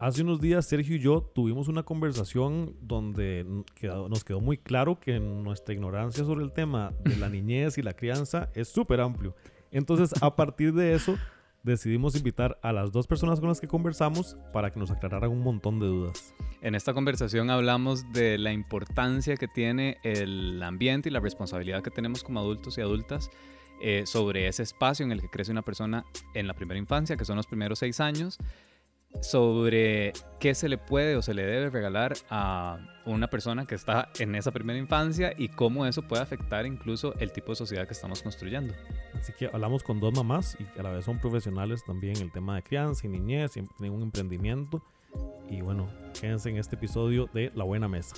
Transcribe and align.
Hace 0.00 0.22
unos 0.22 0.40
días 0.40 0.64
Sergio 0.64 0.96
y 0.96 0.98
yo 0.98 1.30
tuvimos 1.34 1.68
una 1.68 1.82
conversación 1.82 2.74
donde 2.80 3.44
nos 4.08 4.24
quedó 4.24 4.40
muy 4.40 4.56
claro 4.56 4.98
que 4.98 5.20
nuestra 5.20 5.74
ignorancia 5.74 6.24
sobre 6.24 6.42
el 6.42 6.52
tema 6.52 6.94
de 7.04 7.18
la 7.18 7.28
niñez 7.28 7.76
y 7.76 7.82
la 7.82 7.92
crianza 7.92 8.48
es 8.54 8.68
súper 8.68 9.02
amplio. 9.02 9.36
Entonces, 9.70 10.14
a 10.22 10.34
partir 10.36 10.72
de 10.72 10.94
eso, 10.94 11.18
decidimos 11.62 12.16
invitar 12.16 12.58
a 12.62 12.72
las 12.72 12.92
dos 12.92 13.06
personas 13.06 13.40
con 13.40 13.50
las 13.50 13.60
que 13.60 13.68
conversamos 13.68 14.38
para 14.54 14.70
que 14.72 14.80
nos 14.80 14.90
aclararan 14.90 15.30
un 15.30 15.42
montón 15.42 15.78
de 15.78 15.88
dudas. 15.88 16.32
En 16.62 16.74
esta 16.74 16.94
conversación 16.94 17.50
hablamos 17.50 18.10
de 18.14 18.38
la 18.38 18.54
importancia 18.54 19.36
que 19.36 19.48
tiene 19.48 19.98
el 20.02 20.62
ambiente 20.62 21.10
y 21.10 21.12
la 21.12 21.20
responsabilidad 21.20 21.82
que 21.82 21.90
tenemos 21.90 22.24
como 22.24 22.40
adultos 22.40 22.78
y 22.78 22.80
adultas 22.80 23.30
eh, 23.82 24.04
sobre 24.06 24.48
ese 24.48 24.62
espacio 24.62 25.04
en 25.04 25.12
el 25.12 25.20
que 25.20 25.28
crece 25.28 25.52
una 25.52 25.62
persona 25.62 26.06
en 26.32 26.46
la 26.46 26.54
primera 26.54 26.78
infancia, 26.78 27.18
que 27.18 27.26
son 27.26 27.36
los 27.36 27.46
primeros 27.46 27.80
seis 27.80 28.00
años, 28.00 28.38
sobre 29.20 30.12
qué 30.38 30.54
se 30.54 30.68
le 30.68 30.78
puede 30.78 31.16
o 31.16 31.22
se 31.22 31.34
le 31.34 31.44
debe 31.44 31.70
regalar 31.70 32.14
a 32.30 32.78
una 33.04 33.28
persona 33.28 33.66
que 33.66 33.74
está 33.74 34.08
en 34.18 34.34
esa 34.34 34.52
primera 34.52 34.78
infancia 34.78 35.32
y 35.36 35.48
cómo 35.48 35.86
eso 35.86 36.02
puede 36.02 36.22
afectar 36.22 36.64
incluso 36.66 37.14
el 37.18 37.32
tipo 37.32 37.52
de 37.52 37.56
sociedad 37.56 37.86
que 37.86 37.92
estamos 37.92 38.22
construyendo. 38.22 38.74
Así 39.14 39.32
que 39.32 39.50
hablamos 39.52 39.82
con 39.82 40.00
dos 40.00 40.14
mamás 40.14 40.56
y 40.58 40.78
a 40.78 40.82
la 40.82 40.90
vez 40.90 41.04
son 41.04 41.18
profesionales 41.18 41.84
también 41.84 42.16
en 42.16 42.22
el 42.22 42.32
tema 42.32 42.56
de 42.56 42.62
crianza 42.62 43.06
y 43.06 43.10
niñez, 43.10 43.52
tienen 43.52 43.92
un 43.92 44.02
emprendimiento. 44.02 44.82
Y 45.48 45.60
bueno, 45.60 45.88
quédense 46.18 46.48
en 46.48 46.58
este 46.58 46.76
episodio 46.76 47.28
de 47.34 47.50
La 47.54 47.64
Buena 47.64 47.88
Mesa. 47.88 48.16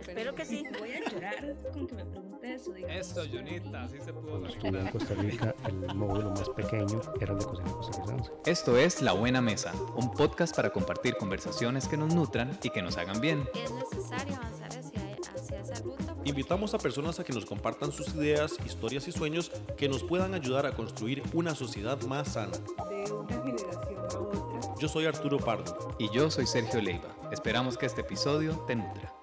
Espero 0.00 0.34
que 0.34 0.44
sí. 0.44 0.64
Voy 0.78 0.92
a 0.92 1.10
llorar 1.10 1.56
con 1.72 1.86
que 1.86 1.94
me 1.94 2.04
pregunte 2.04 2.54
eso. 2.54 2.74
Eso, 2.74 3.22
Junita, 3.30 3.84
así 3.84 3.98
se 4.00 4.12
pudo. 4.12 4.30
Cuando 4.30 4.48
estuve 4.48 4.80
en 4.80 4.88
Costa 4.88 5.14
Rica, 5.14 5.54
el 5.68 5.94
módulo 5.94 6.30
más 6.30 6.48
pequeño 6.50 7.00
era 7.20 7.32
el 7.32 7.38
de 7.38 7.44
cocina 7.44 7.70
costarricense. 7.72 8.32
Esto 8.46 8.76
es 8.76 9.02
La 9.02 9.12
Buena 9.12 9.40
Mesa, 9.40 9.72
un 9.94 10.10
podcast 10.12 10.56
para 10.56 10.70
compartir 10.70 11.16
conversaciones 11.16 11.86
que 11.86 11.96
nos 11.96 12.14
nutran 12.14 12.58
y 12.62 12.70
que 12.70 12.82
nos 12.82 12.96
hagan 12.96 13.20
bien. 13.20 13.48
Es 13.54 13.70
necesario 13.72 14.36
avanzar 14.36 14.68
hacia, 14.68 15.16
hacia 15.34 15.60
esa 15.60 15.82
ruta. 15.82 16.16
Invitamos 16.24 16.74
a 16.74 16.78
personas 16.78 17.20
a 17.20 17.24
que 17.24 17.32
nos 17.32 17.44
compartan 17.44 17.92
sus 17.92 18.14
ideas, 18.14 18.56
historias 18.64 19.06
y 19.08 19.12
sueños 19.12 19.50
que 19.76 19.88
nos 19.88 20.02
puedan 20.02 20.34
ayudar 20.34 20.66
a 20.66 20.72
construir 20.72 21.22
una 21.32 21.54
sociedad 21.54 22.00
más 22.02 22.32
sana. 22.32 22.56
De 22.88 23.12
una 23.12 23.34
generación 23.42 23.98
a 23.98 24.18
otra. 24.18 24.74
Yo 24.78 24.88
soy 24.88 25.06
Arturo 25.06 25.38
Pardo. 25.38 25.94
Y 25.98 26.10
yo 26.10 26.30
soy 26.30 26.46
Sergio 26.46 26.80
Leiva. 26.80 27.14
Esperamos 27.30 27.76
que 27.76 27.86
este 27.86 28.00
episodio 28.00 28.64
te 28.66 28.76
nutra. 28.76 29.19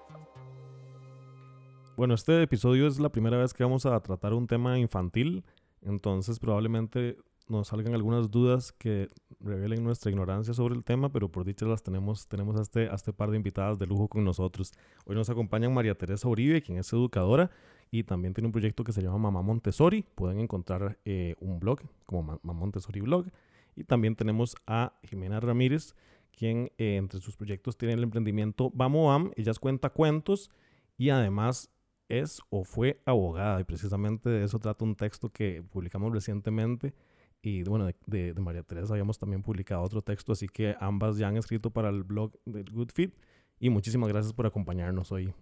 Bueno, 1.98 2.14
este 2.14 2.40
episodio 2.44 2.86
es 2.86 3.00
la 3.00 3.08
primera 3.08 3.38
vez 3.38 3.52
que 3.52 3.64
vamos 3.64 3.84
a 3.84 3.98
tratar 3.98 4.32
un 4.32 4.46
tema 4.46 4.78
infantil, 4.78 5.42
entonces 5.82 6.38
probablemente 6.38 7.16
nos 7.48 7.66
salgan 7.66 7.92
algunas 7.92 8.30
dudas 8.30 8.70
que 8.70 9.10
revelen 9.40 9.82
nuestra 9.82 10.12
ignorancia 10.12 10.54
sobre 10.54 10.76
el 10.76 10.84
tema, 10.84 11.10
pero 11.10 11.28
por 11.28 11.44
dicha 11.44 11.66
las 11.66 11.82
tenemos, 11.82 12.28
tenemos 12.28 12.56
a 12.56 12.62
este, 12.62 12.88
a 12.88 12.94
este 12.94 13.12
par 13.12 13.32
de 13.32 13.36
invitadas 13.36 13.80
de 13.80 13.88
lujo 13.88 14.06
con 14.06 14.22
nosotros. 14.22 14.72
Hoy 15.06 15.16
nos 15.16 15.28
acompañan 15.28 15.74
María 15.74 15.96
Teresa 15.96 16.28
Uribe, 16.28 16.62
quien 16.62 16.78
es 16.78 16.92
educadora 16.92 17.50
y 17.90 18.04
también 18.04 18.32
tiene 18.32 18.46
un 18.46 18.52
proyecto 18.52 18.84
que 18.84 18.92
se 18.92 19.02
llama 19.02 19.18
Mamá 19.18 19.42
Montessori. 19.42 20.04
Pueden 20.14 20.38
encontrar 20.38 21.00
eh, 21.04 21.34
un 21.40 21.58
blog 21.58 21.80
como 22.06 22.22
Mamá 22.22 22.52
Montessori 22.52 23.00
Blog. 23.00 23.26
Y 23.74 23.82
también 23.82 24.14
tenemos 24.14 24.54
a 24.68 24.92
Jimena 25.02 25.40
Ramírez, 25.40 25.96
quien 26.30 26.70
eh, 26.78 26.94
entre 26.94 27.18
sus 27.18 27.36
proyectos 27.36 27.76
tiene 27.76 27.94
el 27.94 28.04
emprendimiento 28.04 28.72
Am. 28.78 29.32
Ella 29.34 29.52
cuenta 29.58 29.90
cuentos 29.90 30.52
y 30.96 31.10
además 31.10 31.72
es 32.08 32.40
o 32.50 32.64
fue 32.64 33.00
abogada 33.04 33.60
y 33.60 33.64
precisamente 33.64 34.28
de 34.28 34.44
eso 34.44 34.58
trata 34.58 34.84
un 34.84 34.96
texto 34.96 35.30
que 35.30 35.62
publicamos 35.62 36.12
recientemente 36.12 36.94
y 37.40 37.62
bueno, 37.62 37.88
de, 38.06 38.34
María 38.34 38.62
Teresa 38.62 38.94
habíamos 38.94 39.18
también 39.18 39.42
publicado 39.42 39.82
otro 39.82 40.02
texto, 40.02 40.32
así 40.32 40.48
que 40.48 40.74
ambas 40.80 41.18
ya 41.18 41.28
han 41.28 41.36
escrito 41.36 41.70
para 41.70 41.88
el 41.88 42.02
blog 42.02 42.32
del 42.44 42.70
Good 42.70 42.90
Fit 42.92 43.14
y 43.60 43.70
muchísimas 43.70 44.08
gracias 44.08 44.32
por 44.32 44.46
acompañarnos 44.46 45.12
hoy. 45.12 45.32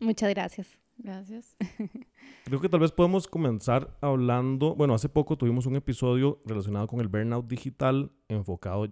Muchas 0.00 0.30
gracias. 0.30 0.78
Gracias. 0.98 1.56
Creo 2.44 2.60
que 2.60 2.68
tal 2.68 2.80
vez 2.80 2.92
podemos 2.92 3.26
comenzar 3.26 3.96
hablando, 4.00 4.74
bueno, 4.74 4.94
hace 4.94 5.08
poco 5.08 5.36
tuvimos 5.36 5.66
un 5.66 5.76
episodio 5.76 6.40
relacionado 6.44 6.86
con 6.86 7.00
el 7.00 7.08
burnout 7.08 7.46
digital 7.46 8.12
enfocado 8.28 8.84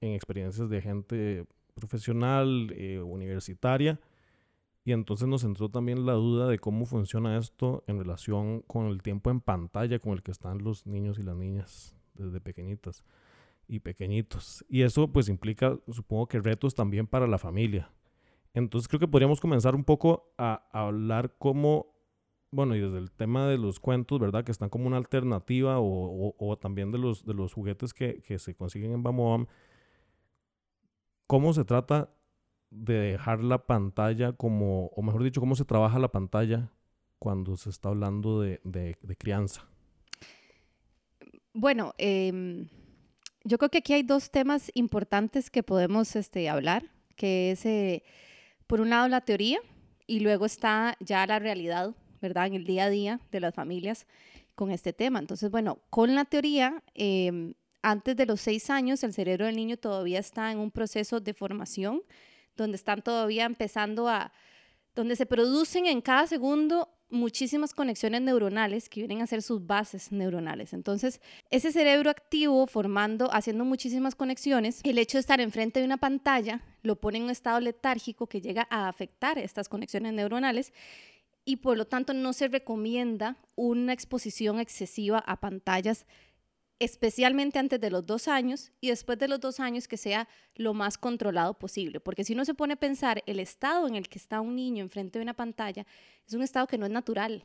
en 0.00 0.12
experiencias 0.12 0.68
de 0.68 0.80
gente 0.80 1.46
profesional, 1.74 2.72
eh, 2.74 2.98
universitaria 3.00 4.00
y 4.84 4.92
entonces 4.92 5.28
nos 5.28 5.44
entró 5.44 5.68
también 5.68 6.06
la 6.06 6.14
duda 6.14 6.46
de 6.46 6.58
cómo 6.58 6.86
funciona 6.86 7.36
esto 7.36 7.84
en 7.86 7.98
relación 7.98 8.62
con 8.62 8.86
el 8.86 9.02
tiempo 9.02 9.30
en 9.30 9.40
pantalla 9.40 9.98
con 9.98 10.12
el 10.12 10.22
que 10.22 10.30
están 10.30 10.58
los 10.58 10.86
niños 10.86 11.18
y 11.18 11.22
las 11.22 11.36
niñas 11.36 11.94
desde 12.14 12.40
pequeñitas 12.40 13.04
y 13.68 13.80
pequeñitos. 13.80 14.64
Y 14.68 14.82
eso 14.82 15.08
pues 15.08 15.28
implica, 15.28 15.78
supongo 15.90 16.28
que 16.28 16.40
retos 16.40 16.74
también 16.74 17.06
para 17.06 17.26
la 17.26 17.38
familia. 17.38 17.92
Entonces 18.54 18.88
creo 18.88 19.00
que 19.00 19.08
podríamos 19.08 19.40
comenzar 19.40 19.74
un 19.74 19.84
poco 19.84 20.32
a, 20.38 20.66
hablar 20.72 21.36
cómo, 21.38 21.94
bueno, 22.50 22.74
y 22.74 22.80
desde 22.80 22.98
el 22.98 23.12
tema 23.12 23.46
de 23.46 23.58
los 23.58 23.80
cuentos, 23.80 24.18
¿verdad? 24.18 24.44
Que 24.44 24.50
están 24.50 24.70
como 24.70 24.86
una 24.86 24.96
alternativa 24.96 25.76
o, 25.78 26.58
también 26.60 26.90
de 26.90 26.98
los, 26.98 27.24
de 27.24 27.34
los 27.34 27.52
juguetes 27.52 27.92
que, 27.92 28.22
que 28.22 28.38
se 28.38 28.54
consiguen 28.54 28.92
en 28.92 29.02
Bamoam. 29.02 29.46
¿Cómo 31.26 31.52
se 31.52 31.64
trata 31.64 32.10
de 32.70 32.94
dejar 32.94 33.42
la 33.42 33.66
pantalla 33.66 34.32
como, 34.32 34.86
o 34.86 35.02
mejor 35.02 35.24
dicho, 35.24 35.40
cómo 35.40 35.56
se 35.56 35.64
trabaja 35.64 35.98
la 35.98 36.12
pantalla 36.12 36.70
cuando 37.18 37.56
se 37.56 37.70
está 37.70 37.88
hablando 37.90 38.40
de, 38.40 38.96
crianza? 39.18 39.68
Bueno, 41.52 41.94
em, 41.98 42.68
yo 43.44 43.58
creo 43.58 43.70
que 43.70 43.78
aquí 43.78 43.92
hay 43.92 44.02
dos 44.02 44.30
temas 44.30 44.70
importantes 44.74 45.50
que 45.50 45.62
podemos 45.62 46.14
este, 46.16 46.48
hablar, 46.48 46.84
que 47.16 47.50
es, 47.50 47.66
eh, 47.66 48.04
por 48.66 48.80
un 48.80 48.90
lado, 48.90 49.08
la 49.08 49.20
teoría 49.20 49.58
y 50.06 50.20
luego 50.20 50.46
está 50.46 50.96
ya 51.00 51.26
la 51.26 51.38
realidad, 51.38 51.94
¿verdad? 52.22 52.46
En 52.46 52.54
el 52.54 52.64
día 52.64 52.84
a 52.84 52.90
día 52.90 53.20
de 53.32 53.40
las 53.40 53.54
familias 53.54 54.06
con 54.54 54.70
este 54.70 54.92
tema. 54.92 55.18
Entonces, 55.18 55.50
bueno, 55.50 55.78
con 55.90 56.14
la 56.14 56.24
teoría, 56.24 56.82
em, 56.94 57.54
antes 57.82 58.16
de 58.16 58.26
los 58.26 58.40
seis 58.40 58.70
años, 58.70 59.02
el 59.04 59.12
cerebro 59.12 59.46
del 59.46 59.56
niño 59.56 59.76
todavía 59.76 60.18
está 60.18 60.52
en 60.52 60.58
un 60.58 60.70
proceso 60.70 61.20
de 61.20 61.34
formación 61.34 62.02
donde 62.62 62.76
están 62.76 63.02
todavía 63.02 63.44
empezando 63.44 64.08
a, 64.08 64.32
donde 64.94 65.16
se 65.16 65.26
producen 65.26 65.86
en 65.86 66.00
cada 66.00 66.26
segundo 66.26 66.88
muchísimas 67.10 67.74
conexiones 67.74 68.22
neuronales 68.22 68.88
que 68.88 69.00
vienen 69.00 69.20
a 69.20 69.26
ser 69.26 69.42
sus 69.42 69.66
bases 69.66 70.12
neuronales. 70.12 70.72
Entonces, 70.72 71.20
ese 71.50 71.72
cerebro 71.72 72.10
activo 72.10 72.66
formando, 72.66 73.32
haciendo 73.32 73.64
muchísimas 73.64 74.14
conexiones, 74.14 74.80
el 74.84 74.98
hecho 74.98 75.18
de 75.18 75.20
estar 75.20 75.40
enfrente 75.40 75.80
de 75.80 75.86
una 75.86 75.96
pantalla 75.96 76.62
lo 76.82 76.96
pone 76.96 77.18
en 77.18 77.24
un 77.24 77.30
estado 77.30 77.60
letárgico 77.60 78.26
que 78.28 78.40
llega 78.40 78.66
a 78.70 78.88
afectar 78.88 79.38
estas 79.38 79.68
conexiones 79.68 80.12
neuronales 80.12 80.72
y 81.44 81.56
por 81.56 81.76
lo 81.76 81.86
tanto 81.86 82.14
no 82.14 82.32
se 82.32 82.48
recomienda 82.48 83.36
una 83.56 83.92
exposición 83.92 84.60
excesiva 84.60 85.18
a 85.18 85.40
pantallas 85.40 86.06
especialmente 86.80 87.58
antes 87.58 87.80
de 87.80 87.90
los 87.90 88.04
dos 88.06 88.26
años 88.26 88.72
y 88.80 88.88
después 88.88 89.18
de 89.18 89.28
los 89.28 89.38
dos 89.38 89.60
años 89.60 89.86
que 89.86 89.98
sea 89.98 90.28
lo 90.56 90.74
más 90.74 90.98
controlado 90.98 91.54
posible. 91.54 92.00
Porque 92.00 92.24
si 92.24 92.32
uno 92.32 92.44
se 92.44 92.54
pone 92.54 92.72
a 92.72 92.76
pensar, 92.76 93.22
el 93.26 93.38
estado 93.38 93.86
en 93.86 93.94
el 93.94 94.08
que 94.08 94.18
está 94.18 94.40
un 94.40 94.56
niño 94.56 94.82
enfrente 94.82 95.18
de 95.18 95.22
una 95.22 95.34
pantalla 95.34 95.86
es 96.26 96.34
un 96.34 96.42
estado 96.42 96.66
que 96.66 96.78
no 96.78 96.86
es 96.86 96.92
natural. 96.92 97.44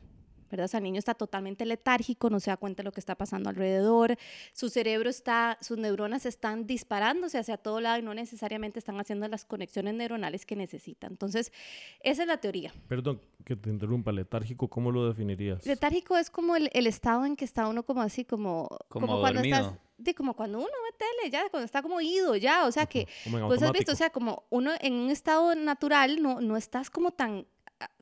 ¿Verdad? 0.50 0.64
O 0.64 0.68
sea, 0.68 0.78
el 0.78 0.84
niño 0.84 0.98
está 0.98 1.14
totalmente 1.14 1.64
letárgico, 1.64 2.30
no 2.30 2.40
se 2.40 2.50
da 2.50 2.56
cuenta 2.56 2.82
de 2.82 2.84
lo 2.84 2.92
que 2.92 3.00
está 3.00 3.14
pasando 3.14 3.50
alrededor, 3.50 4.16
su 4.52 4.68
cerebro 4.68 5.10
está, 5.10 5.58
sus 5.60 5.78
neuronas 5.78 6.26
están 6.26 6.66
disparándose 6.66 7.38
hacia 7.38 7.56
todo 7.56 7.80
lado 7.80 7.98
y 7.98 8.02
no 8.02 8.14
necesariamente 8.14 8.78
están 8.78 8.98
haciendo 9.00 9.28
las 9.28 9.44
conexiones 9.44 9.94
neuronales 9.94 10.46
que 10.46 10.56
necesitan. 10.56 11.12
Entonces, 11.12 11.52
esa 12.00 12.22
es 12.22 12.28
la 12.28 12.38
teoría. 12.38 12.72
Perdón 12.88 13.20
que 13.44 13.56
te 13.56 13.70
interrumpa, 13.70 14.10
letárgico, 14.12 14.68
¿cómo 14.68 14.90
lo 14.90 15.06
definirías? 15.06 15.64
Letárgico 15.66 16.16
es 16.16 16.30
como 16.30 16.56
el, 16.56 16.68
el 16.72 16.86
estado 16.86 17.24
en 17.24 17.36
que 17.36 17.44
está 17.44 17.68
uno 17.68 17.84
como 17.84 18.02
así, 18.02 18.24
como, 18.24 18.68
como, 18.88 19.20
cuando 19.20 19.40
estás 19.40 19.74
de 19.98 20.14
como 20.14 20.34
cuando 20.34 20.58
uno 20.58 20.66
ve 20.66 20.96
tele, 20.98 21.30
ya, 21.30 21.48
cuando 21.48 21.64
está 21.64 21.82
como 21.82 22.00
ido, 22.00 22.36
ya, 22.36 22.66
o 22.66 22.72
sea 22.72 22.86
que, 22.86 23.08
pues 23.46 23.62
has 23.62 23.72
visto, 23.72 23.92
o 23.92 23.96
sea, 23.96 24.10
como 24.10 24.44
uno 24.50 24.72
en 24.80 24.92
un 24.92 25.10
estado 25.10 25.54
natural 25.54 26.20
no, 26.20 26.40
no 26.40 26.56
estás 26.56 26.90
como 26.90 27.12
tan 27.12 27.46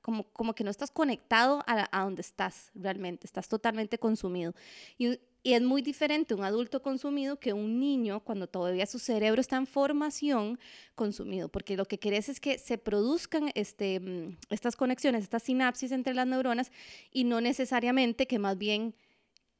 como, 0.04 0.24
como 0.34 0.54
que 0.54 0.64
no 0.64 0.70
estás 0.70 0.90
conectado 0.90 1.64
a, 1.66 1.88
a 1.90 2.04
donde 2.04 2.20
estás 2.20 2.70
realmente, 2.74 3.26
estás 3.26 3.48
totalmente 3.48 3.98
consumido. 3.98 4.54
Y, 4.98 5.18
y, 5.42 5.54
es 5.54 5.62
muy 5.62 5.80
diferente 5.80 6.34
un 6.34 6.44
adulto 6.44 6.82
consumido 6.82 7.40
que 7.40 7.54
un 7.54 7.80
niño 7.80 8.20
cuando 8.20 8.46
todavía 8.46 8.84
su 8.84 8.98
cerebro 8.98 9.40
está 9.40 9.56
en 9.56 9.66
formación 9.66 10.58
consumido, 10.94 11.48
porque 11.48 11.78
lo 11.78 11.86
que 11.86 11.98
querés 11.98 12.28
es 12.28 12.38
que 12.38 12.58
se 12.58 12.76
produzcan 12.76 13.50
este, 13.54 13.98
mm, 13.98 14.36
estas 14.50 14.76
conexiones, 14.76 15.22
estas 15.22 15.44
sinapsis 15.44 15.90
entre 15.90 16.12
las 16.12 16.26
neuronas 16.26 16.70
y 17.10 17.24
no 17.24 17.40
necesariamente 17.40 18.26
que 18.26 18.38
más 18.38 18.58
bien, 18.58 18.94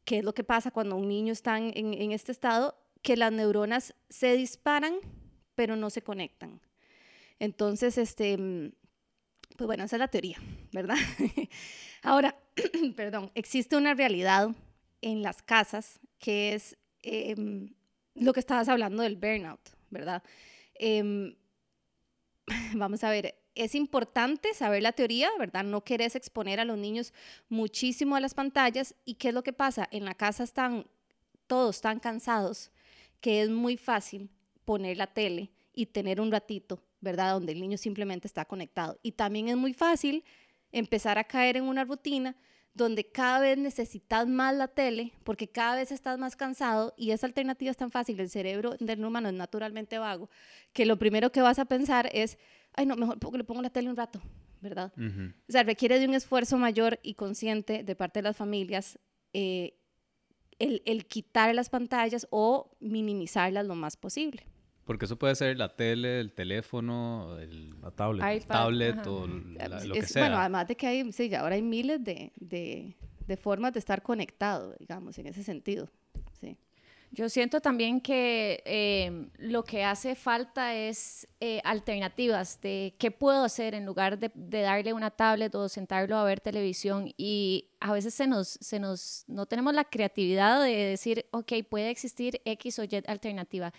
¿qué 0.04 0.18
es 0.18 0.24
lo 0.24 0.34
que 0.34 0.44
pasa 0.44 0.70
cuando 0.70 0.96
un 0.96 1.08
niño 1.08 1.32
está 1.32 1.56
en, 1.56 2.12
este 2.12 2.32
estado? 2.32 2.76
Que 3.00 3.16
las 3.16 3.32
neuronas 3.32 3.94
se 4.10 4.36
disparan, 4.36 4.96
pero 5.54 5.74
no 5.74 5.88
se 5.88 6.02
conectan. 6.02 6.60
Entonces, 7.38 7.96
este 7.96 8.36
mm, 8.36 8.72
pues 9.56 9.66
bueno, 9.66 9.84
esa 9.84 9.96
es 9.96 10.00
la 10.00 10.08
teoría, 10.08 10.38
¿verdad? 10.72 10.96
Ahora, 12.02 12.36
perdón, 12.96 13.30
existe 13.34 13.76
una 13.76 13.94
realidad 13.94 14.50
en 15.00 15.22
las 15.22 15.42
casas 15.42 16.00
que 16.18 16.54
es 16.54 16.76
em, 17.02 17.74
lo 18.14 18.32
que 18.32 18.40
estabas 18.40 18.68
hablando 18.68 19.02
del 19.02 19.16
burnout, 19.16 19.60
¿verdad? 19.90 20.22
Em, 20.74 21.36
vamos 22.74 23.04
a 23.04 23.10
ver, 23.10 23.36
es 23.54 23.74
importante 23.74 24.52
saber 24.54 24.82
la 24.82 24.92
teoría, 24.92 25.30
¿verdad? 25.38 25.64
No 25.64 25.84
querés 25.84 26.16
exponer 26.16 26.58
a 26.58 26.64
los 26.64 26.78
niños 26.78 27.12
muchísimo 27.48 28.16
a 28.16 28.20
las 28.20 28.34
pantallas. 28.34 28.94
¿Y 29.04 29.14
qué 29.14 29.28
es 29.28 29.34
lo 29.34 29.44
que 29.44 29.52
pasa? 29.52 29.88
En 29.92 30.04
la 30.04 30.14
casa 30.14 30.42
están 30.42 30.86
todos 31.46 31.80
tan 31.80 32.00
cansados 32.00 32.72
que 33.20 33.42
es 33.42 33.50
muy 33.50 33.76
fácil 33.76 34.30
poner 34.64 34.96
la 34.96 35.06
tele 35.06 35.50
y 35.72 35.86
tener 35.86 36.20
un 36.20 36.32
ratito, 36.32 36.82
¿verdad? 37.04 37.34
Donde 37.34 37.52
el 37.52 37.60
niño 37.60 37.78
simplemente 37.78 38.26
está 38.26 38.44
conectado. 38.44 38.98
Y 39.02 39.12
también 39.12 39.48
es 39.48 39.56
muy 39.56 39.72
fácil 39.72 40.24
empezar 40.72 41.18
a 41.18 41.24
caer 41.24 41.56
en 41.56 41.64
una 41.64 41.84
rutina 41.84 42.34
donde 42.74 43.04
cada 43.08 43.38
vez 43.38 43.56
necesitas 43.56 44.26
más 44.26 44.52
la 44.56 44.66
tele 44.66 45.12
porque 45.22 45.46
cada 45.46 45.76
vez 45.76 45.92
estás 45.92 46.18
más 46.18 46.34
cansado 46.34 46.92
y 46.96 47.12
esa 47.12 47.26
alternativa 47.26 47.70
es 47.70 47.76
tan 47.76 47.92
fácil, 47.92 48.18
el 48.18 48.28
cerebro 48.28 48.74
del 48.80 49.04
humano 49.04 49.28
es 49.28 49.34
naturalmente 49.34 49.98
vago, 49.98 50.28
que 50.72 50.84
lo 50.84 50.98
primero 50.98 51.30
que 51.30 51.40
vas 51.40 51.60
a 51.60 51.66
pensar 51.66 52.10
es, 52.12 52.36
ay 52.72 52.86
no, 52.86 52.96
mejor 52.96 53.36
le 53.36 53.44
pongo 53.44 53.62
la 53.62 53.70
tele 53.70 53.88
un 53.88 53.96
rato, 53.96 54.20
¿verdad? 54.60 54.92
O 54.96 55.52
sea, 55.52 55.62
requiere 55.62 56.00
de 56.00 56.08
un 56.08 56.14
esfuerzo 56.14 56.58
mayor 56.58 56.98
y 57.04 57.14
consciente 57.14 57.84
de 57.84 57.94
parte 57.94 58.18
de 58.18 58.24
las 58.24 58.36
familias 58.36 58.98
eh, 59.32 59.78
el, 60.58 60.82
el 60.84 61.06
quitar 61.06 61.54
las 61.54 61.70
pantallas 61.70 62.26
o 62.30 62.76
minimizarlas 62.80 63.66
lo 63.66 63.76
más 63.76 63.96
posible. 63.96 64.46
Porque 64.84 65.06
eso 65.06 65.16
puede 65.16 65.34
ser 65.34 65.56
la 65.56 65.74
tele, 65.74 66.20
el 66.20 66.32
teléfono, 66.32 67.38
el, 67.38 67.70
La 67.80 67.90
tablet. 67.90 68.42
iPad, 68.42 68.48
tablet 68.54 68.98
ajá. 68.98 69.10
o 69.10 69.26
la- 69.26 69.84
lo 69.84 69.94
Es- 69.94 70.00
que 70.02 70.06
sea. 70.06 70.22
Bueno, 70.24 70.36
además 70.38 70.68
de 70.68 70.76
que 70.76 70.86
hay, 70.86 71.12
sí, 71.12 71.28
ya 71.28 71.40
ahora 71.40 71.54
hay 71.54 71.62
miles 71.62 72.04
de, 72.04 72.32
de, 72.36 72.94
de 73.26 73.36
formas 73.36 73.72
de 73.72 73.78
estar 73.78 74.02
conectado, 74.02 74.74
digamos, 74.78 75.16
en 75.18 75.26
ese 75.26 75.42
sentido. 75.42 75.88
Sí. 76.40 76.58
Yo 77.12 77.28
siento 77.28 77.60
también 77.60 78.00
que 78.00 78.60
eh, 78.66 79.28
lo 79.38 79.62
que 79.64 79.84
hace 79.84 80.16
falta 80.16 80.74
es 80.74 81.28
eh, 81.40 81.60
alternativas 81.64 82.60
de 82.60 82.94
qué 82.98 83.10
puedo 83.12 83.44
hacer 83.44 83.74
en 83.74 83.86
lugar 83.86 84.18
de, 84.18 84.32
de 84.34 84.62
darle 84.62 84.92
una 84.92 85.10
tablet 85.12 85.54
o 85.54 85.68
sentarlo 85.68 86.16
a 86.16 86.24
ver 86.24 86.40
televisión. 86.40 87.10
Y 87.16 87.68
a 87.80 87.92
veces 87.92 88.14
se 88.14 88.26
nos, 88.26 88.48
se 88.60 88.80
nos, 88.80 89.24
no 89.28 89.46
tenemos 89.46 89.72
la 89.74 89.84
creatividad 89.84 90.60
de 90.62 90.72
decir, 90.74 91.24
ok, 91.30 91.52
puede 91.70 91.88
existir 91.90 92.42
X 92.44 92.80
o 92.80 92.84
Y 92.84 92.88
alternativa. 93.06 93.72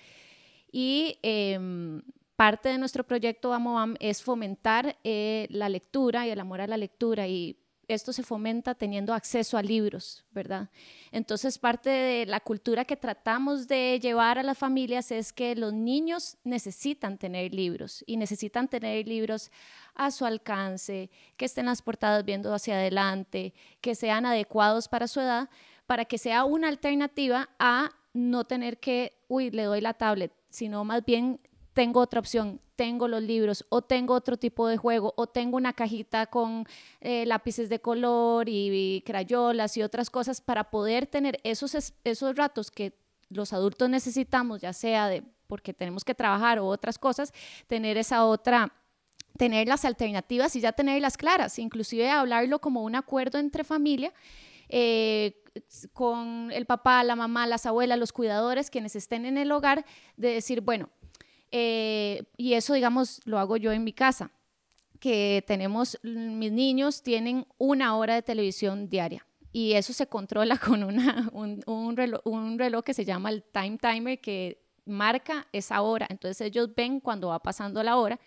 Y 0.78 1.20
em, 1.22 2.02
parte 2.36 2.68
de 2.68 2.78
nuestro 2.78 3.06
proyecto 3.06 3.54
AMOAM 3.54 3.96
es 4.02 4.22
fomentar 4.22 4.98
eh, 5.06 5.48
la 5.50 5.70
lectura 5.70 6.28
y 6.28 6.32
el 6.32 6.40
amor 6.42 6.60
a 6.60 6.68
la 6.68 6.76
lectura. 6.76 7.30
Y 7.30 7.56
esto 7.88 8.12
se 8.12 8.24
fomenta 8.24 8.76
teniendo 8.76 9.14
acceso 9.14 9.58
a 9.58 9.64
libros, 9.64 10.26
¿verdad? 10.32 10.70
Entonces, 11.14 11.58
parte 11.58 11.90
de 11.90 12.26
la 12.26 12.42
cultura 12.42 12.84
que 12.84 12.98
tratamos 12.98 13.70
de 13.70 14.02
llevar 14.02 14.38
a 14.38 14.44
las 14.44 14.58
familias 14.58 15.12
es 15.12 15.32
que 15.32 15.56
los 15.56 15.72
niños 15.72 16.36
necesitan 16.44 17.18
tener 17.18 17.54
libros 17.54 18.04
y 18.06 18.18
necesitan 18.18 18.68
tener 18.68 19.08
libros 19.08 19.52
a 19.94 20.12
su 20.12 20.26
alcance, 20.26 21.10
que 21.38 21.46
estén 21.46 21.68
las 21.68 21.82
portadas 21.82 22.26
viendo 22.26 22.54
hacia 22.54 22.74
adelante, 22.74 23.54
que 23.80 23.96
sean 23.96 24.26
adecuados 24.26 24.90
para 24.90 25.08
su 25.08 25.22
edad, 25.22 25.50
para 25.86 26.04
que 26.04 26.18
sea 26.18 26.44
una 26.44 26.68
alternativa 26.68 27.50
a 27.60 27.92
no 28.12 28.44
tener 28.44 28.78
que, 28.80 29.14
uy, 29.30 29.52
le 29.52 29.64
doy 29.64 29.80
la 29.80 29.94
tablet, 29.94 30.34
sino 30.56 30.84
más 30.86 31.04
bien 31.06 31.40
tengo 31.74 32.00
otra 32.00 32.20
opción, 32.22 32.62
tengo 32.78 33.08
los 33.08 33.22
libros 33.22 33.66
o 33.70 33.82
tengo 33.82 34.14
otro 34.14 34.38
tipo 34.38 34.68
de 34.68 34.78
juego 34.78 35.14
o 35.18 35.28
tengo 35.28 35.58
una 35.58 35.74
cajita 35.74 36.26
con 36.28 36.66
eh, 37.02 37.26
lápices 37.26 37.70
de 37.70 37.80
color 37.80 38.48
y, 38.50 38.70
y 38.98 39.02
crayolas 39.02 39.76
y 39.78 39.84
otras 39.84 40.10
cosas 40.10 40.42
para 40.42 40.70
poder 40.72 41.06
tener 41.08 41.40
esos, 41.44 41.76
es- 41.76 41.94
esos 42.04 42.36
ratos 42.36 42.72
que 42.72 42.94
los 43.30 43.54
adultos 43.54 43.90
necesitamos, 43.90 44.62
ya 44.62 44.72
sea 44.74 45.08
de 45.10 45.24
porque 45.48 45.74
tenemos 45.74 46.04
que 46.04 46.16
trabajar 46.16 46.60
o 46.60 46.66
otras 46.68 46.98
cosas, 46.98 47.34
tener 47.68 47.98
esa 47.98 48.26
otra 48.26 48.72
tener 49.38 49.68
las 49.68 49.84
alternativas 49.84 50.56
y 50.56 50.62
ya 50.62 50.72
tenerlas 50.72 51.18
claras, 51.18 51.60
inclusive 51.60 52.10
hablarlo 52.10 52.60
como 52.60 52.84
un 52.84 52.96
acuerdo 52.96 53.38
entre 53.38 53.66
familia, 53.66 54.14
eh, 54.70 55.44
con 55.94 56.52
el 56.52 56.66
papá, 56.66 57.04
la 57.04 57.16
mamá, 57.16 57.48
las 57.48 57.66
abuelas, 57.66 57.98
los 57.98 58.12
cuidadores, 58.12 58.70
quienes 58.70 58.96
estén 58.96 59.26
en 59.26 59.38
el 59.38 59.52
hogar, 59.52 59.86
de 60.18 60.34
decir, 60.34 60.62
bueno, 60.62 60.90
eh, 61.52 62.24
y 62.38 62.54
eso, 62.54 62.74
digamos, 62.74 63.22
lo 63.26 63.40
hago 63.40 63.58
yo 63.58 63.72
en 63.72 63.84
mi 63.84 63.94
casa, 63.94 64.32
que 65.00 65.44
tenemos, 65.48 66.00
mis 66.04 66.52
niños 66.52 67.04
tienen 67.04 67.46
una 67.58 67.96
hora 67.96 68.16
de 68.16 68.22
televisión 68.22 68.90
diaria. 68.90 69.26
Y 69.52 69.74
eso 69.74 69.94
se 69.94 70.08
controla 70.08 70.58
con 70.66 70.84
una, 70.84 71.30
un, 71.32 71.64
un 71.66 71.96
reloj, 71.96 72.22
un 72.26 72.60
reloj 72.60 72.84
que 72.84 72.94
se 72.94 73.06
llama 73.06 73.30
el 73.30 73.44
time 73.44 73.78
timer, 73.78 74.20
que 74.20 74.66
marca 74.86 75.48
esa 75.52 75.82
hora. 75.82 76.08
Entonces 76.10 76.42
ellos 76.42 76.70
ven 76.76 77.00
cuando 77.00 77.30
va 77.30 77.40
pasando 77.40 77.82
la 77.84 77.98
hora 77.98 78.20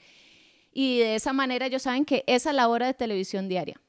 y 0.72 0.98
de 0.98 1.16
esa 1.16 1.32
manera 1.32 1.66
ellos 1.66 1.82
saben 1.82 2.04
que 2.04 2.24
esa 2.26 2.50
es 2.50 2.56
la 2.56 2.68
hora 2.68 2.86
de 2.86 2.94
televisión 2.94 3.48
diaria. 3.48 3.80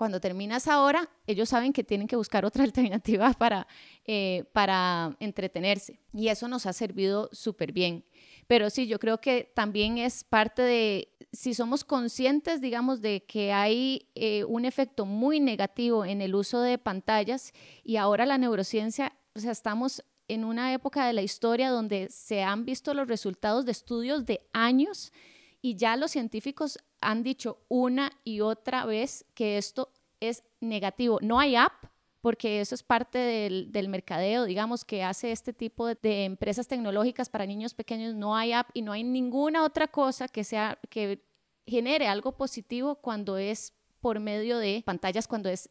Cuando 0.00 0.18
termina 0.18 0.56
esa 0.56 0.80
hora, 0.80 1.10
ellos 1.26 1.50
saben 1.50 1.74
que 1.74 1.84
tienen 1.84 2.06
que 2.06 2.16
buscar 2.16 2.46
otra 2.46 2.64
alternativa 2.64 3.34
para, 3.34 3.66
eh, 4.06 4.44
para 4.54 5.14
entretenerse. 5.20 6.00
Y 6.14 6.28
eso 6.28 6.48
nos 6.48 6.64
ha 6.64 6.72
servido 6.72 7.28
súper 7.32 7.70
bien. 7.70 8.06
Pero 8.46 8.70
sí, 8.70 8.86
yo 8.86 8.98
creo 8.98 9.20
que 9.20 9.52
también 9.54 9.98
es 9.98 10.24
parte 10.24 10.62
de, 10.62 11.12
si 11.32 11.52
somos 11.52 11.84
conscientes, 11.84 12.62
digamos, 12.62 13.02
de 13.02 13.26
que 13.26 13.52
hay 13.52 14.08
eh, 14.14 14.44
un 14.44 14.64
efecto 14.64 15.04
muy 15.04 15.38
negativo 15.38 16.06
en 16.06 16.22
el 16.22 16.34
uso 16.34 16.62
de 16.62 16.78
pantallas 16.78 17.52
y 17.84 17.96
ahora 17.96 18.24
la 18.24 18.38
neurociencia, 18.38 19.12
o 19.34 19.38
sea, 19.38 19.52
estamos 19.52 20.02
en 20.28 20.46
una 20.46 20.72
época 20.72 21.06
de 21.06 21.12
la 21.12 21.20
historia 21.20 21.68
donde 21.68 22.08
se 22.08 22.42
han 22.42 22.64
visto 22.64 22.94
los 22.94 23.06
resultados 23.06 23.66
de 23.66 23.72
estudios 23.72 24.24
de 24.24 24.48
años 24.54 25.12
y 25.60 25.76
ya 25.76 25.94
los 25.98 26.12
científicos 26.12 26.78
han 27.00 27.22
dicho 27.22 27.58
una 27.68 28.12
y 28.24 28.40
otra 28.40 28.84
vez 28.84 29.24
que 29.34 29.58
esto 29.58 29.90
es 30.20 30.42
negativo. 30.60 31.18
No 31.22 31.38
hay 31.38 31.56
app, 31.56 31.72
porque 32.20 32.60
eso 32.60 32.74
es 32.74 32.82
parte 32.82 33.18
del, 33.18 33.72
del 33.72 33.88
mercadeo, 33.88 34.44
digamos, 34.44 34.84
que 34.84 35.02
hace 35.02 35.32
este 35.32 35.52
tipo 35.52 35.86
de, 35.86 35.96
de, 36.02 36.24
empresas 36.24 36.68
tecnológicas 36.68 37.30
para 37.30 37.46
niños 37.46 37.74
pequeños. 37.74 38.14
No 38.14 38.36
hay 38.36 38.52
app 38.52 38.68
y 38.74 38.82
no 38.82 38.92
hay 38.92 39.04
ninguna 39.04 39.64
otra 39.64 39.88
cosa 39.88 40.28
que, 40.28 40.44
sea, 40.44 40.78
que 40.90 41.22
genere 41.66 42.08
algo 42.08 42.32
positivo 42.32 42.96
cuando 42.96 43.38
es 43.38 43.72
por 44.00 44.20
medio 44.20 44.58
de 44.58 44.82
pantallas, 44.84 45.26
cuando 45.26 45.48
es 45.48 45.70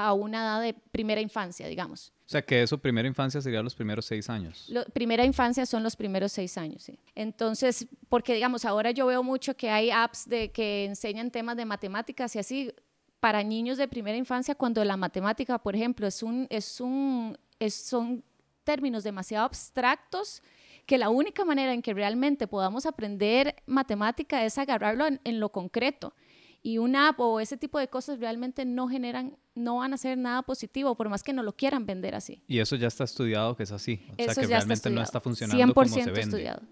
a 0.00 0.14
una 0.14 0.38
edad 0.38 0.62
de 0.62 0.72
primera 0.72 1.20
infancia, 1.20 1.68
digamos. 1.68 2.10
O 2.24 2.30
sea, 2.30 2.40
que 2.40 2.62
eso, 2.62 2.78
primera 2.78 3.06
infancia, 3.06 3.42
sería 3.42 3.62
los 3.62 3.74
primeros 3.74 4.06
seis 4.06 4.30
años. 4.30 4.64
Lo, 4.70 4.82
primera 4.86 5.26
infancia 5.26 5.66
son 5.66 5.82
los 5.82 5.94
primeros 5.94 6.32
seis 6.32 6.56
años, 6.56 6.84
sí. 6.84 6.98
Entonces, 7.14 7.86
porque 8.08 8.32
digamos, 8.32 8.64
ahora 8.64 8.92
yo 8.92 9.04
veo 9.06 9.22
mucho 9.22 9.54
que 9.54 9.68
hay 9.68 9.90
apps 9.90 10.26
de 10.26 10.50
que 10.52 10.86
enseñan 10.86 11.30
temas 11.30 11.58
de 11.58 11.66
matemáticas 11.66 12.34
y 12.34 12.38
así 12.38 12.72
para 13.20 13.42
niños 13.42 13.76
de 13.76 13.88
primera 13.88 14.16
infancia, 14.16 14.54
cuando 14.54 14.82
la 14.86 14.96
matemática, 14.96 15.58
por 15.58 15.76
ejemplo, 15.76 16.06
es 16.06 16.22
un, 16.22 16.46
es 16.48 16.80
un, 16.80 17.36
es, 17.58 17.74
son 17.74 18.24
términos 18.64 19.04
demasiado 19.04 19.44
abstractos 19.44 20.42
que 20.86 20.96
la 20.96 21.10
única 21.10 21.44
manera 21.44 21.74
en 21.74 21.82
que 21.82 21.92
realmente 21.92 22.46
podamos 22.46 22.86
aprender 22.86 23.54
matemática 23.66 24.46
es 24.46 24.56
agarrarlo 24.56 25.06
en, 25.06 25.20
en 25.24 25.40
lo 25.40 25.50
concreto 25.50 26.14
y 26.62 26.78
una 26.78 27.08
app 27.08 27.20
o 27.20 27.40
ese 27.40 27.56
tipo 27.56 27.78
de 27.78 27.88
cosas 27.88 28.20
realmente 28.20 28.64
no 28.64 28.88
generan, 28.88 29.36
no 29.54 29.76
van 29.76 29.94
a 29.94 29.96
ser 29.96 30.18
nada 30.18 30.42
positivo, 30.42 30.94
por 30.94 31.08
más 31.08 31.22
que 31.22 31.32
no 31.32 31.42
lo 31.42 31.56
quieran 31.56 31.86
vender 31.86 32.14
así. 32.14 32.42
Y 32.46 32.58
eso 32.58 32.76
ya 32.76 32.88
está 32.88 33.04
estudiado 33.04 33.56
que 33.56 33.62
es 33.62 33.72
así. 33.72 34.02
O 34.10 34.14
eso 34.18 34.34
sea, 34.34 34.42
que 34.42 34.48
ya 34.48 34.56
realmente 34.56 34.74
está 34.74 34.90
no 34.90 35.02
está 35.02 35.20
funcionando 35.20 35.64
100% 35.64 35.74
como 35.74 35.86
se 35.88 36.04
vende. 36.04 36.20
estudiado. 36.20 36.62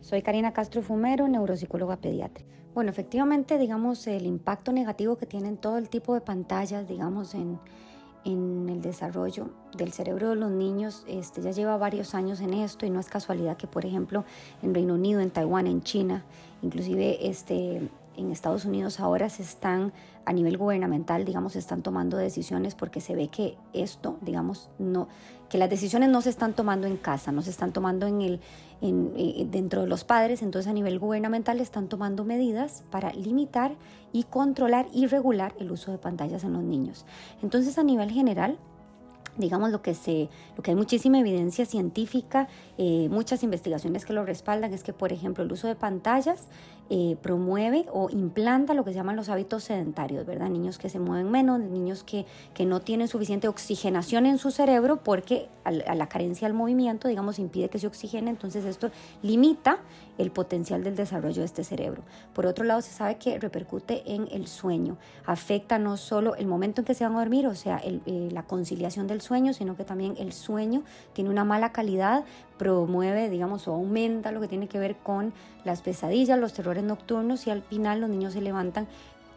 Soy 0.00 0.22
Karina 0.22 0.52
Castro 0.52 0.82
Fumero, 0.82 1.26
neuropsicóloga 1.26 1.96
pediatra. 1.96 2.44
Bueno, 2.74 2.90
efectivamente, 2.90 3.58
digamos, 3.58 4.06
el 4.06 4.26
impacto 4.26 4.72
negativo 4.72 5.16
que 5.16 5.26
tienen 5.26 5.56
todo 5.56 5.78
el 5.78 5.88
tipo 5.88 6.14
de 6.14 6.20
pantallas, 6.20 6.86
digamos, 6.86 7.34
en, 7.34 7.58
en 8.24 8.68
el 8.68 8.82
desarrollo 8.82 9.50
del 9.76 9.92
cerebro 9.92 10.30
de 10.30 10.36
los 10.36 10.50
niños, 10.50 11.04
este, 11.08 11.40
ya 11.40 11.52
lleva 11.52 11.76
varios 11.76 12.14
años 12.14 12.40
en 12.40 12.52
esto 12.52 12.84
y 12.84 12.90
no 12.90 13.00
es 13.00 13.08
casualidad 13.08 13.56
que, 13.56 13.66
por 13.66 13.86
ejemplo, 13.86 14.24
en 14.62 14.74
Reino 14.74 14.94
Unido, 14.94 15.20
en 15.20 15.30
Taiwán, 15.30 15.66
en 15.66 15.82
China, 15.82 16.24
inclusive 16.62 17.26
este, 17.28 17.88
en 18.16 18.30
Estados 18.30 18.64
Unidos 18.64 19.00
ahora 19.00 19.28
se 19.28 19.42
están 19.42 19.92
a 20.24 20.32
nivel 20.32 20.56
gubernamental, 20.56 21.24
digamos, 21.24 21.52
se 21.52 21.58
están 21.58 21.82
tomando 21.82 22.16
decisiones 22.16 22.74
porque 22.74 23.00
se 23.00 23.14
ve 23.14 23.28
que 23.28 23.56
esto, 23.72 24.16
digamos, 24.22 24.70
no, 24.78 25.08
que 25.48 25.58
las 25.58 25.68
decisiones 25.68 26.08
no 26.08 26.22
se 26.22 26.30
están 26.30 26.54
tomando 26.54 26.86
en 26.86 26.96
casa, 26.96 27.30
no 27.32 27.42
se 27.42 27.50
están 27.50 27.72
tomando 27.72 28.06
en 28.06 28.22
el, 28.22 28.40
en, 28.80 29.12
eh, 29.16 29.46
dentro 29.50 29.82
de 29.82 29.86
los 29.86 30.04
padres, 30.04 30.42
entonces 30.42 30.70
a 30.70 30.74
nivel 30.74 30.98
gubernamental 30.98 31.60
están 31.60 31.88
tomando 31.88 32.24
medidas 32.24 32.84
para 32.90 33.12
limitar 33.12 33.76
y 34.12 34.24
controlar 34.24 34.86
y 34.92 35.06
regular 35.06 35.54
el 35.58 35.70
uso 35.70 35.92
de 35.92 35.98
pantallas 35.98 36.44
en 36.44 36.54
los 36.54 36.62
niños. 36.62 37.04
Entonces 37.42 37.78
a 37.78 37.82
nivel 37.82 38.10
general, 38.10 38.58
digamos 39.36 39.70
lo 39.70 39.82
que 39.82 39.94
se 39.94 40.28
lo 40.56 40.62
que 40.62 40.70
hay 40.70 40.76
muchísima 40.76 41.18
evidencia 41.18 41.66
científica 41.66 42.48
eh, 42.78 43.08
muchas 43.10 43.42
investigaciones 43.42 44.04
que 44.04 44.12
lo 44.12 44.24
respaldan 44.24 44.72
es 44.72 44.84
que 44.84 44.92
por 44.92 45.12
ejemplo 45.12 45.42
el 45.42 45.50
uso 45.50 45.66
de 45.66 45.74
pantallas 45.74 46.46
eh, 46.90 47.16
promueve 47.22 47.86
o 47.92 48.10
implanta 48.10 48.74
lo 48.74 48.84
que 48.84 48.90
se 48.90 48.96
llaman 48.96 49.16
los 49.16 49.30
hábitos 49.30 49.64
sedentarios, 49.64 50.26
¿verdad? 50.26 50.50
Niños 50.50 50.76
que 50.76 50.90
se 50.90 50.98
mueven 50.98 51.30
menos, 51.30 51.58
niños 51.58 52.04
que, 52.04 52.26
que 52.52 52.66
no 52.66 52.80
tienen 52.80 53.08
suficiente 53.08 53.48
oxigenación 53.48 54.26
en 54.26 54.36
su 54.36 54.50
cerebro 54.50 55.02
porque 55.02 55.48
a, 55.64 55.70
la 55.70 56.08
carencia 56.08 56.46
del 56.46 56.54
movimiento, 56.54 57.08
digamos, 57.08 57.38
impide 57.38 57.68
que 57.68 57.78
se 57.78 57.86
oxigene, 57.86 58.30
entonces 58.30 58.64
esto 58.64 58.90
limita 59.22 59.78
el 60.18 60.30
potencial 60.30 60.84
del 60.84 60.94
desarrollo 60.94 61.40
de 61.40 61.46
este 61.46 61.64
cerebro. 61.64 62.02
Por 62.34 62.46
otro 62.46 62.64
lado, 62.64 62.82
se 62.82 62.92
sabe 62.92 63.16
que 63.16 63.38
repercute 63.38 64.02
en 64.06 64.28
el 64.30 64.46
sueño, 64.46 64.98
afecta 65.24 65.78
no 65.78 65.96
solo 65.96 66.36
el 66.36 66.46
momento 66.46 66.82
en 66.82 66.84
que 66.84 66.94
se 66.94 67.04
van 67.04 67.14
a 67.16 67.20
dormir, 67.20 67.46
o 67.46 67.54
sea, 67.54 67.80
eh, 67.82 68.28
la 68.30 68.42
conciliación 68.44 69.06
del 69.06 69.20
sueño, 69.22 69.52
sino 69.54 69.76
que 69.76 69.84
también 69.84 70.14
el 70.18 70.32
sueño 70.32 70.82
tiene 71.14 71.30
una 71.30 71.44
mala 71.44 71.72
calidad, 71.72 72.24
promueve, 72.58 73.30
digamos, 73.30 73.66
o 73.66 73.72
aumenta 73.72 74.32
lo 74.32 74.40
que 74.40 74.48
tiene 74.48 74.68
que 74.68 74.78
ver 74.78 74.96
con 74.96 75.32
las 75.64 75.82
pesadillas, 75.82 76.38
los 76.38 76.52
terrores 76.52 76.84
nocturnos 76.84 77.46
y 77.46 77.50
al 77.50 77.62
final 77.62 78.00
los 78.00 78.10
niños 78.10 78.32
se 78.32 78.40
levantan 78.40 78.86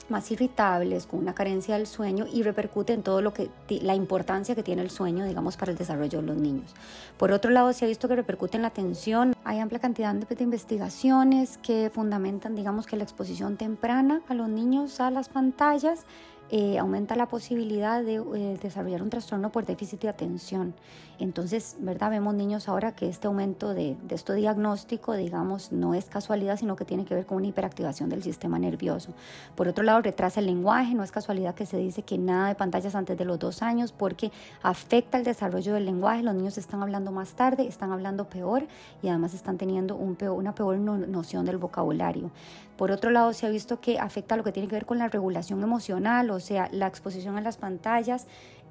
más 0.10 0.32
irritables, 0.32 1.06
con 1.06 1.20
una 1.20 1.36
carencia 1.36 1.76
del 1.76 1.88
sueño 1.88 2.26
y 2.32 2.44
repercute 2.44 2.94
en 2.94 3.04
todo 3.04 3.22
lo 3.22 3.34
que 3.34 3.50
la 3.70 3.96
importancia 3.96 4.56
que 4.56 4.64
tiene 4.64 4.82
el 4.82 4.90
sueño, 4.90 5.26
digamos, 5.26 5.58
para 5.58 5.72
el 5.72 5.78
desarrollo 5.78 6.22
de 6.22 6.28
los 6.28 6.38
niños. 6.38 6.74
Por 7.18 7.32
otro 7.32 7.52
lado, 7.52 7.74
se 7.74 7.86
ha 7.86 7.88
visto 7.88 8.08
que 8.08 8.16
repercute 8.16 8.58
en 8.58 8.62
la 8.62 8.70
atención. 8.70 9.34
Hay 9.44 9.60
amplia 9.60 9.80
cantidad 9.80 10.14
de 10.14 10.44
investigaciones 10.44 11.58
que 11.58 11.90
fundamentan, 11.94 12.56
digamos, 12.56 12.88
que 12.88 12.98
la 12.98 13.04
exposición 13.04 13.58
temprana 13.58 14.22
a 14.28 14.34
los 14.34 14.50
niños 14.50 15.00
a 15.00 15.12
las 15.12 15.30
pantallas 15.30 16.06
eh, 16.50 16.78
aumenta 16.78 17.16
la 17.16 17.28
posibilidad 17.28 18.04
de 18.04 18.16
eh, 18.16 18.58
desarrollar 18.62 19.02
un 19.02 19.10
trastorno 19.10 19.52
por 19.52 19.66
déficit 19.66 20.02
de 20.02 20.10
atención. 20.10 20.74
Entonces, 21.20 21.78
¿verdad? 21.80 22.12
Vemos 22.12 22.36
niños 22.36 22.70
ahora 22.70 22.94
que 22.94 23.10
este 23.10 23.28
aumento 23.28 23.74
de, 23.74 23.96
esto 24.10 24.34
diagnóstico, 24.34 25.14
digamos, 25.14 25.72
no 25.72 25.96
es 25.96 26.06
casualidad, 26.06 26.58
sino 26.58 26.76
que 26.76 26.86
tiene 26.86 27.06
que 27.06 27.16
ver 27.16 27.26
con 27.26 27.38
una 27.38 27.48
hiperactivación 27.48 28.10
del 28.10 28.22
sistema 28.22 28.60
nervioso. 28.60 29.14
Por 29.56 29.68
otro 29.68 29.84
lado, 29.84 30.02
retrasa 30.02 30.40
el 30.40 30.46
lenguaje, 30.46 30.94
no 30.94 31.04
es 31.04 31.12
casualidad 31.12 31.56
que 31.56 31.66
se 31.66 31.78
dice 31.78 32.04
que 32.04 32.18
nada 32.18 32.50
de 32.50 32.56
pantallas 32.56 32.94
antes 32.94 33.18
de 33.18 33.26
los 33.26 33.40
dos 33.40 33.62
años 33.64 33.92
porque 33.92 34.32
afecta 34.62 35.18
el 35.18 35.24
desarrollo 35.24 35.74
del 35.74 35.86
lenguaje, 35.86 36.22
los 36.22 36.36
niños 36.36 36.58
están 36.58 36.84
hablando 36.84 37.12
más 37.12 37.34
tarde, 37.34 37.68
están 37.68 37.92
hablando 37.92 38.30
peor 38.30 38.68
y 39.02 39.10
además 39.10 39.34
están 39.34 39.58
teniendo 39.58 39.96
un 39.96 40.18
una 40.28 40.54
peor 40.54 40.78
noción 40.78 41.46
del 41.46 41.58
vocabulario. 41.58 42.32
Por 42.78 42.92
otro 42.92 43.10
lado, 43.10 43.34
se 43.34 43.46
ha 43.46 43.50
visto 43.50 43.82
que 43.82 44.00
afecta 44.00 44.38
lo 44.38 44.44
que 44.44 44.52
tiene 44.52 44.70
que 44.70 44.76
ver 44.76 44.86
con 44.86 45.00
la 45.00 45.08
regulación 45.08 45.64
emocional, 45.64 46.30
o 46.30 46.40
sea, 46.40 46.70
la 46.72 46.88
exposición 46.88 47.38
a 47.38 47.42
las 47.42 47.58
pantallas 47.58 48.28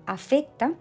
afecta 0.06 0.74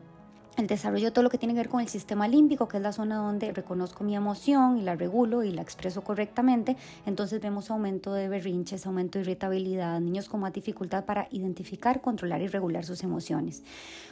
el 0.58 0.68
desarrollo 0.68 1.06
de 1.06 1.12
todo 1.12 1.24
lo 1.24 1.30
que 1.30 1.38
tiene 1.38 1.54
que 1.54 1.60
ver 1.60 1.70
con 1.70 1.82
el 1.82 1.88
sistema 1.88 2.28
límbico, 2.28 2.68
que 2.68 2.78
es 2.78 2.84
la 2.84 2.94
zona 2.94 3.18
donde 3.18 3.52
reconozco 3.52 4.04
mi 4.04 4.16
emoción 4.16 4.78
y 4.78 4.82
la 4.82 4.96
regulo 4.96 5.44
y 5.44 5.52
la 5.52 5.62
expreso 5.62 6.02
correctamente, 6.02 6.78
entonces 7.06 7.42
vemos 7.42 7.70
aumento 7.70 8.14
de 8.14 8.30
berrinches, 8.30 8.86
aumento 8.86 9.20
de 9.20 9.24
irritabilidad, 9.24 10.00
niños 10.00 10.30
con 10.30 10.40
más 10.40 10.54
dificultad 10.54 11.06
para 11.06 11.28
identificar, 11.32 12.02
controlar 12.02 12.42
y 12.42 12.48
regular 12.48 12.86
sus 12.86 13.04
emociones. 13.04 13.64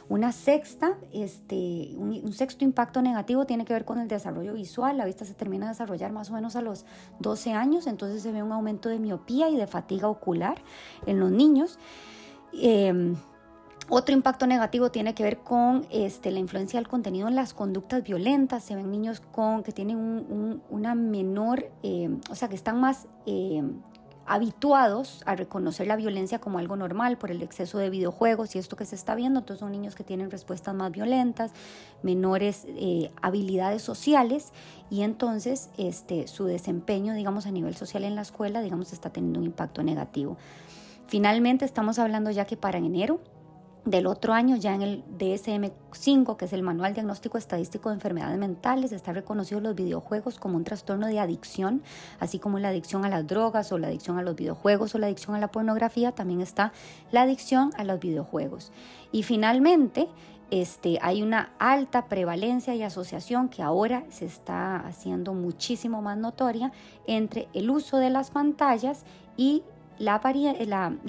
Una 0.08 0.32
sexta, 0.32 0.98
este, 1.12 1.94
un, 1.96 2.32
sexto 2.32 2.64
impacto 2.64 3.00
negativo 3.00 3.46
tiene 3.46 3.64
que 3.64 3.72
ver 3.72 3.86
con 3.86 3.98
el 3.98 4.08
desarrollo 4.08 4.52
visual, 4.52 4.98
la 4.98 5.06
vista 5.06 5.24
se 5.24 5.34
termina 5.34 5.66
de 5.66 5.70
desarrollar 5.70 6.12
más 6.12 6.30
o 6.30 6.34
menos 6.34 6.56
a 6.56 6.60
los 6.60 6.84
12 7.20 7.52
años, 7.52 7.86
entonces 7.86 8.22
se 8.22 8.32
ve 8.32 8.42
un 8.42 8.52
aumento 8.52 8.90
de 8.90 8.98
miopía 8.98 9.48
y 9.48 9.56
de 9.56 9.66
fatiga 9.66 10.08
ocular 10.08 10.62
en 11.06 11.20
los 11.20 11.30
niños. 11.30 11.78
Em, 12.52 13.16
otro 13.88 14.14
impacto 14.14 14.46
negativo 14.46 14.90
tiene 14.90 15.14
que 15.14 15.22
ver 15.22 15.38
con 15.38 15.86
este, 15.90 16.30
la 16.30 16.38
influencia 16.38 16.78
del 16.78 16.88
contenido 16.88 17.28
en 17.28 17.34
las 17.34 17.52
conductas 17.52 18.02
violentas. 18.02 18.64
Se 18.64 18.74
ven 18.74 18.90
niños 18.90 19.20
con, 19.20 19.62
que 19.62 19.72
tienen 19.72 20.62
una 20.70 20.94
menor, 20.94 21.70
eh, 21.82 22.08
o 22.30 22.34
sea, 22.34 22.48
que 22.48 22.54
están 22.54 22.80
más 22.80 23.06
eh, 23.26 23.62
habituados 24.26 25.22
a 25.26 25.36
reconocer 25.36 25.86
la 25.86 25.96
violencia 25.96 26.38
como 26.38 26.58
algo 26.58 26.76
normal 26.76 27.18
por 27.18 27.30
el 27.30 27.42
exceso 27.42 27.76
de 27.76 27.90
videojuegos 27.90 28.56
y 28.56 28.58
esto 28.58 28.74
que 28.76 28.86
se 28.86 28.94
está 28.94 29.14
viendo. 29.14 29.40
Entonces 29.40 29.60
son 29.60 29.72
niños 29.72 29.94
que 29.94 30.04
tienen 30.04 30.30
respuestas 30.30 30.74
más 30.74 30.90
violentas, 30.90 31.52
menores 32.02 32.66
eh, 32.68 33.10
habilidades 33.20 33.82
sociales 33.82 34.52
y 34.90 35.02
entonces 35.02 35.68
este, 35.76 36.26
su 36.26 36.46
desempeño, 36.46 37.12
digamos, 37.12 37.46
a 37.46 37.50
nivel 37.50 37.76
social 37.76 38.04
en 38.04 38.14
la 38.14 38.22
escuela, 38.22 38.62
digamos, 38.62 38.92
está 38.92 39.10
teniendo 39.10 39.40
un 39.40 39.46
impacto 39.46 39.82
negativo. 39.82 40.38
Finalmente, 41.06 41.66
estamos 41.66 41.98
hablando 41.98 42.30
ya 42.30 42.46
que 42.46 42.56
para 42.56 42.78
enero 42.78 43.20
del 43.84 44.06
otro 44.06 44.32
año, 44.32 44.56
ya 44.56 44.74
en 44.74 44.82
el 44.82 45.04
DSM-5, 45.18 46.36
que 46.36 46.46
es 46.46 46.52
el 46.52 46.62
Manual 46.62 46.94
Diagnóstico 46.94 47.36
Estadístico 47.36 47.90
de 47.90 47.96
Enfermedades 47.96 48.38
Mentales, 48.38 48.92
está 48.92 49.12
reconocido 49.12 49.60
los 49.60 49.74
videojuegos 49.74 50.38
como 50.38 50.56
un 50.56 50.64
trastorno 50.64 51.06
de 51.06 51.18
adicción, 51.18 51.82
así 52.18 52.38
como 52.38 52.58
la 52.58 52.68
adicción 52.68 53.04
a 53.04 53.10
las 53.10 53.26
drogas 53.26 53.70
o 53.72 53.78
la 53.78 53.88
adicción 53.88 54.18
a 54.18 54.22
los 54.22 54.36
videojuegos 54.36 54.94
o 54.94 54.98
la 54.98 55.06
adicción 55.06 55.36
a 55.36 55.38
la 55.38 55.48
pornografía, 55.48 56.12
también 56.12 56.40
está 56.40 56.72
la 57.10 57.22
adicción 57.22 57.72
a 57.76 57.84
los 57.84 58.00
videojuegos. 58.00 58.72
Y 59.12 59.22
finalmente, 59.22 60.08
este, 60.50 60.98
hay 61.02 61.22
una 61.22 61.52
alta 61.58 62.06
prevalencia 62.06 62.74
y 62.74 62.82
asociación 62.82 63.48
que 63.48 63.62
ahora 63.62 64.04
se 64.08 64.24
está 64.24 64.76
haciendo 64.76 65.34
muchísimo 65.34 66.00
más 66.00 66.16
notoria 66.16 66.72
entre 67.06 67.48
el 67.52 67.70
uso 67.70 67.98
de 67.98 68.10
las 68.10 68.30
pantallas 68.30 69.04
y 69.36 69.62
la, 69.98 70.14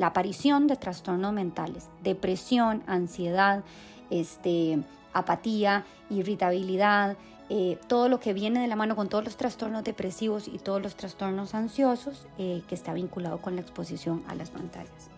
aparición 0.01 0.67
de 0.67 0.75
trastornos 0.75 1.33
mentales, 1.33 1.89
depresión, 2.03 2.83
ansiedad, 2.87 3.63
este, 4.09 4.79
apatía, 5.13 5.85
irritabilidad, 6.09 7.17
eh, 7.49 7.77
todo 7.87 8.09
lo 8.09 8.19
que 8.19 8.33
viene 8.33 8.59
de 8.59 8.67
la 8.67 8.75
mano 8.75 8.95
con 8.95 9.07
todos 9.07 9.23
los 9.23 9.37
trastornos 9.37 9.83
depresivos 9.83 10.47
y 10.47 10.57
todos 10.57 10.81
los 10.81 10.95
trastornos 10.95 11.53
ansiosos 11.53 12.27
eh, 12.37 12.63
que 12.67 12.75
está 12.75 12.93
vinculado 12.93 13.39
con 13.39 13.55
la 13.55 13.61
exposición 13.61 14.23
a 14.27 14.35
las 14.35 14.49
pantallas. 14.49 15.09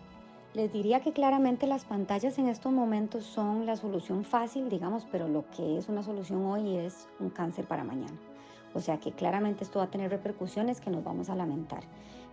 Les 0.53 0.73
diría 0.73 1.01
que 1.01 1.13
claramente 1.13 1.67
las 1.67 1.85
pantallas 1.85 2.37
en 2.39 2.47
estos 2.47 2.71
momentos 2.71 3.25
son 3.25 3.65
la 3.65 3.75
solución 3.75 4.25
fácil, 4.25 4.69
digamos, 4.69 5.05
pero 5.11 5.27
lo 5.27 5.45
que 5.51 5.77
es 5.77 5.87
una 5.87 6.03
solución 6.03 6.43
hoy 6.45 6.77
es 6.77 7.07
un 7.19 7.29
cáncer 7.29 7.65
para 7.65 7.83
mañana. 7.83 8.17
O 8.73 8.81
sea 8.81 8.99
que 8.99 9.11
claramente 9.11 9.63
esto 9.63 9.79
va 9.79 9.85
a 9.85 9.91
tener 9.91 10.09
repercusiones 10.09 10.81
que 10.81 10.89
nos 10.89 11.03
vamos 11.03 11.29
a 11.29 11.35
lamentar 11.35 11.83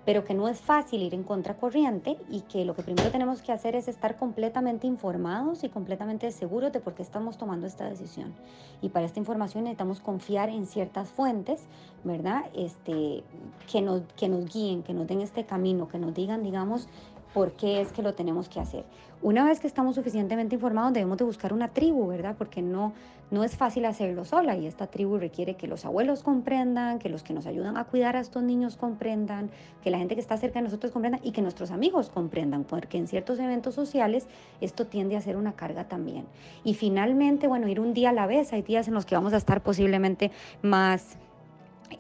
pero 0.05 0.25
que 0.25 0.35
no 0.35 0.49
es 0.49 0.61
fácil 0.61 1.03
ir 1.03 1.15
en 1.15 1.23
contracorriente 1.23 2.19
y 2.31 2.43
que 2.43 2.65
lo 2.65 2.75
que 2.75 2.83
primero 2.83 3.11
tenemos 3.11 3.43
que 3.43 3.53
hacer 3.53 3.75
es 3.75 3.89
estar 3.89 4.17
completamente 4.17 4.87
informados 4.87 5.65
y 5.65 5.69
completamente 5.69 6.31
seguros 6.31 6.73
de 6.73 6.81
por 6.81 6.95
qué 6.95 7.03
estamos 7.03 7.39
tomando 7.39 7.67
esta 7.67 7.89
decisión. 7.89 8.35
Y 8.83 8.91
para 8.91 9.07
esta 9.07 9.19
información 9.19 9.65
necesitamos 9.65 10.01
confiar 10.01 10.51
en 10.51 10.67
ciertas 10.67 11.09
fuentes, 11.09 11.63
¿verdad? 12.05 12.45
Este, 12.55 13.23
que, 13.71 13.81
nos, 13.81 14.03
que 14.17 14.29
nos 14.29 14.53
guíen, 14.53 14.83
que 14.83 14.93
nos 14.93 15.07
den 15.07 15.21
este 15.21 15.45
camino, 15.45 15.89
que 15.89 15.99
nos 15.99 16.13
digan, 16.15 16.43
digamos, 16.43 16.89
por 17.33 17.53
qué 17.53 17.81
es 17.81 17.93
que 17.93 18.01
lo 18.03 18.15
tenemos 18.15 18.49
que 18.49 18.61
hacer. 18.61 18.85
Una 19.21 19.45
vez 19.45 19.59
que 19.59 19.67
estamos 19.67 19.97
suficientemente 19.97 20.55
informados, 20.55 20.93
debemos 20.93 21.19
de 21.19 21.25
buscar 21.25 21.53
una 21.53 21.69
tribu, 21.69 22.07
¿verdad? 22.07 22.37
Porque 22.39 22.63
no, 22.63 22.93
no 23.31 23.45
es 23.45 23.57
fácil 23.57 23.85
hacerlo 23.85 24.25
sola 24.25 24.57
y 24.57 24.67
esta 24.67 24.87
tribu 24.87 25.19
requiere 25.19 25.55
que 25.55 25.67
los 25.67 25.85
abuelos 25.85 26.23
comprendan, 26.23 26.99
que 26.99 27.09
los 27.09 27.23
que 27.23 27.33
nos 27.33 27.47
ayudan 27.47 27.77
a 27.77 27.85
cuidar 27.85 28.17
a 28.17 28.21
estos 28.21 28.43
niños 28.43 28.77
comprendan, 28.77 29.51
que 29.83 29.91
la 29.91 29.99
gente 29.99 30.15
que 30.15 30.21
está 30.21 30.37
cerca 30.37 30.59
de 30.59 30.65
nosotros 30.65 30.93
comprenda 30.93 31.19
y 31.23 31.33
que 31.33 31.43
nuestros 31.43 31.71
amigos 31.71 32.11
comprendan, 32.11 32.65
porque 32.65 32.99
en 32.99 33.09
ciertos 33.09 33.39
eventos 33.39 33.75
sociales 33.75 34.27
esto 34.61 34.87
tiende 34.87 35.17
a 35.17 35.21
ser 35.21 35.37
una 35.37 35.53
carga 35.53 35.85
también. 35.89 36.27
Y 36.65 36.75
finalmente, 36.75 37.47
bueno, 37.47 37.69
ir 37.69 37.81
un 37.81 37.95
día 37.95 38.11
a 38.11 38.13
la 38.13 38.27
vez, 38.27 38.53
hay 38.53 38.63
días 38.63 38.89
en 38.89 38.95
los 38.95 39.07
que 39.07 39.15
vamos 39.15 39.33
a 39.33 39.37
estar 39.37 39.63
posiblemente 39.63 40.31
más 40.63 41.19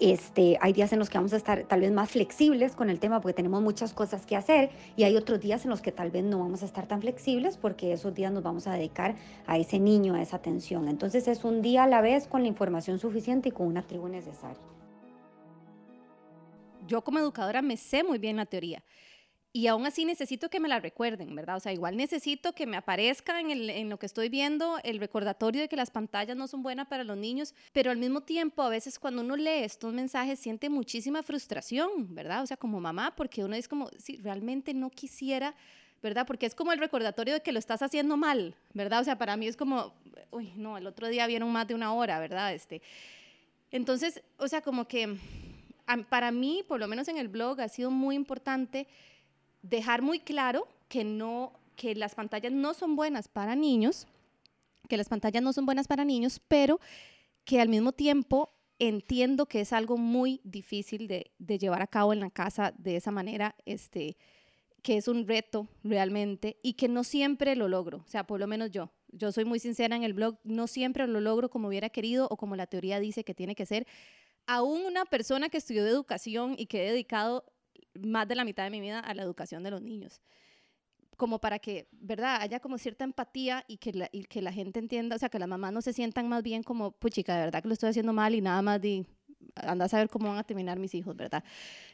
este, 0.00 0.58
hay 0.60 0.72
días 0.72 0.92
en 0.92 0.98
los 0.98 1.10
que 1.10 1.18
vamos 1.18 1.32
a 1.32 1.36
estar 1.36 1.64
tal 1.64 1.80
vez 1.80 1.92
más 1.92 2.10
flexibles 2.10 2.74
con 2.74 2.90
el 2.90 3.00
tema 3.00 3.20
porque 3.20 3.34
tenemos 3.34 3.62
muchas 3.62 3.92
cosas 3.92 4.26
que 4.26 4.36
hacer 4.36 4.70
y 4.96 5.04
hay 5.04 5.16
otros 5.16 5.40
días 5.40 5.64
en 5.64 5.70
los 5.70 5.80
que 5.80 5.92
tal 5.92 6.10
vez 6.10 6.24
no 6.24 6.38
vamos 6.38 6.62
a 6.62 6.66
estar 6.66 6.86
tan 6.86 7.00
flexibles 7.00 7.56
porque 7.56 7.92
esos 7.92 8.14
días 8.14 8.32
nos 8.32 8.42
vamos 8.42 8.66
a 8.66 8.72
dedicar 8.72 9.14
a 9.46 9.58
ese 9.58 9.78
niño, 9.78 10.14
a 10.14 10.22
esa 10.22 10.36
atención. 10.36 10.88
Entonces 10.88 11.28
es 11.28 11.44
un 11.44 11.62
día 11.62 11.84
a 11.84 11.86
la 11.86 12.00
vez 12.00 12.26
con 12.26 12.42
la 12.42 12.48
información 12.48 12.98
suficiente 12.98 13.48
y 13.48 13.52
con 13.52 13.66
una 13.66 13.82
tribu 13.82 14.08
necesaria. 14.08 14.62
Yo 16.86 17.02
como 17.02 17.18
educadora 17.18 17.62
me 17.62 17.76
sé 17.76 18.04
muy 18.04 18.18
bien 18.18 18.36
la 18.36 18.46
teoría 18.46 18.84
y 19.56 19.68
aún 19.68 19.86
así 19.86 20.04
necesito 20.04 20.50
que 20.50 20.58
me 20.58 20.68
la 20.68 20.80
recuerden, 20.80 21.32
¿verdad? 21.32 21.54
O 21.54 21.60
sea, 21.60 21.72
igual 21.72 21.96
necesito 21.96 22.56
que 22.56 22.66
me 22.66 22.76
aparezca 22.76 23.38
en, 23.38 23.88
lo 23.88 23.98
que 24.00 24.06
estoy 24.06 24.28
viendo 24.28 24.80
el 24.82 24.98
recordatorio 24.98 25.60
de 25.60 25.68
que 25.68 25.76
las 25.76 25.92
pantallas 25.92 26.36
no 26.36 26.48
son 26.48 26.64
buenas 26.64 26.88
para 26.88 27.04
los 27.04 27.16
niños, 27.16 27.54
pero 27.72 27.92
al 27.92 27.98
mismo 27.98 28.22
tiempo 28.22 28.62
a 28.62 28.68
veces 28.68 28.98
cuando 28.98 29.22
uno 29.22 29.36
lee 29.36 29.62
estos 29.62 29.94
mensajes 29.94 30.40
siente 30.40 30.68
muchísima 30.68 31.22
frustración, 31.22 32.12
¿verdad? 32.16 32.42
O 32.42 32.46
sea, 32.48 32.56
como 32.56 32.80
mamá, 32.80 33.14
porque 33.14 33.44
uno 33.44 33.54
es 33.54 33.68
como, 33.68 33.88
si 33.96 34.16
realmente 34.16 34.74
no 34.74 34.90
quisiera, 34.90 35.54
¿verdad? 36.02 36.26
Porque 36.26 36.46
es 36.46 36.56
como 36.56 36.72
el 36.72 36.80
recordatorio 36.80 37.34
de 37.34 37.40
que 37.40 37.52
lo 37.52 37.60
estás 37.60 37.80
haciendo 37.80 38.16
mal, 38.16 38.56
¿verdad? 38.72 39.02
O 39.02 39.04
sea, 39.04 39.18
para 39.18 39.36
mí 39.36 39.46
es 39.46 39.56
como, 39.56 39.94
uy, 40.32 40.52
no, 40.56 40.78
el 40.78 40.86
otro 40.88 41.06
día 41.06 41.28
vieron 41.28 41.52
más 41.52 41.68
de 41.68 41.76
una 41.76 41.94
hora, 41.94 42.18
¿verdad? 42.18 42.52
Este, 42.52 42.82
entonces, 43.70 44.20
o 44.36 44.48
sea, 44.48 44.62
como 44.62 44.88
que 44.88 45.16
para 46.08 46.32
mí, 46.32 46.64
por 46.66 46.80
lo 46.80 46.88
menos 46.88 47.06
en 47.06 47.18
el 47.18 47.28
blog, 47.28 47.60
ha 47.60 47.68
sido 47.68 47.92
muy 47.92 48.16
importante 48.16 48.88
dejar 49.64 50.02
muy 50.02 50.20
claro 50.20 50.68
que, 50.88 51.04
no, 51.04 51.52
que 51.74 51.94
las 51.94 52.14
pantallas 52.14 52.52
no 52.52 52.74
son 52.74 52.96
buenas 52.96 53.28
para 53.28 53.56
niños, 53.56 54.06
que 54.88 54.96
las 54.96 55.08
pantallas 55.08 55.42
no 55.42 55.52
son 55.52 55.64
buenas 55.66 55.88
para 55.88 56.04
niños, 56.04 56.40
pero 56.46 56.78
que 57.44 57.60
al 57.60 57.68
mismo 57.68 57.92
tiempo 57.92 58.52
entiendo 58.78 59.46
que 59.46 59.60
es 59.60 59.72
algo 59.72 59.96
muy 59.96 60.40
difícil 60.44 61.08
de, 61.08 61.30
llevar 61.38 61.80
a 61.80 61.86
cabo 61.86 62.12
en 62.12 62.20
la 62.20 62.30
casa 62.30 62.74
de 62.76 62.96
esa 62.96 63.10
manera, 63.10 63.54
este, 63.64 64.18
que 64.82 64.98
es 64.98 65.08
un 65.08 65.26
reto 65.26 65.66
realmente 65.82 66.58
y 66.62 66.74
que 66.74 66.88
no 66.88 67.02
siempre 67.02 67.56
lo 67.56 67.68
logro, 67.68 67.98
o 67.98 68.08
sea, 68.08 68.26
por 68.26 68.40
lo 68.40 68.46
menos 68.46 68.70
yo. 68.70 68.90
Yo 69.08 69.32
soy 69.32 69.44
muy 69.44 69.60
sincera 69.60 69.96
en 69.96 70.02
el 70.02 70.12
blog, 70.12 70.38
no 70.44 70.66
siempre 70.66 71.06
lo 71.06 71.20
logro 71.20 71.48
como 71.48 71.68
hubiera 71.68 71.88
querido 71.88 72.26
o 72.30 72.36
como 72.36 72.56
la 72.56 72.66
teoría 72.66 72.98
dice 73.00 73.24
que 73.24 73.32
tiene 73.32 73.54
que 73.54 73.64
ser. 73.64 73.86
Aún 74.46 74.84
una 74.84 75.04
persona 75.06 75.48
que 75.48 75.56
estudió 75.56 75.86
educación 75.86 76.56
y 76.58 76.66
que 76.66 76.82
he 76.82 76.90
dedicado 76.90 77.44
más 78.02 78.28
de 78.28 78.34
la 78.34 78.44
mitad 78.44 78.64
de 78.64 78.70
mi 78.70 78.80
vida 78.80 79.00
a 79.00 79.14
la 79.14 79.22
educación 79.22 79.62
de 79.62 79.70
los 79.70 79.82
niños 79.82 80.20
como 81.16 81.40
para 81.40 81.58
que, 81.58 81.88
¿verdad? 81.92 82.38
Haya 82.40 82.60
como 82.60 82.78
cierta 82.78 83.04
empatía 83.04 83.64
y 83.68 83.78
que, 83.78 83.92
la, 83.92 84.08
y 84.12 84.24
que 84.24 84.42
la 84.42 84.52
gente 84.52 84.78
entienda, 84.78 85.16
o 85.16 85.18
sea, 85.18 85.28
que 85.28 85.38
las 85.38 85.48
mamás 85.48 85.72
no 85.72 85.82
se 85.82 85.92
sientan 85.92 86.28
más 86.28 86.42
bien 86.42 86.62
como, 86.62 86.92
pues 86.92 87.14
chica, 87.14 87.36
de 87.36 87.44
verdad 87.44 87.62
que 87.62 87.68
lo 87.68 87.74
estoy 87.74 87.90
haciendo 87.90 88.12
mal 88.12 88.34
y 88.34 88.40
nada 88.40 88.62
más 88.62 88.80
de, 88.80 89.06
anda 89.54 89.86
a 89.86 89.88
saber 89.88 90.08
cómo 90.08 90.28
van 90.28 90.38
a 90.38 90.44
terminar 90.44 90.78
mis 90.78 90.94
hijos, 90.94 91.16
¿verdad? 91.16 91.44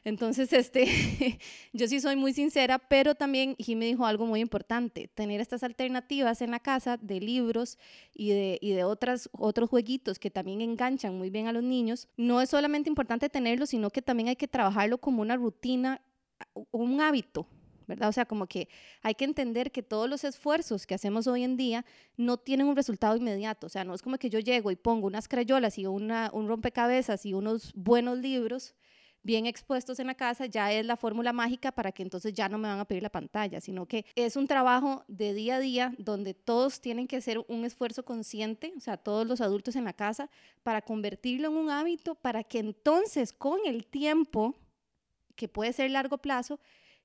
Entonces, 0.05 0.53
este, 0.53 0.87
yo 1.73 1.87
sí 1.89 2.01
soy 2.01 2.17
muy 2.17 2.33
sincera, 2.33 2.79
pero 2.79 3.15
también 3.15 3.57
me 3.77 3.87
dijo 3.87 4.07
algo 4.07 4.27
muy 4.27 4.41
importante, 4.41 5.09
tener 5.15 5.41
estas 5.41 5.63
alternativas 5.63 6.43
en 6.43 6.51
la 6.51 6.61
casa 6.61 6.97
de 6.97 7.21
libros 7.21 7.79
y 8.15 8.31
de, 8.31 8.59
y 8.61 8.73
de 8.73 8.85
otras, 8.85 9.29
otros 9.33 9.71
jueguitos 9.71 10.19
que 10.19 10.31
también 10.31 10.61
enganchan 10.61 11.17
muy 11.17 11.31
bien 11.31 11.47
a 11.47 11.53
los 11.53 11.63
niños. 11.63 12.09
No 12.17 12.41
es 12.41 12.51
solamente 12.51 12.89
importante 12.89 13.29
tenerlo, 13.29 13.67
sino 13.67 13.91
que 13.91 14.03
también 14.03 14.29
hay 14.29 14.37
que 14.37 14.49
trabajarlo 14.49 14.99
como 14.99 15.23
una 15.23 15.37
rutina, 15.37 16.01
un 16.71 17.01
hábito, 17.01 17.47
¿verdad? 17.91 18.09
O 18.09 18.13
sea, 18.13 18.25
como 18.25 18.47
que 18.47 18.69
hay 19.03 19.15
que 19.15 19.27
entender 19.27 19.71
que 19.71 19.83
todos 19.83 20.09
los 20.09 20.25
esfuerzos 20.25 20.87
que 20.87 20.95
hacemos 20.95 21.27
hoy 21.27 21.45
en 21.45 21.59
día 21.59 21.85
no 22.17 22.39
tienen 22.39 22.67
un 22.67 22.77
resultado 22.77 23.17
inmediato. 23.17 23.67
O 23.67 23.71
sea, 23.71 23.85
no 23.85 23.95
es 23.95 24.01
como 24.01 24.17
que 24.17 24.31
yo 24.31 24.39
llego 24.39 24.71
y 24.71 24.77
pongo 24.77 25.07
unas 25.07 25.29
crayolas 25.29 25.77
y 25.77 25.85
una, 25.85 26.31
un 26.33 26.49
rompecabezas 26.49 27.27
y 27.27 27.35
unos 27.35 27.73
buenos 27.75 28.19
libros 28.19 28.75
bien 29.23 29.47
expuestos 29.47 29.99
en 30.01 30.07
la 30.07 30.15
casa, 30.15 30.47
ya 30.47 30.73
es 30.73 30.87
la 30.87 30.97
fórmula 30.97 31.33
mágica 31.33 31.73
para 31.73 31.93
que 31.93 32.03
entonces 32.03 32.33
ya 32.33 32.49
no 32.49 32.59
me 32.59 32.69
van 32.69 32.81
a 32.81 32.85
pedir 32.85 33.03
la 33.03 33.11
pantalla, 33.11 33.61
sino 33.61 33.87
que 33.87 34.07
es 34.15 34.37
un 34.37 34.47
trabajo 34.47 35.05
de 35.09 35.35
día 35.35 35.57
a 35.57 35.61
día 35.61 35.95
donde 35.99 36.35
todos 36.35 36.81
tienen 36.81 37.07
que 37.07 37.17
hacer 37.17 37.45
un 37.49 37.65
esfuerzo 37.65 38.05
consciente, 38.05 38.73
o 38.77 38.81
sea, 38.81 38.97
todos 38.97 39.27
los 39.27 39.41
adultos 39.41 39.77
en 39.77 39.85
la 39.85 39.93
casa, 39.93 40.31
para 40.63 40.83
convertirlo 40.83 41.49
en 41.49 41.57
un 41.57 41.71
hábito, 41.71 42.15
para 42.15 42.45
que 42.45 42.61
entonces 42.61 43.33
con 43.33 43.59
el 43.67 43.87
tiempo, 43.87 44.55
que 45.37 45.49
puede 45.49 45.73
ser 45.73 45.91
largo 45.91 46.19
plazo, 46.19 46.61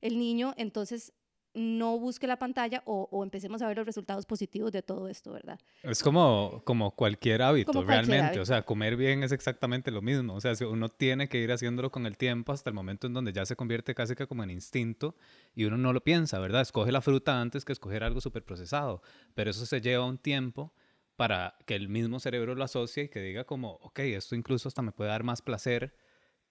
el 0.05 0.19
niño 0.19 0.53
entonces 0.57 1.13
no 1.55 1.97
busque 1.97 2.27
la 2.27 2.37
pantalla 2.37 2.83
o, 2.85 3.23
empecemos 3.23 3.61
a 3.61 3.67
ver 3.67 3.77
los 3.77 3.85
resultados 3.85 4.25
positivos 4.25 4.73
de 4.73 4.81
todo 4.81 5.07
esto, 5.07 5.31
¿verdad? 5.31 5.57
Es 5.83 6.03
como, 6.03 6.61
como 6.65 6.91
cualquier 6.91 7.41
hábito, 7.41 7.81
realmente. 7.81 8.41
O 8.41 8.45
sea, 8.45 8.63
comer 8.63 8.97
bien 8.97 9.23
es 9.23 9.31
exactamente 9.31 9.89
lo 9.89 10.01
mismo. 10.01 10.35
O 10.35 10.41
sea, 10.41 10.51
uno 10.69 10.89
tiene 10.89 11.29
que 11.29 11.37
ir 11.37 11.53
haciéndolo 11.53 11.91
con 11.91 12.05
el 12.05 12.17
tiempo 12.17 12.51
hasta 12.51 12.69
el 12.69 12.73
momento 12.73 13.07
en 13.07 13.13
donde 13.13 13.31
ya 13.31 13.45
se 13.45 13.55
convierte 13.55 13.95
casi 13.95 14.15
que 14.15 14.27
como 14.27 14.43
en 14.43 14.49
instinto 14.49 15.15
y 15.55 15.63
uno 15.63 15.77
no 15.77 15.93
lo 15.93 16.03
piensa, 16.03 16.39
¿verdad? 16.39 16.61
Escoge 16.61 16.91
la 16.91 17.01
fruta 17.01 17.39
antes 17.39 17.63
que 17.63 17.71
escoger 17.71 18.03
algo 18.03 18.19
súper 18.19 18.43
procesado. 18.43 19.01
Pero 19.33 19.51
eso 19.51 19.65
se 19.65 19.79
lleva 19.79 20.05
un 20.05 20.17
tiempo 20.17 20.73
para 21.15 21.55
que 21.65 21.75
el 21.75 21.87
mismo 21.87 22.19
cerebro 22.19 22.55
lo 22.55 22.65
asocie 22.65 23.05
y 23.05 23.09
que 23.09 23.21
diga 23.21 23.45
como, 23.45 23.75
ok, 23.75 23.99
esto 23.99 24.35
incluso 24.35 24.67
hasta 24.67 24.81
me 24.81 24.91
puede 24.91 25.09
dar 25.09 25.23
más 25.23 25.41
placer 25.41 25.95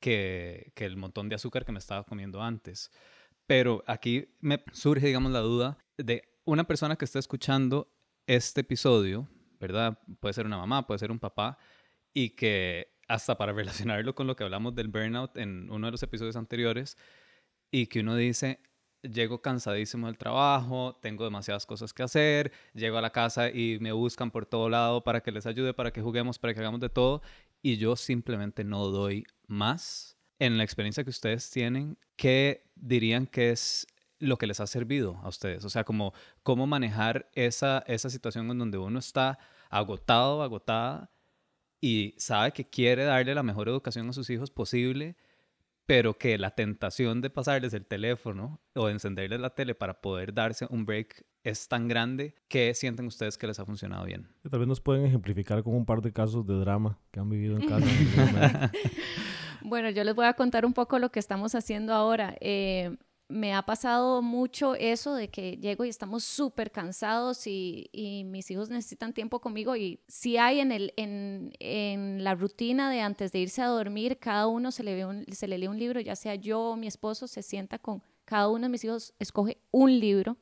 que, 0.00 0.72
que 0.74 0.86
el 0.86 0.96
montón 0.96 1.28
de 1.28 1.34
azúcar 1.34 1.66
que 1.66 1.72
me 1.72 1.78
estaba 1.78 2.04
comiendo 2.04 2.40
antes. 2.40 2.90
Pero 3.46 3.84
aquí 3.86 4.28
me 4.40 4.62
surge, 4.72 5.06
digamos, 5.06 5.32
la 5.32 5.40
duda 5.40 5.78
de 5.98 6.22
una 6.44 6.64
persona 6.64 6.96
que 6.96 7.04
está 7.04 7.18
escuchando 7.18 7.88
este 8.26 8.62
episodio, 8.62 9.28
¿verdad? 9.60 9.98
Puede 10.20 10.34
ser 10.34 10.46
una 10.46 10.56
mamá, 10.56 10.86
puede 10.86 10.98
ser 10.98 11.10
un 11.10 11.18
papá, 11.18 11.58
y 12.12 12.30
que 12.30 12.94
hasta 13.08 13.36
para 13.36 13.52
relacionarlo 13.52 14.14
con 14.14 14.26
lo 14.26 14.36
que 14.36 14.44
hablamos 14.44 14.74
del 14.74 14.88
burnout 14.88 15.36
en 15.36 15.70
uno 15.70 15.86
de 15.86 15.92
los 15.92 16.02
episodios 16.02 16.36
anteriores, 16.36 16.96
y 17.70 17.86
que 17.86 18.00
uno 18.00 18.16
dice, 18.16 18.60
llego 19.02 19.42
cansadísimo 19.42 20.06
del 20.06 20.16
trabajo, 20.16 20.98
tengo 21.02 21.24
demasiadas 21.24 21.66
cosas 21.66 21.92
que 21.92 22.02
hacer, 22.02 22.52
llego 22.72 22.98
a 22.98 23.02
la 23.02 23.10
casa 23.10 23.50
y 23.50 23.78
me 23.80 23.92
buscan 23.92 24.30
por 24.30 24.46
todo 24.46 24.68
lado 24.68 25.04
para 25.04 25.20
que 25.20 25.32
les 25.32 25.46
ayude, 25.46 25.74
para 25.74 25.92
que 25.92 26.00
juguemos, 26.00 26.38
para 26.38 26.54
que 26.54 26.60
hagamos 26.60 26.80
de 26.80 26.88
todo, 26.88 27.20
y 27.62 27.76
yo 27.76 27.96
simplemente 27.96 28.64
no 28.64 28.86
doy 28.88 29.24
más 29.46 30.13
en 30.38 30.58
la 30.58 30.64
experiencia 30.64 31.04
que 31.04 31.10
ustedes 31.10 31.50
tienen, 31.50 31.98
¿qué 32.16 32.70
dirían 32.74 33.26
que 33.26 33.50
es 33.50 33.86
lo 34.18 34.36
que 34.38 34.46
les 34.46 34.60
ha 34.60 34.66
servido 34.66 35.18
a 35.22 35.28
ustedes? 35.28 35.64
O 35.64 35.70
sea, 35.70 35.84
como 35.84 36.12
cómo 36.42 36.66
manejar 36.66 37.30
esa, 37.34 37.84
esa 37.86 38.10
situación 38.10 38.50
en 38.50 38.58
donde 38.58 38.78
uno 38.78 38.98
está 38.98 39.38
agotado, 39.70 40.42
agotada 40.42 41.10
y 41.80 42.14
sabe 42.16 42.52
que 42.52 42.64
quiere 42.64 43.04
darle 43.04 43.34
la 43.34 43.42
mejor 43.42 43.68
educación 43.68 44.08
a 44.08 44.12
sus 44.12 44.30
hijos 44.30 44.50
posible, 44.50 45.16
pero 45.86 46.16
que 46.16 46.38
la 46.38 46.50
tentación 46.50 47.20
de 47.20 47.30
pasarles 47.30 47.74
el 47.74 47.84
teléfono 47.84 48.60
o 48.74 48.86
de 48.86 48.92
encenderles 48.92 49.40
la 49.40 49.50
tele 49.50 49.74
para 49.74 50.00
poder 50.00 50.32
darse 50.32 50.66
un 50.70 50.86
break 50.86 51.26
es 51.42 51.68
tan 51.68 51.88
grande 51.88 52.34
que 52.48 52.72
sienten 52.72 53.06
ustedes 53.06 53.36
que 53.36 53.46
les 53.46 53.58
ha 53.58 53.66
funcionado 53.66 54.06
bien. 54.06 54.28
Tal 54.50 54.60
vez 54.60 54.66
nos 54.66 54.80
pueden 54.80 55.04
ejemplificar 55.04 55.62
con 55.62 55.74
un 55.74 55.84
par 55.84 56.00
de 56.00 56.10
casos 56.10 56.46
de 56.46 56.54
drama 56.54 56.98
que 57.10 57.20
han 57.20 57.28
vivido 57.28 57.58
en 57.58 57.68
casa. 57.68 57.86
bueno, 59.62 59.90
yo 59.90 60.04
les 60.04 60.14
voy 60.14 60.26
a 60.26 60.34
contar 60.34 60.64
un 60.66 60.72
poco 60.72 60.98
lo 60.98 61.10
que 61.10 61.20
estamos 61.20 61.54
haciendo 61.54 61.94
ahora. 61.94 62.36
Eh, 62.40 62.96
me 63.28 63.54
ha 63.54 63.62
pasado 63.62 64.20
mucho 64.22 64.74
eso 64.74 65.14
de 65.14 65.28
que 65.28 65.56
llego 65.56 65.84
y 65.84 65.88
estamos 65.88 66.24
súper 66.24 66.70
cansados 66.70 67.46
y, 67.46 67.90
mis 68.26 68.50
hijos 68.50 68.68
necesitan 68.68 69.12
tiempo 69.12 69.40
conmigo 69.40 69.76
y 69.76 70.00
si 70.08 70.36
hay 70.36 70.60
en, 70.60 70.72
el, 70.72 70.92
en, 70.96 72.22
la 72.22 72.34
rutina 72.34 72.90
de 72.90 73.00
antes 73.00 73.32
de 73.32 73.40
irse 73.40 73.62
a 73.62 73.66
dormir, 73.66 74.18
cada 74.18 74.46
uno 74.46 74.70
se 74.70 74.82
le, 74.82 74.94
ve 74.94 75.24
se 75.32 75.48
le 75.48 75.58
lee 75.58 75.68
un 75.68 75.78
libro, 75.78 76.00
ya 76.00 76.16
sea 76.16 76.34
yo 76.34 76.60
o 76.60 76.76
mi 76.76 76.86
esposo, 76.86 77.26
se 77.26 77.42
sienta 77.42 77.78
con 77.78 78.02
cada 78.24 78.48
uno 78.48 78.62
de 78.62 78.68
mis 78.68 78.84
hijos, 78.84 79.14
escoge 79.18 79.58
un 79.70 79.98
libro, 79.98 80.36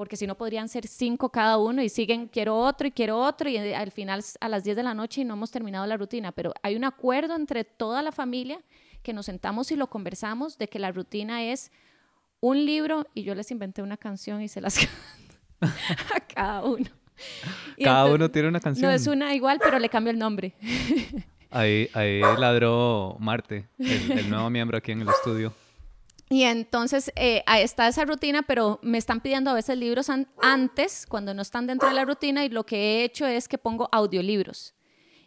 porque 0.00 0.16
si 0.16 0.26
no 0.26 0.34
podrían 0.34 0.66
ser 0.70 0.86
cinco 0.86 1.28
cada 1.28 1.58
uno 1.58 1.82
y 1.82 1.90
siguen, 1.90 2.26
quiero 2.26 2.56
otro 2.56 2.88
y 2.88 2.90
quiero 2.90 3.18
otro 3.18 3.50
y 3.50 3.58
al 3.58 3.90
final 3.90 4.24
a 4.40 4.48
las 4.48 4.64
10 4.64 4.76
de 4.76 4.82
la 4.82 4.94
noche 4.94 5.20
y 5.20 5.24
no 5.24 5.34
hemos 5.34 5.50
terminado 5.50 5.86
la 5.86 5.98
rutina, 5.98 6.32
pero 6.32 6.54
hay 6.62 6.74
un 6.74 6.84
acuerdo 6.84 7.36
entre 7.36 7.64
toda 7.64 8.00
la 8.00 8.10
familia 8.10 8.62
que 9.02 9.12
nos 9.12 9.26
sentamos 9.26 9.70
y 9.72 9.76
lo 9.76 9.88
conversamos 9.88 10.56
de 10.56 10.68
que 10.68 10.78
la 10.78 10.90
rutina 10.90 11.44
es 11.44 11.70
un 12.40 12.64
libro 12.64 13.06
y 13.12 13.24
yo 13.24 13.34
les 13.34 13.50
inventé 13.50 13.82
una 13.82 13.98
canción 13.98 14.40
y 14.40 14.48
se 14.48 14.62
las 14.62 14.78
a 15.60 16.20
cada 16.34 16.64
uno. 16.64 16.88
cada 17.84 18.06
uno 18.06 18.30
tiene 18.30 18.48
una 18.48 18.60
canción. 18.60 18.88
No 18.88 18.96
es 18.96 19.06
una 19.06 19.34
igual, 19.34 19.60
pero 19.62 19.78
le 19.78 19.90
cambio 19.90 20.12
el 20.12 20.18
nombre. 20.18 20.54
ahí, 21.50 21.90
ahí 21.92 22.22
ladró 22.38 23.18
Marte, 23.20 23.68
el, 23.78 24.30
nuevo 24.30 24.48
miembro 24.48 24.78
aquí 24.78 24.92
en 24.92 25.02
el 25.02 25.10
estudio. 25.10 25.52
Y 26.30 26.44
entonces 26.44 27.12
eh, 27.16 27.42
está 27.58 27.88
esa 27.88 28.06
rutina, 28.06 28.42
pero 28.42 28.78
me 28.82 28.96
están 28.96 29.20
pidiendo 29.20 29.50
a 29.50 29.54
veces 29.54 29.76
libros 29.76 30.08
antes, 30.40 31.04
cuando 31.06 31.34
no 31.34 31.42
están 31.42 31.66
dentro 31.66 31.88
de 31.88 31.94
la 31.94 32.06
rutina, 32.06 32.44
y 32.44 32.48
lo 32.48 32.64
que 32.64 32.76
he 32.76 33.04
hecho 33.04 33.26
es 33.26 33.48
que 33.48 33.58
pongo 33.58 33.88
audiolibros 33.92 34.74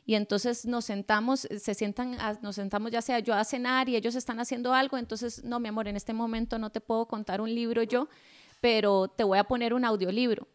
y 0.05 0.15
entonces 0.15 0.65
nos 0.65 0.85
sentamos, 0.85 1.45
eh, 1.45 1.59
se 1.59 1.73
sientan, 1.73 2.17
nos 2.41 2.55
sentamos 2.55 2.91
ya 2.91 3.01
sea 3.01 3.19
yo 3.19 3.33
a 3.33 3.43
cenar 3.43 3.87
y 3.89 3.95
ellos 3.95 4.15
están 4.15 4.39
haciendo 4.39 4.73
algo, 4.73 4.97
entonces, 4.97 5.43
no, 5.43 5.59
mi 5.59 5.69
amor, 5.69 5.87
en 5.87 5.95
este 5.95 6.13
momento 6.13 6.59
no 6.59 6.71
te 6.71 6.81
puedo 6.81 7.07
contar 7.07 7.39
un 7.41 7.53
libro 7.53 7.83
yo, 7.83 8.09
pero 8.59 9.07
te 9.07 9.23
voy 9.23 9.37
a 9.37 9.43
poner 9.45 9.73
un 9.73 9.85
audiolibro. 9.85 10.47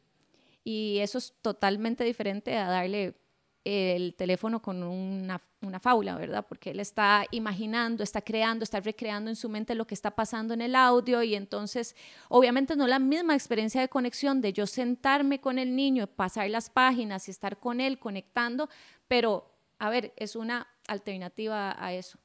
Y 0.64 0.98
eso 0.98 1.18
es 1.18 1.34
totalmente 1.40 2.04
diferente 2.04 2.56
a 2.58 2.68
darle 2.68 3.14
el 3.68 4.14
teléfono 4.14 4.62
con 4.62 4.82
una, 4.82 5.42
una 5.60 5.78
fábula, 5.78 6.16
¿verdad? 6.16 6.46
Porque 6.48 6.70
él 6.70 6.80
está 6.80 7.26
imaginando, 7.30 8.02
está 8.02 8.22
creando, 8.22 8.64
está 8.64 8.80
recreando 8.80 9.28
en 9.28 9.36
su 9.36 9.50
mente 9.50 9.74
lo 9.74 9.86
que 9.86 9.94
está 9.94 10.12
pasando 10.12 10.54
en 10.54 10.62
el 10.62 10.74
audio 10.74 11.22
y 11.22 11.34
entonces 11.34 11.94
obviamente 12.30 12.76
no 12.76 12.86
la 12.86 12.98
misma 12.98 13.34
experiencia 13.34 13.82
de 13.82 13.88
conexión 13.88 14.40
de 14.40 14.54
yo 14.54 14.66
sentarme 14.66 15.40
con 15.40 15.58
el 15.58 15.76
niño, 15.76 16.06
pasar 16.06 16.48
las 16.48 16.70
páginas 16.70 17.28
y 17.28 17.30
estar 17.30 17.58
con 17.58 17.80
él 17.80 17.98
conectando, 17.98 18.70
pero 19.06 19.54
a 19.78 19.90
ver, 19.90 20.14
es 20.16 20.34
una 20.34 20.66
alternativa 20.86 21.76
a 21.78 21.92
eso. 21.92 22.18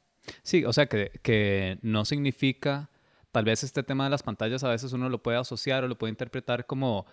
Sí, 0.43 0.63
o 0.63 0.71
sea 0.71 0.85
que, 0.85 1.11
que 1.21 1.77
no 1.81 2.05
significa, 2.05 2.89
tal 3.33 3.43
vez 3.43 3.63
este 3.63 3.83
tema 3.83 4.05
de 4.05 4.11
las 4.11 4.23
pantallas 4.23 4.63
a 4.63 4.69
veces 4.69 4.93
uno 4.93 5.09
lo 5.09 5.21
puede 5.21 5.37
asociar 5.37 5.83
o 5.83 5.89
lo 5.89 5.97
puede 5.97 6.11
interpretar 6.11 6.65
como 6.65 7.05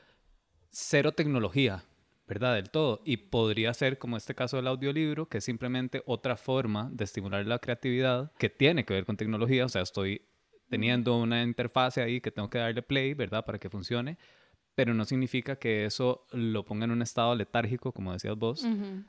cero 0.70 1.10
tecnología, 1.12 1.84
¿verdad? 2.30 2.54
Del 2.54 2.70
todo. 2.70 3.02
Y 3.04 3.16
podría 3.16 3.74
ser 3.74 3.98
como 3.98 4.16
este 4.16 4.36
caso 4.36 4.56
del 4.56 4.68
audiolibro, 4.68 5.28
que 5.28 5.38
es 5.38 5.44
simplemente 5.44 6.00
otra 6.06 6.36
forma 6.36 6.88
de 6.92 7.02
estimular 7.02 7.44
la 7.44 7.58
creatividad 7.58 8.30
que 8.38 8.48
tiene 8.48 8.84
que 8.84 8.94
ver 8.94 9.04
con 9.04 9.16
tecnología. 9.16 9.64
O 9.64 9.68
sea, 9.68 9.82
estoy 9.82 10.22
teniendo 10.68 11.18
una 11.18 11.42
interfase 11.42 12.00
ahí 12.00 12.20
que 12.20 12.30
tengo 12.30 12.48
que 12.48 12.58
darle 12.58 12.82
play, 12.82 13.14
¿verdad? 13.14 13.44
Para 13.44 13.58
que 13.58 13.68
funcione. 13.68 14.16
Pero 14.76 14.94
no 14.94 15.04
significa 15.04 15.56
que 15.56 15.84
eso 15.84 16.24
lo 16.30 16.64
ponga 16.64 16.84
en 16.84 16.92
un 16.92 17.02
estado 17.02 17.34
letárgico, 17.34 17.90
como 17.90 18.12
decías 18.12 18.36
vos, 18.36 18.64